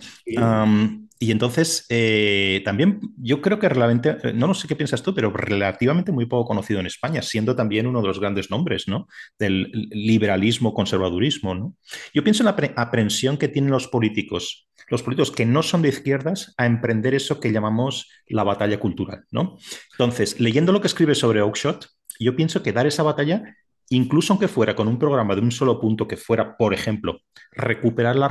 y 1.20 1.32
entonces, 1.32 1.86
eh, 1.90 2.62
también 2.64 3.00
yo 3.18 3.42
creo 3.42 3.58
que 3.58 3.68
realmente, 3.70 4.18
eh, 4.24 4.34
no, 4.34 4.54
sé 4.54 4.68
qué 4.68 4.76
piensas 4.76 5.02
tú, 5.02 5.16
pero 5.16 5.32
relativamente 5.32 6.12
muy 6.12 6.28
poco 6.28 6.48
conocido 6.48 6.80
en 6.80 6.86
España, 6.86 7.24
siendo 7.24 7.56
también 7.56 7.88
uno 7.88 8.02
de 8.02 8.08
los 8.08 8.20
grandes 8.20 8.52
nombres, 8.52 8.88
¿no? 8.88 9.08
Del 9.40 9.72
liberalismo, 9.72 10.76
conservadurismo, 10.76 11.56
¿no? 11.56 11.76
Yo 12.14 12.24
pienso 12.24 12.44
en 12.44 12.56
la 12.56 12.74
aprensión 12.76 13.38
que 13.38 13.48
tienen 13.48 13.72
los 13.72 13.88
políticos, 13.88 14.70
los 14.90 15.02
políticos 15.02 15.32
que 15.32 15.48
no 15.48 15.64
son 15.64 15.82
de 15.82 15.90
izquierdas, 15.90 16.54
a 16.56 16.68
emprender 16.68 17.16
eso 17.16 17.40
que 17.40 17.52
llamamos 17.52 18.08
la 18.28 18.44
batalla 18.44 18.80
cultural, 18.80 19.26
¿no? 19.32 19.58
Entonces, 19.94 20.40
leyendo 20.40 20.72
lo 20.72 20.82
que 20.82 20.88
escribe 20.88 21.16
sobre 21.16 21.42
Oakeshott, 21.42 21.88
yo 22.20 22.36
pienso 22.36 22.62
que 22.62 22.74
dar 22.74 22.86
esa 22.86 23.02
batalla 23.02 23.58
incluso 23.90 24.34
aunque 24.34 24.48
fuera 24.48 24.76
con 24.76 24.88
un 24.88 25.00
programa 25.00 25.36
de 25.36 25.42
un 25.42 25.52
solo 25.52 25.80
punto 25.80 26.08
que 26.08 26.18
fuera, 26.18 26.58
por 26.58 26.74
ejemplo, 26.74 27.22
recuperar 27.52 28.16
la, 28.16 28.28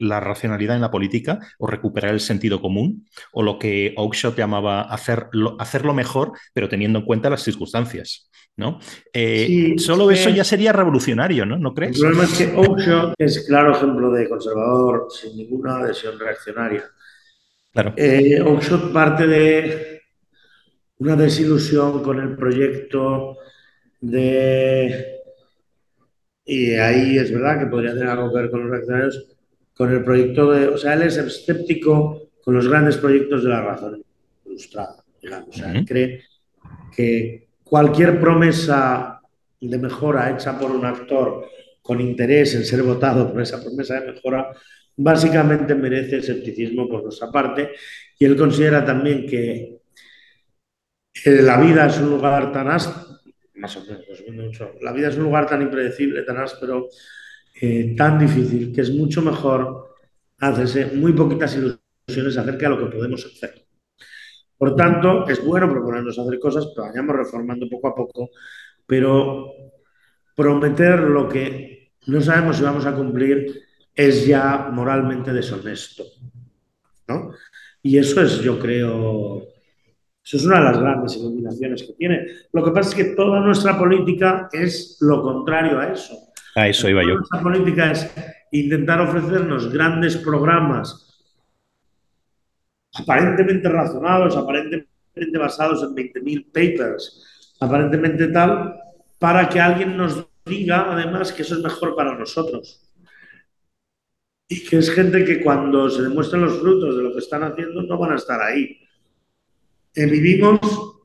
la 0.00 0.20
racionalidad 0.20 0.76
en 0.76 0.82
la 0.82 0.90
política 0.90 1.40
o 1.58 1.66
recuperar 1.66 2.12
el 2.12 2.20
sentido 2.20 2.60
común, 2.60 3.06
o 3.32 3.42
lo 3.42 3.58
que 3.58 3.94
Oakeshott 3.96 4.36
llamaba 4.36 4.82
hacerlo, 4.82 5.56
hacerlo 5.58 5.94
mejor, 5.94 6.32
pero 6.52 6.68
teniendo 6.68 7.00
en 7.00 7.04
cuenta 7.04 7.30
las 7.30 7.42
circunstancias. 7.42 8.30
¿no? 8.56 8.78
Eh, 9.12 9.74
solo 9.76 10.10
eso 10.10 10.30
ya 10.30 10.42
sería 10.42 10.72
revolucionario, 10.72 11.44
¿no? 11.44 11.58
¿No 11.58 11.74
crees? 11.74 11.96
El 11.96 12.02
problema 12.02 12.24
es 12.24 12.38
que 12.38 12.56
Oakeshott 12.56 13.14
es 13.18 13.46
claro 13.46 13.72
ejemplo 13.72 14.10
de 14.10 14.28
conservador 14.28 15.08
sin 15.10 15.36
ninguna 15.36 15.76
adhesión 15.76 16.18
reaccionaria. 16.18 16.84
Claro. 17.72 17.92
Eh, 17.96 18.40
Oakeshott 18.40 18.92
parte 18.92 19.26
de 19.26 20.00
una 20.98 21.16
desilusión 21.16 22.02
con 22.02 22.18
el 22.18 22.34
proyecto 22.34 23.36
de... 24.10 25.20
Y 26.44 26.74
ahí 26.74 27.18
es 27.18 27.32
verdad 27.32 27.58
que 27.58 27.66
podría 27.66 27.92
tener 27.92 28.08
algo 28.08 28.32
que 28.32 28.38
ver 28.38 28.50
con 28.50 28.60
los 28.62 28.70
reaccionarios, 28.70 29.36
con 29.74 29.92
el 29.92 30.04
proyecto 30.04 30.52
de... 30.52 30.68
O 30.68 30.78
sea, 30.78 30.94
él 30.94 31.02
es 31.02 31.16
escéptico 31.16 32.30
con 32.44 32.54
los 32.54 32.68
grandes 32.68 32.96
proyectos 32.96 33.42
de 33.42 33.48
la 33.48 33.62
razón 33.62 34.02
ilustrada, 34.44 35.04
digamos. 35.20 35.48
O 35.48 35.52
sea, 35.52 35.72
él 35.72 35.84
cree 35.84 36.22
que 36.94 37.48
cualquier 37.64 38.20
promesa 38.20 39.20
de 39.60 39.78
mejora 39.78 40.30
hecha 40.30 40.58
por 40.58 40.70
un 40.70 40.84
actor 40.84 41.46
con 41.82 42.00
interés 42.00 42.54
en 42.54 42.64
ser 42.64 42.82
votado 42.82 43.32
por 43.32 43.40
esa 43.40 43.62
promesa 43.62 44.00
de 44.00 44.12
mejora, 44.12 44.50
básicamente 44.96 45.74
merece 45.74 46.18
escepticismo 46.18 46.88
por 46.88 47.02
nuestra 47.02 47.30
parte. 47.30 47.72
Y 48.18 48.24
él 48.24 48.36
considera 48.36 48.84
también 48.84 49.26
que 49.26 49.78
la 51.24 51.60
vida 51.60 51.86
es 51.86 51.98
un 51.98 52.10
lugar 52.10 52.52
tan 52.52 52.68
más 53.56 53.76
o 53.76 53.84
menos, 53.84 54.60
La 54.80 54.92
vida 54.92 55.08
es 55.08 55.16
un 55.16 55.24
lugar 55.24 55.46
tan 55.46 55.62
impredecible, 55.62 56.22
tan 56.22 56.38
áspero, 56.38 56.88
eh, 57.60 57.94
tan 57.96 58.18
difícil, 58.18 58.72
que 58.72 58.82
es 58.82 58.90
mucho 58.90 59.22
mejor 59.22 59.94
hacerse 60.38 60.86
muy 60.86 61.12
poquitas 61.12 61.56
ilusiones 61.56 62.36
acerca 62.36 62.68
de 62.68 62.76
lo 62.76 62.78
que 62.78 62.96
podemos 62.96 63.24
hacer. 63.24 63.66
Por 64.58 64.74
tanto, 64.74 65.28
es 65.28 65.44
bueno 65.44 65.70
proponernos 65.70 66.18
hacer 66.18 66.38
cosas, 66.38 66.68
pero 66.74 66.88
vayamos 66.88 67.16
reformando 67.16 67.68
poco 67.68 67.88
a 67.88 67.94
poco, 67.94 68.30
pero 68.86 69.52
prometer 70.34 71.00
lo 71.00 71.28
que 71.28 71.92
no 72.06 72.20
sabemos 72.20 72.56
si 72.56 72.62
vamos 72.62 72.86
a 72.86 72.94
cumplir 72.94 73.62
es 73.94 74.26
ya 74.26 74.68
moralmente 74.70 75.32
deshonesto. 75.32 76.04
¿no? 77.08 77.32
Y 77.82 77.98
eso 77.98 78.20
es, 78.20 78.40
yo 78.40 78.58
creo, 78.58 79.46
eso 80.26 80.38
es 80.38 80.44
una 80.44 80.58
de 80.58 80.64
las 80.64 80.80
grandes 80.80 81.16
iluminaciones 81.16 81.84
que 81.84 81.92
tiene. 81.92 82.26
Lo 82.52 82.64
que 82.64 82.72
pasa 82.72 82.88
es 82.90 82.94
que 82.96 83.14
toda 83.14 83.38
nuestra 83.38 83.78
política 83.78 84.48
es 84.52 84.98
lo 85.00 85.22
contrario 85.22 85.78
a 85.78 85.92
eso. 85.92 86.18
A 86.56 86.66
eso 86.66 86.88
iba 86.88 87.02
yo. 87.02 87.14
Nuestra 87.14 87.40
política 87.40 87.92
es 87.92 88.12
intentar 88.50 89.00
ofrecernos 89.02 89.72
grandes 89.72 90.16
programas 90.16 91.24
aparentemente 92.92 93.68
razonados, 93.68 94.36
aparentemente 94.36 95.38
basados 95.38 95.84
en 95.84 95.94
20.000 95.94 96.46
papers, 96.46 97.54
aparentemente 97.60 98.26
tal, 98.26 98.74
para 99.20 99.48
que 99.48 99.60
alguien 99.60 99.96
nos 99.96 100.26
diga 100.44 100.92
además 100.92 101.32
que 101.32 101.42
eso 101.42 101.54
es 101.54 101.62
mejor 101.62 101.94
para 101.94 102.18
nosotros. 102.18 102.82
Y 104.48 104.64
que 104.64 104.78
es 104.78 104.90
gente 104.90 105.24
que 105.24 105.40
cuando 105.40 105.88
se 105.88 106.02
demuestren 106.02 106.42
los 106.42 106.58
frutos 106.58 106.96
de 106.96 107.02
lo 107.04 107.12
que 107.12 107.20
están 107.20 107.44
haciendo 107.44 107.82
no 107.82 107.96
van 107.96 108.12
a 108.12 108.16
estar 108.16 108.40
ahí 108.40 108.85
eh, 109.96 110.06
vivimos, 110.06 110.60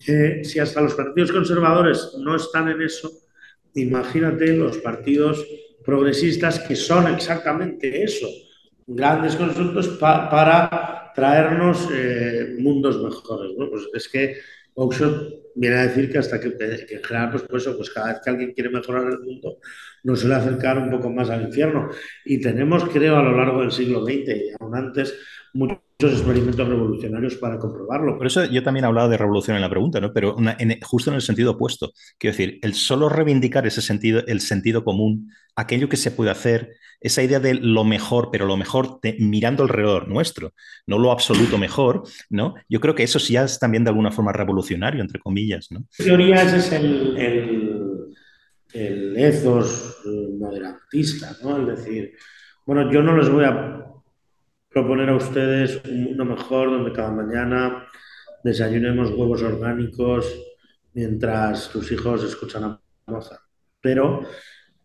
que 0.05 0.43
si 0.43 0.59
hasta 0.59 0.81
los 0.81 0.93
partidos 0.95 1.31
conservadores 1.31 2.13
no 2.19 2.35
están 2.35 2.67
en 2.69 2.81
eso, 2.81 3.11
imagínate 3.75 4.55
los 4.55 4.77
partidos 4.79 5.45
progresistas 5.85 6.59
que 6.59 6.75
son 6.75 7.07
exactamente 7.07 8.03
eso, 8.03 8.27
grandes 8.85 9.35
consultos 9.35 9.87
para 9.99 11.11
traernos 11.15 11.87
eh, 11.93 12.55
mundos 12.59 13.01
mejores. 13.01 13.51
Pues 13.57 13.87
es 13.93 14.09
que 14.09 14.37
Oxford 14.73 15.33
viene 15.55 15.75
a 15.77 15.87
decir 15.87 16.11
que 16.11 16.17
hasta 16.17 16.39
que, 16.39 16.47
en 16.47 17.03
general, 17.03 17.31
pues, 17.31 17.43
pues, 17.49 17.67
pues, 17.75 17.89
cada 17.89 18.13
vez 18.13 18.21
que 18.23 18.29
alguien 18.29 18.53
quiere 18.53 18.69
mejorar 18.69 19.05
el 19.11 19.19
mundo, 19.19 19.57
nos 20.03 20.19
suele 20.19 20.35
acercar 20.35 20.77
un 20.77 20.89
poco 20.89 21.09
más 21.09 21.29
al 21.29 21.43
infierno. 21.43 21.89
Y 22.25 22.39
tenemos, 22.39 22.83
creo, 22.85 23.17
a 23.17 23.23
lo 23.23 23.35
largo 23.35 23.61
del 23.61 23.71
siglo 23.71 24.03
XX 24.03 24.27
y 24.27 24.51
aún 24.59 24.75
antes, 24.75 25.13
muchos 25.53 25.79
experimentos 26.09 26.67
revolucionarios 26.67 27.35
para 27.35 27.57
comprobarlo. 27.57 28.17
Por 28.17 28.27
eso 28.27 28.45
yo 28.45 28.63
también 28.63 28.85
he 28.85 28.87
hablado 28.87 29.09
de 29.09 29.17
revolución 29.17 29.55
en 29.55 29.61
la 29.61 29.69
pregunta, 29.69 29.99
¿no? 29.99 30.11
Pero 30.13 30.35
una, 30.35 30.55
en, 30.59 30.79
justo 30.81 31.09
en 31.09 31.15
el 31.15 31.21
sentido 31.21 31.51
opuesto. 31.51 31.91
Quiero 32.17 32.35
decir, 32.35 32.59
el 32.61 32.73
solo 32.73 33.09
reivindicar 33.09 33.67
ese 33.67 33.81
sentido, 33.81 34.23
el 34.27 34.41
sentido 34.41 34.83
común, 34.83 35.31
aquello 35.55 35.89
que 35.89 35.97
se 35.97 36.11
puede 36.11 36.31
hacer, 36.31 36.73
esa 36.99 37.23
idea 37.23 37.39
de 37.39 37.55
lo 37.55 37.83
mejor, 37.83 38.29
pero 38.31 38.45
lo 38.45 38.57
mejor 38.57 38.99
de, 39.01 39.17
mirando 39.19 39.63
alrededor 39.63 40.07
nuestro, 40.07 40.53
no 40.85 40.99
lo 40.99 41.11
absoluto 41.11 41.57
mejor, 41.57 42.03
¿no? 42.29 42.53
Yo 42.69 42.79
creo 42.79 42.93
que 42.93 43.03
eso 43.03 43.19
sí 43.19 43.35
es 43.35 43.59
también 43.59 43.83
de 43.83 43.89
alguna 43.89 44.11
forma 44.11 44.31
revolucionario, 44.31 45.01
entre 45.01 45.19
comillas, 45.19 45.71
¿no? 45.71 45.79
En 45.97 46.05
teoría 46.05 46.43
ese 46.43 46.57
es 46.57 46.71
el, 46.71 47.17
el, 47.17 48.05
el 48.73 49.17
ethos 49.17 49.97
moderatista, 50.37 51.35
¿no? 51.43 51.59
Es 51.61 51.79
decir, 51.79 52.13
bueno, 52.65 52.91
yo 52.91 53.01
no 53.01 53.17
les 53.17 53.29
voy 53.29 53.45
a 53.45 53.90
proponer 54.71 55.09
a 55.09 55.15
ustedes 55.15 55.81
un 55.85 56.03
mundo 56.03 56.25
mejor 56.25 56.71
donde 56.71 56.93
cada 56.93 57.11
mañana 57.11 57.85
desayunemos 58.43 59.11
huevos 59.11 59.43
orgánicos 59.43 60.33
mientras 60.93 61.69
tus 61.69 61.91
hijos 61.91 62.23
escuchan 62.23 62.63
a 62.63 62.81
Mozart. 63.07 63.41
Pero 63.81 64.21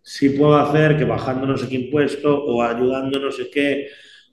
sí 0.03 0.30
puedo 0.30 0.57
hacer 0.57 0.97
que 0.97 1.05
bajando 1.05 1.47
no 1.47 1.57
sé 1.57 1.68
qué 1.68 1.76
impuesto 1.76 2.45
o 2.45 2.62
ayudando 2.62 3.18
no 3.20 3.30
sé 3.30 3.49
qué 3.51 3.89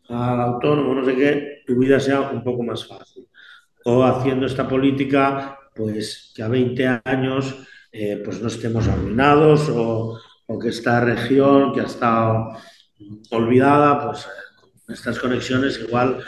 al 0.09 0.41
autónomo, 0.41 0.95
no 0.95 1.05
sé 1.05 1.15
qué, 1.15 1.63
tu 1.65 1.77
vida 1.77 1.99
sea 1.99 2.21
un 2.21 2.43
poco 2.43 2.63
más 2.63 2.85
fácil. 2.87 3.27
O 3.85 4.03
haciendo 4.03 4.45
esta 4.45 4.67
política, 4.67 5.57
pues 5.75 6.33
que 6.35 6.43
a 6.43 6.47
20 6.47 7.01
años 7.05 7.55
eh, 7.91 8.21
pues 8.23 8.41
no 8.41 8.47
estemos 8.47 8.87
arruinados 8.87 9.69
o, 9.69 10.19
o, 10.47 10.59
que 10.59 10.69
esta 10.69 10.99
región 10.99 11.73
que 11.73 11.81
ha 11.81 11.85
estado 11.85 12.57
olvidada, 13.31 14.05
pues 14.05 14.27
estas 14.93 15.19
conexiones 15.19 15.79
igual 15.79 16.23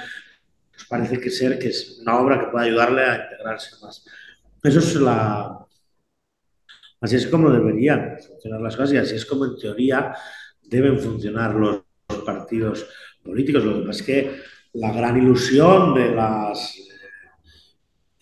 pues 0.72 0.86
parece 0.86 1.20
que 1.20 1.30
ser 1.30 1.58
que 1.58 1.70
es 1.70 2.00
una 2.02 2.20
obra 2.20 2.40
que 2.40 2.48
puede 2.48 2.68
ayudarle 2.68 3.04
a 3.04 3.24
integrarse 3.24 3.76
más. 3.82 4.06
Eso 4.64 4.80
es 4.80 4.96
la, 4.96 5.66
Así 7.06 7.18
es 7.18 7.28
como 7.28 7.52
deberían 7.52 8.18
funcionar 8.20 8.62
las 8.62 8.76
cosas 8.76 8.94
y 8.94 8.98
así 8.98 9.16
es 9.16 9.26
como 9.28 9.46
en 9.46 9.58
teoría 9.58 10.16
deben 10.64 11.00
funcionar 11.00 11.54
los, 11.54 11.84
partidos 12.26 12.88
políticos. 13.24 13.64
Lo 13.64 13.80
que 13.80 13.88
pasa 13.88 14.00
es 14.00 14.06
que 14.06 14.42
la 14.74 14.92
gran 14.92 15.18
ilusión 15.18 15.94
de 15.94 16.16
las, 16.16 16.78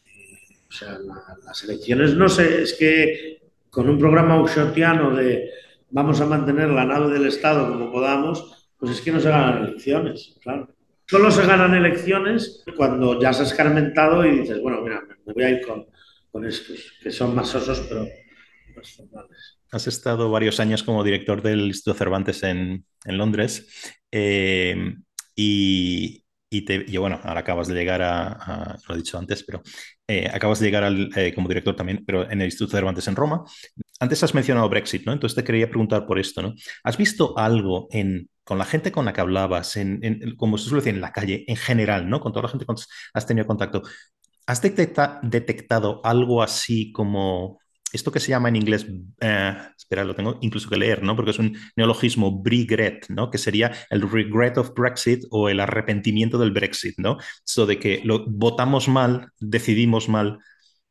eh, 0.05 0.37
o 0.67 0.71
sea, 0.71 0.99
la, 0.99 1.37
las 1.45 1.63
elecciones, 1.63 2.15
no 2.15 2.27
sé, 2.27 2.63
es 2.63 2.73
que 2.73 3.41
con 3.69 3.89
un 3.89 3.97
programa 3.97 4.35
auxotiano 4.35 5.15
de 5.15 5.49
vamos 5.91 6.19
a 6.19 6.25
mantener 6.25 6.69
la 6.69 6.85
nave 6.85 7.13
del 7.13 7.27
Estado 7.27 7.69
como 7.69 7.91
podamos, 7.91 8.62
pues 8.83 8.97
es 8.97 9.01
que 9.01 9.13
no 9.13 9.19
se 9.21 9.29
ganan 9.29 9.63
elecciones, 9.63 10.35
claro. 10.41 10.67
Solo 11.07 11.31
se 11.31 11.45
ganan 11.45 11.73
elecciones 11.73 12.65
cuando 12.75 13.17
ya 13.17 13.29
has 13.29 13.39
escarmentado 13.39 14.25
y 14.25 14.39
dices, 14.39 14.61
bueno, 14.61 14.81
mira, 14.81 15.01
me 15.25 15.31
voy 15.31 15.43
a 15.43 15.51
ir 15.51 15.65
con, 15.65 15.85
con 16.29 16.45
estos, 16.45 16.91
que 17.01 17.09
son 17.09 17.33
más 17.33 17.55
osos, 17.55 17.79
pero 17.87 18.05
Has 19.71 19.87
estado 19.87 20.29
varios 20.29 20.59
años 20.59 20.83
como 20.83 21.01
director 21.01 21.41
del 21.41 21.61
Instituto 21.61 21.97
Cervantes 21.97 22.43
en, 22.43 22.83
en 23.05 23.17
Londres 23.17 23.93
eh, 24.11 24.95
y, 25.33 26.25
y, 26.49 26.65
te, 26.65 26.83
y, 26.85 26.97
bueno, 26.97 27.21
ahora 27.23 27.39
acabas 27.39 27.69
de 27.69 27.75
llegar 27.75 28.01
a, 28.01 28.33
a 28.33 28.77
lo 28.85 28.95
he 28.95 28.97
dicho 28.97 29.17
antes, 29.17 29.45
pero 29.45 29.61
eh, 30.09 30.29
acabas 30.29 30.59
de 30.59 30.65
llegar 30.65 30.83
al, 30.83 31.09
eh, 31.15 31.33
como 31.33 31.47
director 31.47 31.73
también, 31.73 32.03
pero 32.05 32.29
en 32.29 32.41
el 32.41 32.47
Instituto 32.47 32.75
Cervantes 32.75 33.07
en 33.07 33.15
Roma. 33.15 33.45
Antes 34.01 34.21
has 34.23 34.33
mencionado 34.33 34.67
Brexit, 34.67 35.05
¿no? 35.05 35.13
Entonces 35.13 35.37
te 35.37 35.43
quería 35.45 35.69
preguntar 35.69 36.05
por 36.05 36.19
esto, 36.19 36.41
¿no? 36.41 36.53
¿Has 36.83 36.97
visto 36.97 37.37
algo 37.37 37.87
en, 37.89 38.27
con 38.43 38.57
la 38.57 38.65
gente 38.65 38.91
con 38.91 39.05
la 39.05 39.13
que 39.13 39.21
hablabas, 39.21 39.77
en, 39.77 39.99
en, 40.03 40.35
como 40.35 40.57
se 40.57 40.69
suele 40.69 40.81
decir, 40.81 40.95
en 40.95 41.01
la 41.01 41.11
calle 41.11 41.45
en 41.47 41.55
general, 41.55 42.09
¿no? 42.09 42.19
Con 42.19 42.31
toda 42.33 42.43
la 42.43 42.49
gente 42.49 42.65
con 42.65 42.75
la 42.75 42.81
que 42.81 42.87
has 43.13 43.27
tenido 43.27 43.47
contacto. 43.47 43.81
¿Has 44.45 44.61
detecta, 44.61 45.19
detectado 45.23 46.01
algo 46.03 46.43
así 46.43 46.91
como 46.91 47.59
esto 47.93 48.11
que 48.11 48.19
se 48.19 48.29
llama 48.29 48.49
en 48.49 48.55
inglés, 48.55 48.87
eh, 49.21 49.55
espera, 49.77 50.03
lo 50.03 50.15
tengo 50.15 50.39
incluso 50.41 50.67
que 50.67 50.77
leer, 50.77 51.03
¿no? 51.03 51.15
Porque 51.15 51.31
es 51.31 51.39
un 51.39 51.55
neologismo 51.75 52.41
regret, 52.43 53.05
¿no? 53.09 53.29
Que 53.29 53.37
sería 53.37 53.71
el 53.91 54.09
regret 54.09 54.57
of 54.57 54.73
Brexit 54.75 55.23
o 55.29 55.47
el 55.47 55.59
arrepentimiento 55.59 56.39
del 56.39 56.51
Brexit, 56.51 56.95
¿no? 56.97 57.17
Eso 57.45 57.67
de 57.67 57.79
que 57.79 58.01
lo 58.03 58.25
votamos 58.27 58.87
mal, 58.87 59.29
decidimos 59.39 60.09
mal, 60.09 60.39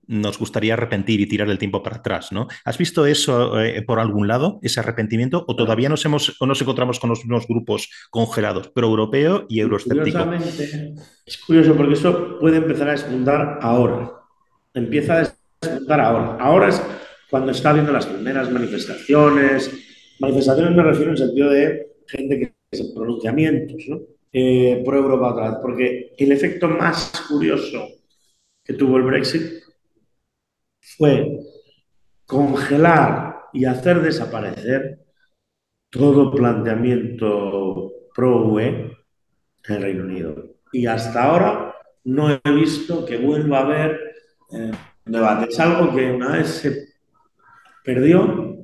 nos 0.06 0.38
gustaría 0.38 0.74
arrepentir 0.74 1.20
y 1.20 1.26
tirar 1.26 1.48
el 1.48 1.58
tiempo 1.58 1.82
para 1.82 1.96
atrás, 1.96 2.32
¿no? 2.32 2.48
¿Has 2.64 2.78
visto 2.78 3.06
eso 3.06 3.60
eh, 3.60 3.82
por 3.82 4.00
algún 4.00 4.28
lado, 4.28 4.58
ese 4.62 4.80
arrepentimiento, 4.80 5.44
o 5.46 5.56
todavía 5.56 5.88
nos 5.88 6.04
hemos 6.04 6.36
o 6.40 6.46
nos 6.46 6.60
encontramos 6.60 6.98
con 6.98 7.10
los, 7.10 7.24
unos 7.24 7.46
grupos 7.46 7.88
congelados, 8.10 8.68
pro-europeo 8.68 9.46
y 9.48 9.60
euroescéptico? 9.60 10.18
Es 11.24 11.38
curioso 11.38 11.74
porque 11.76 11.94
eso 11.94 12.38
puede 12.40 12.58
empezar 12.58 12.88
a 12.88 12.92
despuntar 12.92 13.58
ahora. 13.62 14.12
Empieza 14.74 15.20
a 15.20 15.42
ahora. 16.00 16.36
Ahora 16.40 16.68
es 16.68 16.82
cuando 17.30 17.52
está 17.52 17.70
habiendo 17.70 17.92
las 17.92 18.06
primeras 18.06 18.50
manifestaciones. 18.50 19.70
Manifestaciones 20.18 20.76
me 20.76 20.82
refiero 20.82 21.10
en 21.12 21.16
el 21.16 21.18
sentido 21.18 21.50
de 21.50 21.86
gente 22.06 22.38
que 22.38 22.54
hace 22.72 22.92
pronunciamientos, 22.94 23.84
¿no? 23.88 24.00
Eh, 24.32 24.82
pro 24.84 24.96
Europa 24.96 25.32
otra 25.32 25.50
vez, 25.50 25.58
porque 25.60 26.14
el 26.16 26.32
efecto 26.32 26.66
más 26.66 27.12
curioso 27.28 27.86
que 28.64 28.72
tuvo 28.72 28.96
el 28.96 29.02
Brexit 29.02 29.61
fue 30.96 31.38
congelar 32.26 33.48
y 33.52 33.64
hacer 33.64 34.00
desaparecer 34.00 34.98
todo 35.90 36.30
planteamiento 36.30 37.92
pro 38.14 38.46
UE 38.46 38.96
en 39.64 39.74
el 39.74 39.82
Reino 39.82 40.04
Unido. 40.04 40.56
Y 40.72 40.86
hasta 40.86 41.24
ahora 41.24 41.74
no 42.04 42.30
he 42.30 42.50
visto 42.50 43.04
que 43.04 43.18
vuelva 43.18 43.58
a 43.58 43.62
haber 43.62 44.00
eh, 44.52 44.72
debate. 45.04 45.50
Es 45.50 45.60
algo 45.60 45.94
que 45.94 46.10
una 46.10 46.32
vez 46.32 46.48
se 46.48 46.88
perdió, 47.84 48.56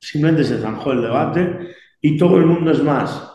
simplemente 0.00 0.44
se 0.44 0.58
zanjó 0.58 0.92
el 0.92 1.02
debate 1.02 1.74
y 2.00 2.16
todo 2.16 2.36
el 2.38 2.46
mundo 2.46 2.72
es 2.72 2.82
más. 2.82 3.30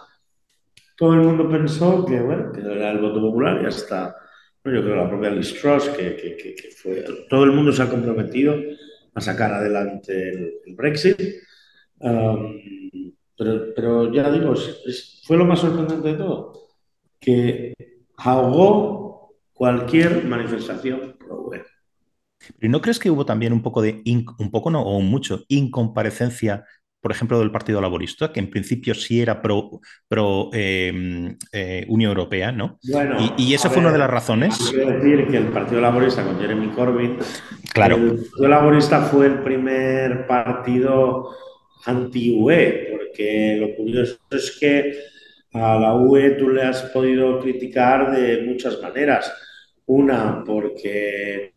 Todo 0.97 1.13
el 1.13 1.21
mundo 1.21 1.49
pensó 1.49 2.05
que, 2.05 2.19
bueno, 2.19 2.51
que 2.51 2.59
era 2.59 2.91
el 2.91 2.99
voto 2.99 3.21
popular 3.21 3.61
y 3.63 3.65
hasta, 3.65 4.15
yo 4.65 4.83
creo 4.83 4.95
la 4.95 5.09
propia 5.09 5.29
Liz 5.29 5.53
Truss, 5.59 5.89
que, 5.89 6.15
que, 6.15 6.55
que, 6.55 6.69
fue, 6.71 7.05
todo 7.29 7.43
el 7.43 7.51
mundo 7.51 7.71
se 7.71 7.81
ha 7.81 7.89
comprometido 7.89 8.55
a 9.13 9.21
sacar 9.21 9.53
adelante 9.53 10.29
el, 10.65 10.75
Brexit. 10.75 11.17
Um, 11.99 12.59
pero, 13.37 13.73
pero, 13.75 14.13
ya 14.13 14.29
digo, 14.31 14.53
fue 15.23 15.37
lo 15.37 15.45
más 15.45 15.59
sorprendente 15.59 16.09
de 16.09 16.13
todo, 16.15 16.53
que 17.19 17.73
ahogó 18.17 19.35
cualquier 19.53 20.25
manifestación 20.25 21.15
pro-UE. 21.17 21.63
¿Y 22.61 22.69
no 22.69 22.81
crees 22.81 22.99
que 22.99 23.09
hubo 23.09 23.25
también 23.25 23.53
un 23.53 23.61
poco 23.61 23.81
de, 23.81 24.01
un 24.05 24.51
poco 24.51 24.71
no, 24.71 24.81
o 24.81 24.99
mucho, 25.01 25.43
incomparecencia, 25.47 26.65
por 27.01 27.11
ejemplo, 27.11 27.39
del 27.39 27.51
Partido 27.51 27.81
Laborista, 27.81 28.31
que 28.31 28.39
en 28.39 28.49
principio 28.49 28.93
sí 28.93 29.21
era 29.21 29.41
pro, 29.41 29.79
pro 30.07 30.49
eh, 30.53 31.35
eh, 31.53 31.85
Unión 31.87 32.09
Europea, 32.09 32.51
¿no? 32.51 32.77
Bueno, 32.91 33.17
y, 33.37 33.43
y 33.43 33.53
esa 33.53 33.69
fue 33.69 33.77
ver, 33.77 33.85
una 33.85 33.93
de 33.93 33.99
las 33.99 34.09
razones. 34.09 34.57
Quiero 34.69 34.91
decir 34.91 35.27
que 35.27 35.37
el 35.37 35.47
Partido 35.47 35.81
Laborista 35.81 36.23
con 36.23 36.39
Jeremy 36.39 36.67
Corbyn, 36.69 37.17
claro. 37.73 37.95
el 37.95 38.17
Partido 38.17 38.47
Laborista 38.47 39.01
fue 39.03 39.27
el 39.27 39.39
primer 39.39 40.27
partido 40.27 41.29
anti-UE, 41.85 42.89
porque 42.91 43.57
lo 43.59 43.75
curioso 43.75 44.17
es 44.31 44.57
que 44.59 44.93
a 45.53 45.79
la 45.79 45.95
UE 45.95 46.31
tú 46.31 46.49
le 46.49 46.63
has 46.63 46.83
podido 46.83 47.39
criticar 47.39 48.11
de 48.11 48.43
muchas 48.43 48.81
maneras. 48.81 49.31
Una, 49.85 50.43
porque 50.45 51.53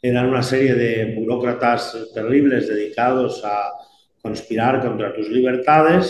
eran 0.00 0.28
una 0.28 0.42
serie 0.42 0.74
de 0.74 1.14
burócratas 1.16 2.10
terribles 2.14 2.68
dedicados 2.68 3.42
a 3.44 3.70
conspirar 4.24 4.80
contra 4.80 5.14
tus 5.14 5.28
libertades, 5.28 6.06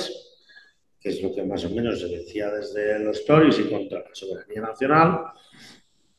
que 1.00 1.08
es 1.08 1.20
lo 1.20 1.34
que 1.34 1.42
más 1.42 1.64
o 1.64 1.70
menos 1.70 1.98
se 1.98 2.06
decía 2.06 2.48
desde 2.48 3.00
los 3.00 3.24
Tories 3.24 3.58
y 3.58 3.64
contra 3.64 3.98
la 3.98 4.10
soberanía 4.12 4.62
nacional, 4.62 5.18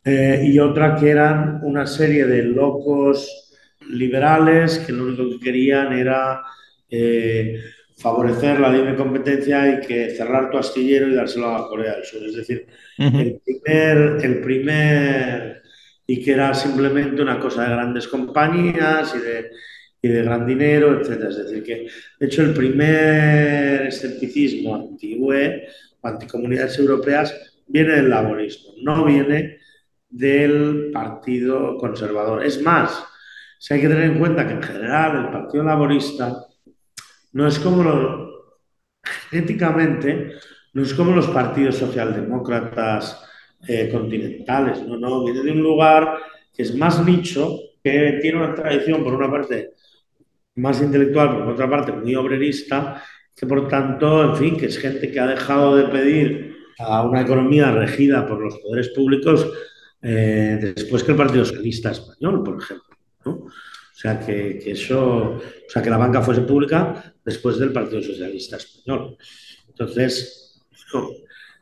eh, 0.04 0.44
y 0.46 0.60
otra 0.60 0.98
que 0.98 1.10
eran 1.10 1.62
una 1.64 1.88
serie 1.88 2.26
de 2.26 2.44
locos 2.44 3.50
liberales 3.90 4.80
que 4.80 4.92
lo 4.92 5.06
único 5.06 5.30
que 5.30 5.46
querían 5.46 5.94
era 5.94 6.44
eh, 6.90 7.62
favorecer 7.98 8.60
la 8.60 8.70
libre 8.70 8.98
competencia 8.98 9.58
y 9.70 9.88
que 9.88 10.10
cerrar 10.10 10.52
tu 10.52 10.58
astillero 10.58 11.08
y 11.08 11.16
dárselo 11.16 11.56
a 11.56 11.70
Corea 11.70 11.96
del 11.96 12.04
Sur. 12.04 12.26
Es 12.26 12.36
decir, 12.36 12.68
uh 13.00 13.04
-huh. 13.04 13.22
el 13.22 13.40
primer, 13.40 13.98
el 14.22 14.42
primer 14.42 15.62
y 16.06 16.22
que 16.22 16.34
era 16.34 16.54
simplemente 16.54 17.22
una 17.22 17.40
cosa 17.40 17.64
de 17.64 17.70
grandes 17.70 18.08
compañías 18.10 19.16
y 19.16 19.20
de, 19.20 19.52
y 20.06 20.08
de 20.08 20.22
gran 20.22 20.46
dinero, 20.46 21.02
etc. 21.02 21.24
Es 21.30 21.38
decir, 21.38 21.64
que 21.64 21.88
de 22.20 22.26
hecho 22.28 22.44
el 22.44 22.54
primer 22.54 23.88
escepticismo 23.88 24.76
anti-UE 24.76 25.68
anticomunidades 26.04 26.78
europeas 26.78 27.34
viene 27.66 27.94
del 27.94 28.12
laborismo, 28.12 28.74
no 28.84 29.04
viene 29.04 29.58
del 30.08 30.92
Partido 30.94 31.76
Conservador. 31.80 32.46
Es 32.46 32.62
más, 32.62 33.04
si 33.58 33.74
hay 33.74 33.82
que 33.82 33.88
tener 33.88 34.04
en 34.04 34.20
cuenta 34.20 34.46
que 34.46 34.54
en 34.54 34.62
general 34.62 35.26
el 35.26 35.32
Partido 35.32 35.64
Laborista 35.64 36.38
no 37.34 37.48
es 37.48 37.58
como 37.58 37.84
lo, 37.84 38.60
genéticamente, 39.32 40.34
no 40.74 40.84
es 40.84 40.94
como 40.94 41.16
los 41.16 41.28
partidos 41.30 41.78
socialdemócratas 41.78 43.24
eh, 43.68 43.90
continentales, 43.92 44.84
no, 44.84 44.98
no, 44.98 45.24
viene 45.24 45.42
de 45.42 45.52
un 45.52 45.64
lugar 45.64 46.20
que 46.56 46.62
es 46.62 46.76
más 46.76 47.04
nicho, 47.04 47.58
que 47.84 48.20
tiene 48.22 48.38
una 48.38 48.54
tradición, 48.54 49.04
por 49.04 49.16
una 49.16 49.32
parte, 49.32 49.74
más 50.56 50.82
intelectual, 50.82 51.38
por 51.40 51.54
otra 51.54 51.70
parte, 51.70 51.92
muy 51.92 52.16
obrerista, 52.16 53.04
que 53.36 53.46
por 53.46 53.68
tanto, 53.68 54.24
en 54.24 54.36
fin, 54.36 54.58
que 54.58 54.68
es 54.68 54.78
gente 54.78 55.12
que 55.12 55.20
ha 55.20 55.28
dejado 55.28 55.76
de 55.76 55.86
pedir 55.86 56.56
a 56.80 57.04
una 57.04 57.22
economía 57.22 57.72
regida 57.72 58.26
por 58.26 58.42
los 58.42 58.58
poderes 58.60 58.90
públicos 58.90 59.48
eh, 60.02 60.58
después 60.62 61.04
que 61.04 61.12
el 61.12 61.18
Partido 61.18 61.46
Socialista 61.46 61.92
Español, 61.92 62.44
por 62.44 62.62
ejemplo. 62.62 62.98
¿no? 63.26 63.32
O 63.32 63.98
sea, 63.98 64.20
que, 64.20 64.60
que, 64.60 64.72
eso, 64.72 65.38
o 65.38 65.70
sea, 65.70 65.82
que 65.82 65.90
la 65.90 65.98
banca 65.98 66.22
fuese 66.22 66.42
pública 66.42 67.14
después 67.24 67.58
del 67.58 67.72
Partido 67.72 68.02
Socialista 68.02 68.58
Español. 68.58 69.18
Entonces, 69.68 70.62
no, 70.94 71.10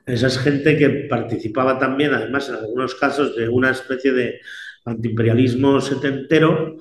esa 0.05 0.27
es 0.27 0.37
gente 0.37 0.77
que 0.77 0.89
participaba 1.09 1.79
también, 1.79 2.13
además, 2.13 2.49
en 2.49 2.55
algunos 2.55 2.95
casos, 2.95 3.35
de 3.35 3.47
una 3.47 3.71
especie 3.71 4.11
de 4.11 4.41
antiimperialismo 4.85 5.79
setentero 5.79 6.77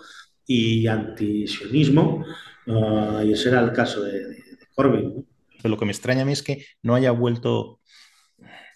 y 0.52 0.86
antisionismo, 0.86 2.24
uh, 2.66 3.22
y 3.22 3.32
ese 3.32 3.48
era 3.48 3.60
el 3.60 3.72
caso 3.72 4.02
de, 4.02 4.12
de, 4.12 4.28
de 4.28 4.66
Corbyn. 4.74 5.14
¿no? 5.14 5.70
Lo 5.70 5.78
que 5.78 5.84
me 5.84 5.92
extraña 5.92 6.22
a 6.22 6.24
mí 6.24 6.32
es 6.32 6.42
que 6.42 6.64
no 6.82 6.94
haya 6.94 7.10
vuelto 7.10 7.80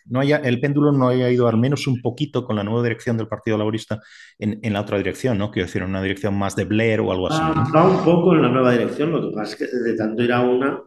no 0.09 0.21
haya, 0.21 0.37
el 0.37 0.61
péndulo 0.61 0.93
no 0.93 1.09
haya 1.09 1.31
ido 1.31 1.49
al 1.49 1.57
menos 1.57 1.87
un 1.87 2.01
poquito 2.01 2.45
con 2.45 2.57
la 2.57 2.63
nueva 2.63 2.83
dirección 2.83 3.17
del 3.17 3.29
Partido 3.29 3.59
Laborista 3.59 4.01
en, 4.39 4.61
en 4.63 4.73
la 4.73 4.81
otra 4.81 4.99
dirección, 4.99 5.39
¿no? 5.39 5.51
Quiero 5.51 5.67
decir, 5.67 5.83
en 5.83 5.89
una 5.89 6.03
dirección 6.03 6.35
más 6.39 6.55
de 6.57 6.65
Blair 6.65 7.01
o 7.01 7.13
algo 7.13 7.29
así. 7.29 7.41
¿no? 7.41 7.73
Va 7.75 7.89
un 7.89 8.05
poco 8.05 8.35
en 8.35 8.43
la 8.43 8.49
nueva 8.49 8.73
dirección, 8.73 9.11
lo 9.11 9.21
que 9.21 9.35
pasa 9.35 9.53
es 9.53 9.57
que 9.57 9.77
de 9.77 9.97
tanto 9.97 10.23
ir 10.23 10.33
a 10.33 10.41
una. 10.41 10.81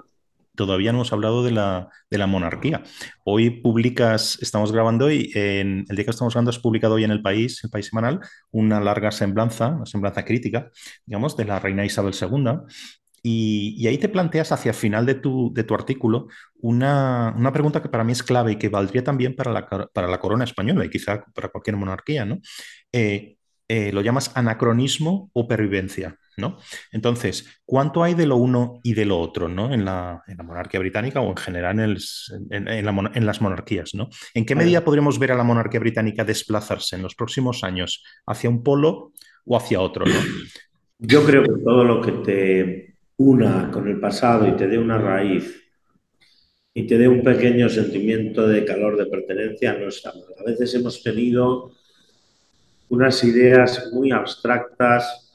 Todavía 0.59 0.91
no 0.91 0.97
hemos 0.97 1.13
hablado 1.13 1.41
de 1.41 1.51
la, 1.51 2.27
monarquía. 2.27 2.83
Hoy 3.23 3.49
publicas, 3.49 4.37
estamos 4.41 4.73
grabando 4.73 5.05
hoy, 5.05 5.31
en, 5.33 5.85
el 5.87 5.95
día 5.95 6.03
que 6.03 6.11
estamos 6.11 6.33
grabando 6.33 6.49
has 6.49 6.59
publicado 6.59 6.95
hoy 6.95 7.05
en 7.05 7.11
El 7.11 7.21
País, 7.21 7.63
El 7.63 7.69
País 7.69 7.85
Semanal, 7.85 8.19
una 8.51 8.81
larga 8.81 9.09
semblanza, 9.11 9.69
una 9.69 9.85
semblanza 9.85 10.25
crítica, 10.25 10.69
digamos, 11.05 11.37
de 11.37 11.45
la 11.45 11.59
reina 11.61 11.85
Isabel 11.85 12.13
II, 12.13 12.59
y, 13.23 13.87
ahí 13.87 13.97
te 13.99 14.09
planteas 14.09 14.51
hacia 14.51 14.71
el 14.71 14.75
final 14.75 15.05
de 15.05 15.15
tu, 15.15 15.53
artículo 15.73 16.27
una, 16.59 17.33
pregunta 17.53 17.81
que 17.81 17.87
para 17.87 18.03
mí 18.03 18.11
es 18.11 18.21
clave 18.21 18.51
y 18.51 18.55
que 18.57 18.67
valdría 18.67 19.05
también 19.05 19.37
para 19.37 19.53
la, 19.53 19.65
para 19.65 20.09
la 20.09 20.19
corona 20.19 20.43
española 20.43 20.83
y 20.83 20.89
quizá 20.89 21.23
para 21.33 21.47
cualquier 21.47 21.77
monarquía, 21.77 22.25
¿no? 22.25 22.39
Eh, 22.91 23.37
eh, 23.69 23.93
lo 23.93 24.01
llamas 24.01 24.31
anacronismo 24.35 25.29
o 25.31 25.47
pervivencia, 25.47 26.17
¿no? 26.39 26.57
Entonces, 26.91 27.61
¿cuánto 27.65 28.03
hay 28.03 28.15
de 28.15 28.25
lo 28.25 28.37
uno 28.37 28.79
y 28.83 28.93
de 28.93 29.05
lo 29.05 29.19
otro, 29.19 29.47
¿no? 29.47 29.73
En 29.73 29.85
la, 29.85 30.23
en 30.27 30.37
la 30.37 30.43
monarquía 30.43 30.79
británica 30.79 31.21
o 31.21 31.29
en 31.29 31.37
general 31.37 31.79
en, 31.79 31.91
el, 31.91 31.97
en, 32.49 32.67
en, 32.67 32.85
la, 32.85 33.11
en, 33.13 33.25
las 33.25 33.41
monarquías, 33.41 33.93
¿no? 33.93 34.09
¿En 34.33 34.45
qué 34.45 34.55
medida 34.55 34.83
podríamos 34.83 35.19
ver 35.19 35.31
a 35.31 35.35
la 35.35 35.43
monarquía 35.43 35.79
británica 35.79 36.23
desplazarse 36.23 36.95
en 36.95 37.03
los 37.03 37.15
próximos 37.15 37.63
años 37.63 38.03
hacia 38.25 38.49
un 38.49 38.63
polo 38.63 39.11
o 39.45 39.57
hacia 39.57 39.81
otro, 39.81 40.05
¿no? 40.05 40.19
Yo 40.97 41.23
creo 41.23 41.43
que 41.43 41.63
todo 41.63 41.83
lo 41.83 42.01
que 42.01 42.11
te 42.11 42.95
una 43.17 43.69
con 43.71 43.87
el 43.87 43.99
pasado 43.99 44.47
y 44.47 44.55
te 44.55 44.67
dé 44.67 44.77
una 44.77 44.97
raíz 44.97 45.63
y 46.73 46.87
te 46.87 46.97
dé 46.97 47.07
un 47.07 47.23
pequeño 47.23 47.67
sentimiento 47.69 48.47
de 48.47 48.63
calor 48.63 48.97
de 48.97 49.05
pertenencia, 49.05 49.73
no 49.73 49.87
está 49.87 50.13
mal. 50.13 50.23
A 50.39 50.43
veces 50.43 50.73
hemos 50.75 51.01
tenido 51.03 51.71
unas 52.89 53.23
ideas 53.23 53.89
muy 53.93 54.11
abstractas 54.11 55.28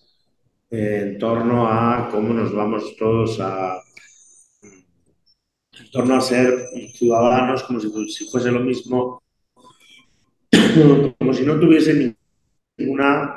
en 0.76 1.18
torno 1.18 1.66
a 1.68 2.08
cómo 2.10 2.32
nos 2.34 2.52
vamos 2.52 2.96
todos 2.96 3.38
a 3.40 3.80
en 4.62 5.90
torno 5.90 6.16
a 6.16 6.20
ser 6.20 6.52
ciudadanos 6.94 7.62
como 7.64 7.80
si, 7.80 8.24
fuese 8.30 8.50
lo 8.50 8.60
mismo 8.60 9.22
como 11.18 11.32
si 11.32 11.44
no 11.44 11.58
tuviese 11.58 12.16
ninguna 12.78 13.36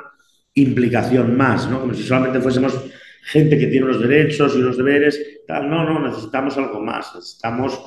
implicación 0.54 1.36
más, 1.36 1.68
¿no? 1.68 1.80
como 1.80 1.94
si 1.94 2.02
solamente 2.02 2.40
fuésemos 2.40 2.78
gente 3.28 3.58
que 3.58 3.66
tiene 3.66 3.86
unos 3.86 4.00
derechos 4.00 4.54
y 4.54 4.60
unos 4.60 4.76
deberes. 4.76 5.20
Tal. 5.46 5.68
No, 5.68 5.84
no, 5.84 6.06
necesitamos 6.06 6.56
algo 6.56 6.80
más. 6.80 7.14
Necesitamos, 7.14 7.80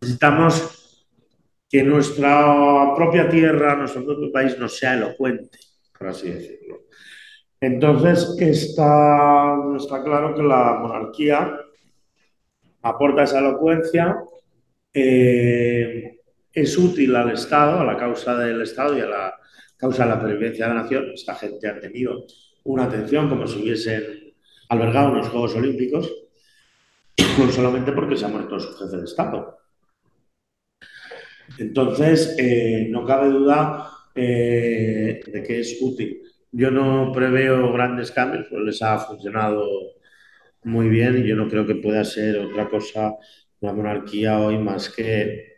necesitamos 0.00 1.06
que 1.68 1.82
nuestra 1.82 2.94
propia 2.94 3.28
tierra, 3.28 3.76
nuestro 3.76 4.04
propio 4.04 4.30
país 4.30 4.58
nos 4.58 4.76
sea 4.78 4.94
elocuente, 4.94 5.58
por 5.98 6.08
así 6.08 6.30
decirlo. 6.30 6.82
Entonces, 7.66 8.36
está, 8.38 9.56
claro 10.04 10.36
que 10.36 10.42
la 10.44 10.78
monarquía 10.80 11.58
aporta 12.82 13.24
esa 13.24 13.40
elocuencia, 13.40 14.18
eh, 14.94 16.20
es 16.52 16.78
útil 16.78 17.16
al 17.16 17.32
Estado, 17.32 17.80
a 17.80 17.84
la 17.84 17.96
causa 17.96 18.36
del 18.36 18.62
Estado 18.62 18.96
y 18.96 19.00
a 19.00 19.06
la 19.06 19.34
causa 19.76 20.04
de 20.04 20.10
la 20.10 20.20
pervivencia 20.20 20.68
de 20.68 20.74
la 20.74 20.82
nación. 20.82 21.10
Esta 21.12 21.34
gente 21.34 21.66
ha 21.66 21.80
tenido 21.80 22.24
una 22.62 22.84
atención 22.84 23.28
como 23.28 23.48
si 23.48 23.60
hubiesen 23.60 24.32
albergado 24.68 25.10
unos 25.10 25.28
Juegos 25.28 25.56
Olímpicos, 25.56 26.08
no 27.38 27.50
solamente 27.50 27.90
porque 27.90 28.16
se 28.16 28.26
ha 28.26 28.28
muerto 28.28 28.60
su 28.60 28.72
jefe 28.74 28.96
de 28.96 29.04
Estado. 29.06 29.58
Entonces, 31.58 32.36
eh, 32.38 32.86
no 32.90 33.04
cabe 33.04 33.28
duda 33.28 33.90
eh, 34.14 35.20
de 35.26 35.42
que 35.42 35.58
es 35.58 35.78
útil. 35.80 36.22
Yo 36.56 36.70
no 36.70 37.12
preveo 37.12 37.70
grandes 37.70 38.10
cambios, 38.10 38.46
pues 38.48 38.62
les 38.62 38.80
ha 38.80 38.98
funcionado 38.98 39.62
muy 40.64 40.88
bien 40.88 41.18
y 41.18 41.28
yo 41.28 41.36
no 41.36 41.48
creo 41.48 41.66
que 41.66 41.74
pueda 41.74 42.02
ser 42.02 42.38
otra 42.38 42.66
cosa 42.70 43.14
la 43.60 43.74
monarquía 43.74 44.38
hoy 44.38 44.56
más 44.58 44.88
que 44.88 45.56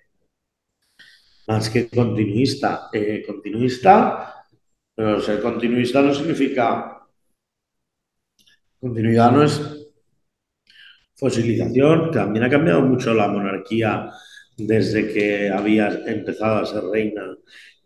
más 1.47 1.71
que 1.71 1.89
continuista. 1.89 2.89
Eh, 2.93 3.23
continuista, 3.25 4.45
pero 4.95 5.21
ser 5.21 5.41
continuista 5.41 6.03
no 6.03 6.13
significa 6.13 6.99
Continuidad 8.81 9.33
no 9.33 9.45
es 9.45 9.61
fosilización. 11.17 12.11
También 12.11 12.45
ha 12.45 12.51
cambiado 12.51 12.83
mucho 12.83 13.15
la 13.15 13.29
monarquía 13.29 14.11
desde 14.57 15.13
que 15.13 15.49
había 15.49 15.89
empezado 16.07 16.57
a 16.57 16.67
ser 16.67 16.83
reina 16.85 17.37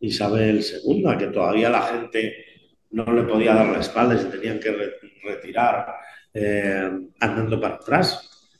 Isabel 0.00 0.62
II, 0.62 1.16
que 1.18 1.26
todavía 1.28 1.70
la 1.70 1.82
gente 1.82 2.51
no 2.92 3.04
le 3.12 3.22
podía 3.22 3.54
dar 3.54 3.68
la 3.68 3.80
espalda 3.80 4.14
y 4.14 4.18
se 4.18 4.26
tenían 4.26 4.60
que 4.60 4.98
retirar 5.24 5.94
eh, 6.34 6.90
andando 7.20 7.60
para 7.60 7.74
atrás. 7.76 8.50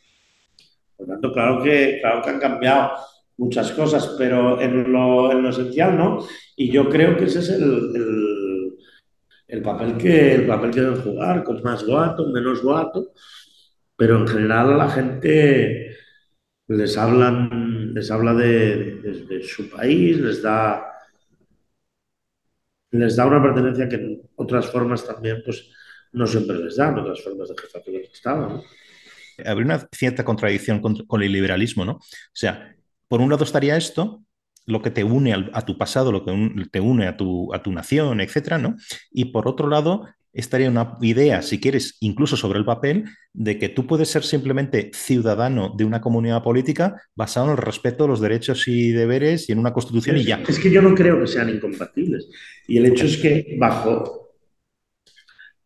Por 0.97 1.07
tanto, 1.07 1.33
claro 1.33 1.63
que, 1.63 1.99
claro 2.01 2.23
que 2.23 2.31
han 2.31 2.41
cambiado 2.41 2.93
muchas 3.37 3.73
cosas, 3.73 4.15
pero 4.19 4.61
en 4.61 4.93
lo, 4.93 5.33
en 5.33 5.43
lo 5.43 5.51
esencial 5.51 5.97
no. 5.97 6.27
Y 6.57 6.71
yo 6.71 6.89
creo 6.89 7.17
que 7.17 7.25
ese 7.25 7.41
es 7.41 7.49
el, 7.51 7.93
el 7.95 8.33
el 9.53 9.61
papel 9.61 9.99
que, 9.99 10.35
el 10.35 10.47
papel 10.47 10.71
que 10.71 10.81
deben 10.81 11.03
jugar, 11.03 11.45
con 11.45 11.63
más 11.63 11.85
guato, 11.85 12.27
menos 12.29 12.63
guato, 12.63 13.13
pero 13.95 14.17
en 14.17 14.27
general 14.27 14.79
la 14.79 14.89
gente 14.89 15.95
les, 16.69 16.97
hablan, 16.97 17.93
les 17.93 18.11
habla 18.11 18.33
de, 18.33 19.27
de 19.29 19.43
su 19.43 19.69
país, 19.69 20.19
les 20.19 20.41
da, 20.41 20.92
les 22.93 23.17
da 23.17 23.27
una 23.27 23.43
pertenencia 23.43 23.89
que 23.89 24.21
otras 24.37 24.71
formas 24.71 25.05
también 25.07 25.43
pues, 25.45 25.71
no 26.13 26.27
siempre 26.27 26.57
les 26.59 26.77
dan, 26.77 26.99
otras 26.99 27.23
formas 27.23 27.49
de 27.49 27.55
jefatura 27.61 27.99
de 27.99 28.05
Estado. 28.05 28.63
Habría 29.45 29.65
una 29.65 29.89
cierta 29.93 30.25
contradicción 30.25 30.81
con, 30.81 31.23
el 31.23 31.33
liberalismo, 31.33 31.85
¿no? 31.85 31.93
O 31.93 32.35
sea, 32.35 32.77
por 33.09 33.21
un 33.21 33.31
lado 33.31 33.45
estaría 33.45 33.77
esto, 33.77 34.23
lo 34.67 34.83
que 34.83 34.91
te 34.91 35.05
une 35.05 35.33
a 35.33 35.63
tu 35.63 35.77
pasado, 35.77 36.13
lo 36.13 36.25
que 36.25 36.33
te 36.71 36.81
une 36.81 37.09
a 37.09 37.17
tu, 37.17 37.53
a 37.53 37.63
tu 37.63 37.73
nación, 37.73 38.21
etcétera, 38.21 38.59
¿no? 38.59 38.77
Y 39.11 39.27
por 39.27 39.49
otro 39.49 39.69
lado, 39.69 40.07
estaría 40.33 40.71
una 40.71 40.97
idea, 41.01 41.43
si 41.43 41.61
quieres, 41.61 41.97
incluso 42.01 42.37
sobre 42.37 42.59
el 42.59 42.65
papel, 42.65 43.05
de 43.33 43.59
que 43.59 43.69
tú 43.69 43.87
puedes 43.87 44.09
ser 44.09 44.25
simplemente 44.25 44.91
ciudadano 44.95 45.75
de 45.77 45.85
una 45.85 46.01
comunidad 46.01 46.43
política 46.43 47.03
basado 47.15 47.47
en 47.47 47.53
el 47.53 47.59
respeto 47.59 48.05
a 48.05 48.09
los 48.09 48.21
derechos 48.21 48.67
y 48.67 48.93
deberes 48.93 49.49
y 49.49 49.53
en 49.53 49.59
una 49.59 49.73
constitución 49.73 50.17
es, 50.17 50.23
y 50.23 50.27
ya. 50.27 50.43
Es 50.49 50.59
que 50.59 50.71
yo 50.71 50.81
no 50.81 50.95
creo 50.95 51.21
que 51.21 51.27
sean 51.27 51.51
incompatibles. 51.51 52.29
Y 52.67 52.79
el 52.79 52.87
hecho 52.87 53.05
es 53.07 53.19
que 53.19 53.57
bajo 53.59 54.23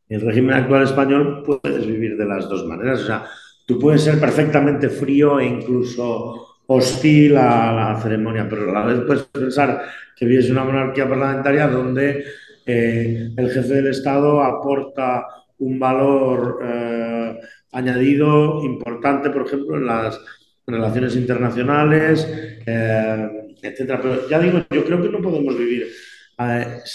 el 0.08 0.20
régimen 0.20 0.54
actual 0.54 0.84
español 0.84 1.42
puedes 1.44 1.86
vivir 1.86 2.16
de 2.16 2.26
las 2.26 2.48
dos 2.48 2.66
maneras. 2.66 3.02
O 3.02 3.06
sea, 3.06 3.26
tú 3.66 3.78
puedes 3.78 4.02
ser 4.02 4.18
perfectamente 4.18 4.88
frío 4.88 5.38
e 5.38 5.46
incluso 5.46 6.58
hostil 6.66 7.36
a 7.36 7.72
la 7.72 8.00
ceremonia, 8.00 8.48
pero 8.48 8.70
a 8.70 8.72
la 8.72 8.86
vez 8.86 9.00
puedes 9.06 9.24
pensar 9.24 9.82
que 10.16 10.26
vives 10.26 10.50
una 10.50 10.64
monarquía 10.64 11.08
parlamentaria 11.08 11.68
donde 11.68 12.24
eh, 12.66 13.30
el 13.36 13.50
jefe 13.50 13.74
del 13.74 13.86
Estado 13.86 14.42
aporta 14.42 15.26
un 15.58 15.78
valor 15.78 16.58
eh, 16.62 17.40
añadido 17.72 18.62
importante, 18.64 19.30
por 19.30 19.46
ejemplo, 19.46 19.76
en 19.76 19.86
las, 19.86 20.20
relaciones 20.68 21.14
internacionales, 21.14 22.26
eh, 22.66 23.54
etcétera. 23.62 24.00
Pero 24.02 24.28
ya 24.28 24.40
digo, 24.40 24.58
yo 24.68 24.84
creo 24.84 25.00
que 25.00 25.08
no 25.08 25.22
podemos 25.22 25.56
vivir. 25.56 25.86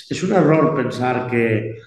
Es 0.09 0.23
un 0.23 0.33
error 0.33 0.75
pensar 0.75 1.27
que, 1.31 1.77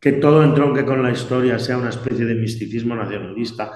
que 0.00 0.12
todo 0.12 0.42
entronque 0.42 0.84
con 0.84 1.04
la 1.04 1.12
historia 1.12 1.56
sea 1.60 1.78
una 1.78 1.90
especie 1.90 2.24
de 2.24 2.34
misticismo 2.34 2.96
nacionalista 2.96 3.70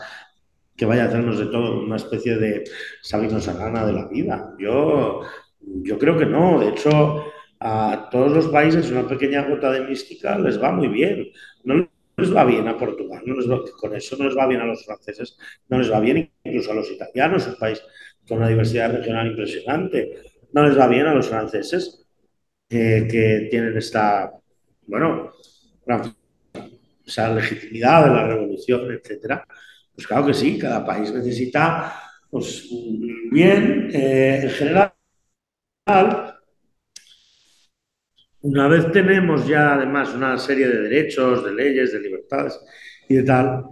que 0.77 0.85
vaya 0.85 1.05
a 1.05 1.07
hacernos 1.07 1.39
de 1.39 1.47
todo 1.47 1.81
una 1.81 1.95
especie 1.97 2.37
de 2.37 2.65
Sabino 3.01 3.41
Sagana 3.41 3.87
de 3.87 3.93
la 3.93 4.09
vida. 4.09 4.53
Yo, 4.59 5.21
yo 5.61 5.97
creo 5.97 6.19
que 6.19 6.27
no. 6.27 6.59
De 6.59 6.71
hecho, 6.71 7.25
a 7.65 8.09
todos 8.11 8.33
los 8.33 8.49
países 8.49 8.91
una 8.91 9.09
pequeña 9.09 9.43
gota 9.49 9.71
de 9.73 9.81
mística 9.89 10.39
les 10.39 10.63
va 10.63 10.71
muy 10.73 10.89
bien. 10.89 11.31
No 11.65 11.89
les 12.17 12.35
va 12.35 12.45
bien 12.45 12.69
a 12.69 12.77
Portugal, 12.79 13.23
no 13.27 13.35
les 13.37 13.51
va, 13.51 13.61
con 13.81 13.95
eso 13.97 14.17
no 14.19 14.27
les 14.27 14.37
va 14.37 14.47
bien 14.47 14.61
a 14.61 14.67
los 14.67 14.85
franceses, 14.85 15.37
no 15.69 15.79
les 15.79 15.91
va 15.91 15.99
bien 16.01 16.31
incluso 16.45 16.71
a 16.73 16.75
los 16.75 16.91
italianos, 16.91 17.47
un 17.47 17.57
país 17.57 17.83
con 18.29 18.39
una 18.39 18.49
diversidad 18.49 18.93
regional 18.93 19.27
impresionante, 19.29 20.01
no 20.53 20.67
les 20.67 20.79
va 20.79 20.87
bien 20.89 21.07
a 21.07 21.15
los 21.15 21.29
franceses 21.29 22.07
eh, 22.71 23.09
que 23.11 23.49
tienen 23.51 23.77
esta, 23.79 24.33
bueno, 24.87 25.33
esa 27.07 27.35
legitimidad 27.35 28.05
de 28.07 28.15
la 28.15 28.27
revolución, 28.27 28.93
etcétera. 28.93 29.47
Pues 29.95 30.07
claro 30.07 30.27
que 30.27 30.35
sí, 30.35 30.59
cada 30.59 30.85
país 30.85 31.13
necesita, 31.13 31.95
pues 32.31 32.69
bien, 33.31 33.91
eh, 33.93 34.41
en 34.43 34.51
general, 34.51 34.93
una 38.45 38.69
vez 38.69 38.93
tenemos 38.93 39.47
ya 39.47 39.75
además 39.75 40.15
una 40.15 40.37
serie 40.37 40.69
de 40.69 40.83
derechos, 40.83 41.43
de 41.45 41.55
leyes, 41.55 41.93
de 41.93 42.01
libertades 42.01 42.61
y 43.09 43.15
de 43.15 43.23
tal, 43.23 43.65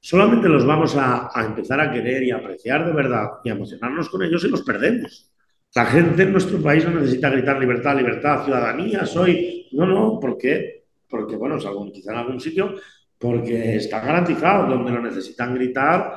solamente 0.00 0.48
los 0.48 0.64
vamos 0.64 0.96
a, 0.96 1.28
a, 1.32 1.44
empezar 1.44 1.78
a 1.78 1.92
querer 1.92 2.22
y 2.22 2.30
a 2.30 2.36
apreciar 2.36 2.86
de 2.86 2.92
verdad 2.92 3.26
y 3.44 3.50
a 3.50 3.52
emocionarnos 3.52 4.08
con 4.08 4.22
ellos 4.22 4.42
y 4.44 4.48
los 4.48 4.62
perdemos. 4.62 5.30
La 5.74 5.84
gente 5.84 6.22
en 6.22 6.32
nuestro 6.32 6.58
país 6.62 6.84
no 6.86 6.98
necesita 6.98 7.28
gritar 7.28 7.60
libertad, 7.60 7.96
libertad, 7.96 8.44
ciudadanía, 8.44 9.04
soy... 9.04 9.68
No, 9.72 9.84
no, 9.84 10.18
¿por 10.18 10.38
qué? 10.38 10.84
Porque, 11.06 11.36
bueno, 11.36 11.60
salvo 11.60 11.92
quizá 11.92 12.12
en 12.12 12.18
algún 12.18 12.40
sitio, 12.40 12.76
porque 13.18 13.76
está 13.76 14.00
garantizado, 14.00 14.68
donde 14.68 14.90
lo 14.90 15.02
necesitan 15.02 15.54
gritar 15.54 16.14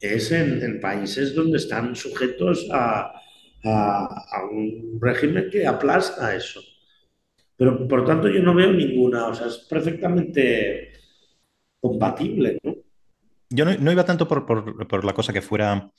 es 0.00 0.32
en, 0.32 0.62
en 0.62 0.80
países 0.80 1.34
donde 1.34 1.58
están 1.58 1.94
sujetos 1.94 2.68
a, 2.72 3.12
a, 3.64 4.24
a, 4.32 4.44
un 4.50 4.98
régimen 5.00 5.50
que 5.50 5.66
aplasta 5.66 6.34
eso. 6.34 6.60
Pero 7.56 7.86
por 7.86 8.04
tanto 8.04 8.28
yo 8.28 8.42
no 8.42 8.54
veo 8.54 8.72
ninguna, 8.72 9.28
o 9.28 9.34
sea, 9.34 9.46
es 9.46 9.58
perfectamente 9.58 10.92
compatible, 11.80 12.58
¿no? 12.62 12.74
Yo 13.50 13.64
no, 13.64 13.76
no 13.76 13.92
iba 13.92 14.04
tanto 14.04 14.26
por, 14.26 14.46
por, 14.46 14.88
por, 14.88 15.04
la 15.04 15.12
cosa 15.12 15.32
que 15.32 15.42
fuera 15.42 15.90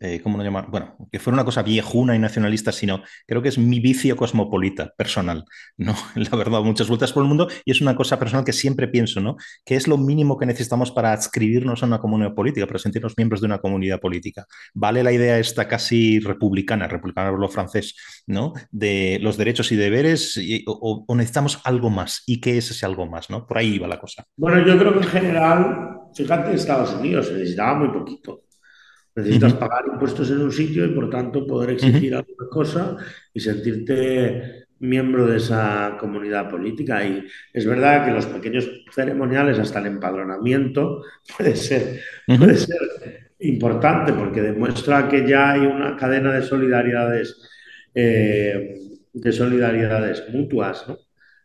eh, 0.00 0.20
¿cómo 0.22 0.38
lo 0.38 0.44
llaman? 0.44 0.66
Bueno, 0.70 0.96
que 1.10 1.18
fuera 1.18 1.34
una 1.34 1.44
cosa 1.44 1.62
viejuna 1.62 2.14
y 2.14 2.18
nacionalista, 2.18 2.70
sino 2.70 3.02
creo 3.26 3.42
que 3.42 3.48
es 3.48 3.58
mi 3.58 3.80
vicio 3.80 4.16
cosmopolita 4.16 4.92
personal, 4.96 5.44
¿no? 5.76 5.94
La 6.14 6.36
verdad, 6.36 6.60
muchas 6.62 6.88
vueltas 6.88 7.12
por 7.12 7.22
el 7.22 7.28
mundo 7.28 7.48
y 7.64 7.72
es 7.72 7.80
una 7.80 7.96
cosa 7.96 8.18
personal 8.18 8.44
que 8.44 8.52
siempre 8.52 8.88
pienso, 8.88 9.20
¿no? 9.20 9.36
Que 9.64 9.74
es 9.74 9.88
lo 9.88 9.98
mínimo 9.98 10.38
que 10.38 10.46
necesitamos 10.46 10.92
para 10.92 11.12
adscribirnos 11.12 11.82
a 11.82 11.86
una 11.86 11.98
comunidad 11.98 12.34
política, 12.34 12.66
para 12.66 12.78
sentirnos 12.78 13.14
miembros 13.16 13.40
de 13.40 13.46
una 13.46 13.58
comunidad 13.58 14.00
política. 14.00 14.46
Vale 14.74 15.02
la 15.02 15.12
idea 15.12 15.38
esta 15.38 15.66
casi 15.66 16.20
republicana, 16.20 16.86
republicana 16.86 17.32
lo 17.32 17.48
francés, 17.48 17.96
¿no? 18.26 18.52
De 18.70 19.18
los 19.20 19.36
derechos 19.36 19.72
y 19.72 19.76
deberes 19.76 20.38
o, 20.66 21.04
necesitamos 21.14 21.60
algo 21.64 21.90
más. 21.90 22.22
¿Y 22.26 22.40
qué 22.40 22.58
es 22.58 22.70
ese 22.70 22.86
algo 22.86 23.06
más, 23.06 23.30
¿no? 23.30 23.46
Por 23.46 23.58
ahí 23.58 23.78
va 23.78 23.88
la 23.88 23.98
cosa. 23.98 24.24
Bueno, 24.36 24.64
yo 24.64 24.78
creo 24.78 24.92
que 24.92 25.00
en 25.00 25.10
general, 25.10 26.00
fíjate, 26.14 26.54
Estados 26.54 26.94
Unidos 26.94 27.26
se 27.26 27.32
necesitaba 27.34 27.78
muy 27.78 27.88
poquito. 27.88 28.44
Necesitas 29.18 29.52
uh 29.52 29.56
-huh. 29.56 29.58
pagar 29.58 29.84
impuestos 29.92 30.30
en 30.30 30.38
un 30.38 30.52
sitio 30.52 30.84
y, 30.84 30.94
por 30.94 31.10
tanto, 31.10 31.44
poder 31.44 31.70
exigir 31.70 32.12
uh 32.12 32.16
-huh. 32.16 32.20
alguna 32.20 32.48
cosa 32.48 32.96
y 33.34 33.40
sentirte 33.40 34.66
miembro 34.78 35.26
de 35.26 35.38
esa 35.38 35.96
comunidad 35.98 36.48
política. 36.48 37.04
Y 37.04 37.26
es 37.52 37.66
verdad 37.66 38.04
que 38.04 38.12
los 38.12 38.26
pequeños 38.26 38.70
ceremoniales, 38.94 39.58
hasta 39.58 39.80
el 39.80 39.86
empadronamiento, 39.86 41.02
puede 41.36 41.56
ser, 41.56 42.00
puede 42.26 42.56
ser 42.56 42.78
importante 43.40 44.12
porque 44.12 44.40
demuestra 44.40 45.08
que 45.08 45.26
ya 45.26 45.50
hay 45.50 45.66
una 45.66 45.96
cadena 45.96 46.32
de 46.32 46.42
solidaridades, 46.42 47.42
eh, 47.94 48.76
de 49.12 49.32
solidaridades 49.32 50.24
mutuas, 50.32 50.86
¿no? 50.88 50.96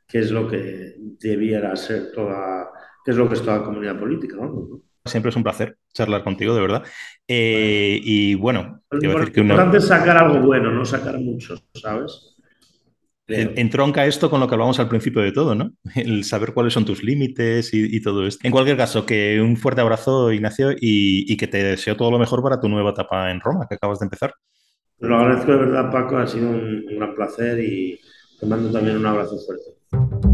que 0.08 0.20
es 0.20 0.30
lo 0.30 0.48
que 0.48 0.96
debiera 1.20 1.76
ser 1.76 2.12
toda, 2.12 2.70
que 3.04 3.12
es 3.12 3.18
lo 3.18 3.28
que 3.28 3.34
es 3.34 3.42
toda 3.42 3.64
comunidad 3.64 4.00
política. 4.00 4.36
¿no? 4.36 4.82
Siempre 5.06 5.30
es 5.30 5.36
un 5.36 5.44
placer 5.44 5.78
charlar 5.94 6.24
contigo, 6.24 6.56
de 6.56 6.62
verdad. 6.62 6.84
Eh, 7.28 8.00
y 8.02 8.36
bueno, 8.36 8.82
lo 8.90 9.04
importante 9.04 9.42
una... 9.42 9.78
es 9.78 9.88
sacar 9.88 10.18
algo 10.18 10.40
bueno, 10.40 10.72
no 10.72 10.86
sacar 10.86 11.20
mucho, 11.20 11.56
¿sabes? 11.74 12.34
Entronca 13.28 14.06
esto 14.06 14.30
con 14.30 14.42
lo 14.42 14.48
que 14.48 14.56
hablábamos 14.56 14.80
al 14.80 14.90
principio 14.90 15.22
de 15.22 15.32
todo, 15.32 15.56
¿no? 15.56 15.72
El 15.96 16.24
saber 16.24 16.54
cuáles 16.54 16.74
son 16.74 16.86
tus 16.86 17.04
límites 17.04 17.74
y, 17.74 17.96
y 17.96 18.02
todo 18.02 18.28
esto. 18.28 18.46
En 18.46 18.52
cualquier 18.52 18.78
caso, 18.78 19.06
que 19.06 19.40
un 19.42 19.56
fuerte 19.56 19.82
abrazo, 19.82 20.32
Ignacio, 20.32 20.72
y, 20.72 21.32
y, 21.32 21.38
que 21.38 21.48
te 21.48 21.64
deseo 21.64 21.96
todo 21.96 22.12
lo 22.12 22.20
mejor 22.20 22.44
para 22.44 22.60
tu 22.60 22.68
nueva 22.68 22.92
etapa 22.92 23.32
en 23.32 23.40
Roma, 23.40 23.66
que 23.68 23.76
acabas 23.76 24.00
de 24.00 24.06
empezar. 24.06 24.34
Lo 25.00 25.18
agradezco 25.18 25.52
de 25.52 25.58
verdad, 25.58 25.92
Paco, 25.92 26.18
ha 26.18 26.28
sido 26.28 26.50
un, 26.50 26.86
un 26.90 26.98
gran 26.98 27.16
placer 27.16 27.60
y 27.60 28.00
te 28.40 28.46
mando 28.46 28.72
también 28.72 28.98
un 28.98 29.06
abrazo 29.06 29.38
fuerte. 29.38 30.33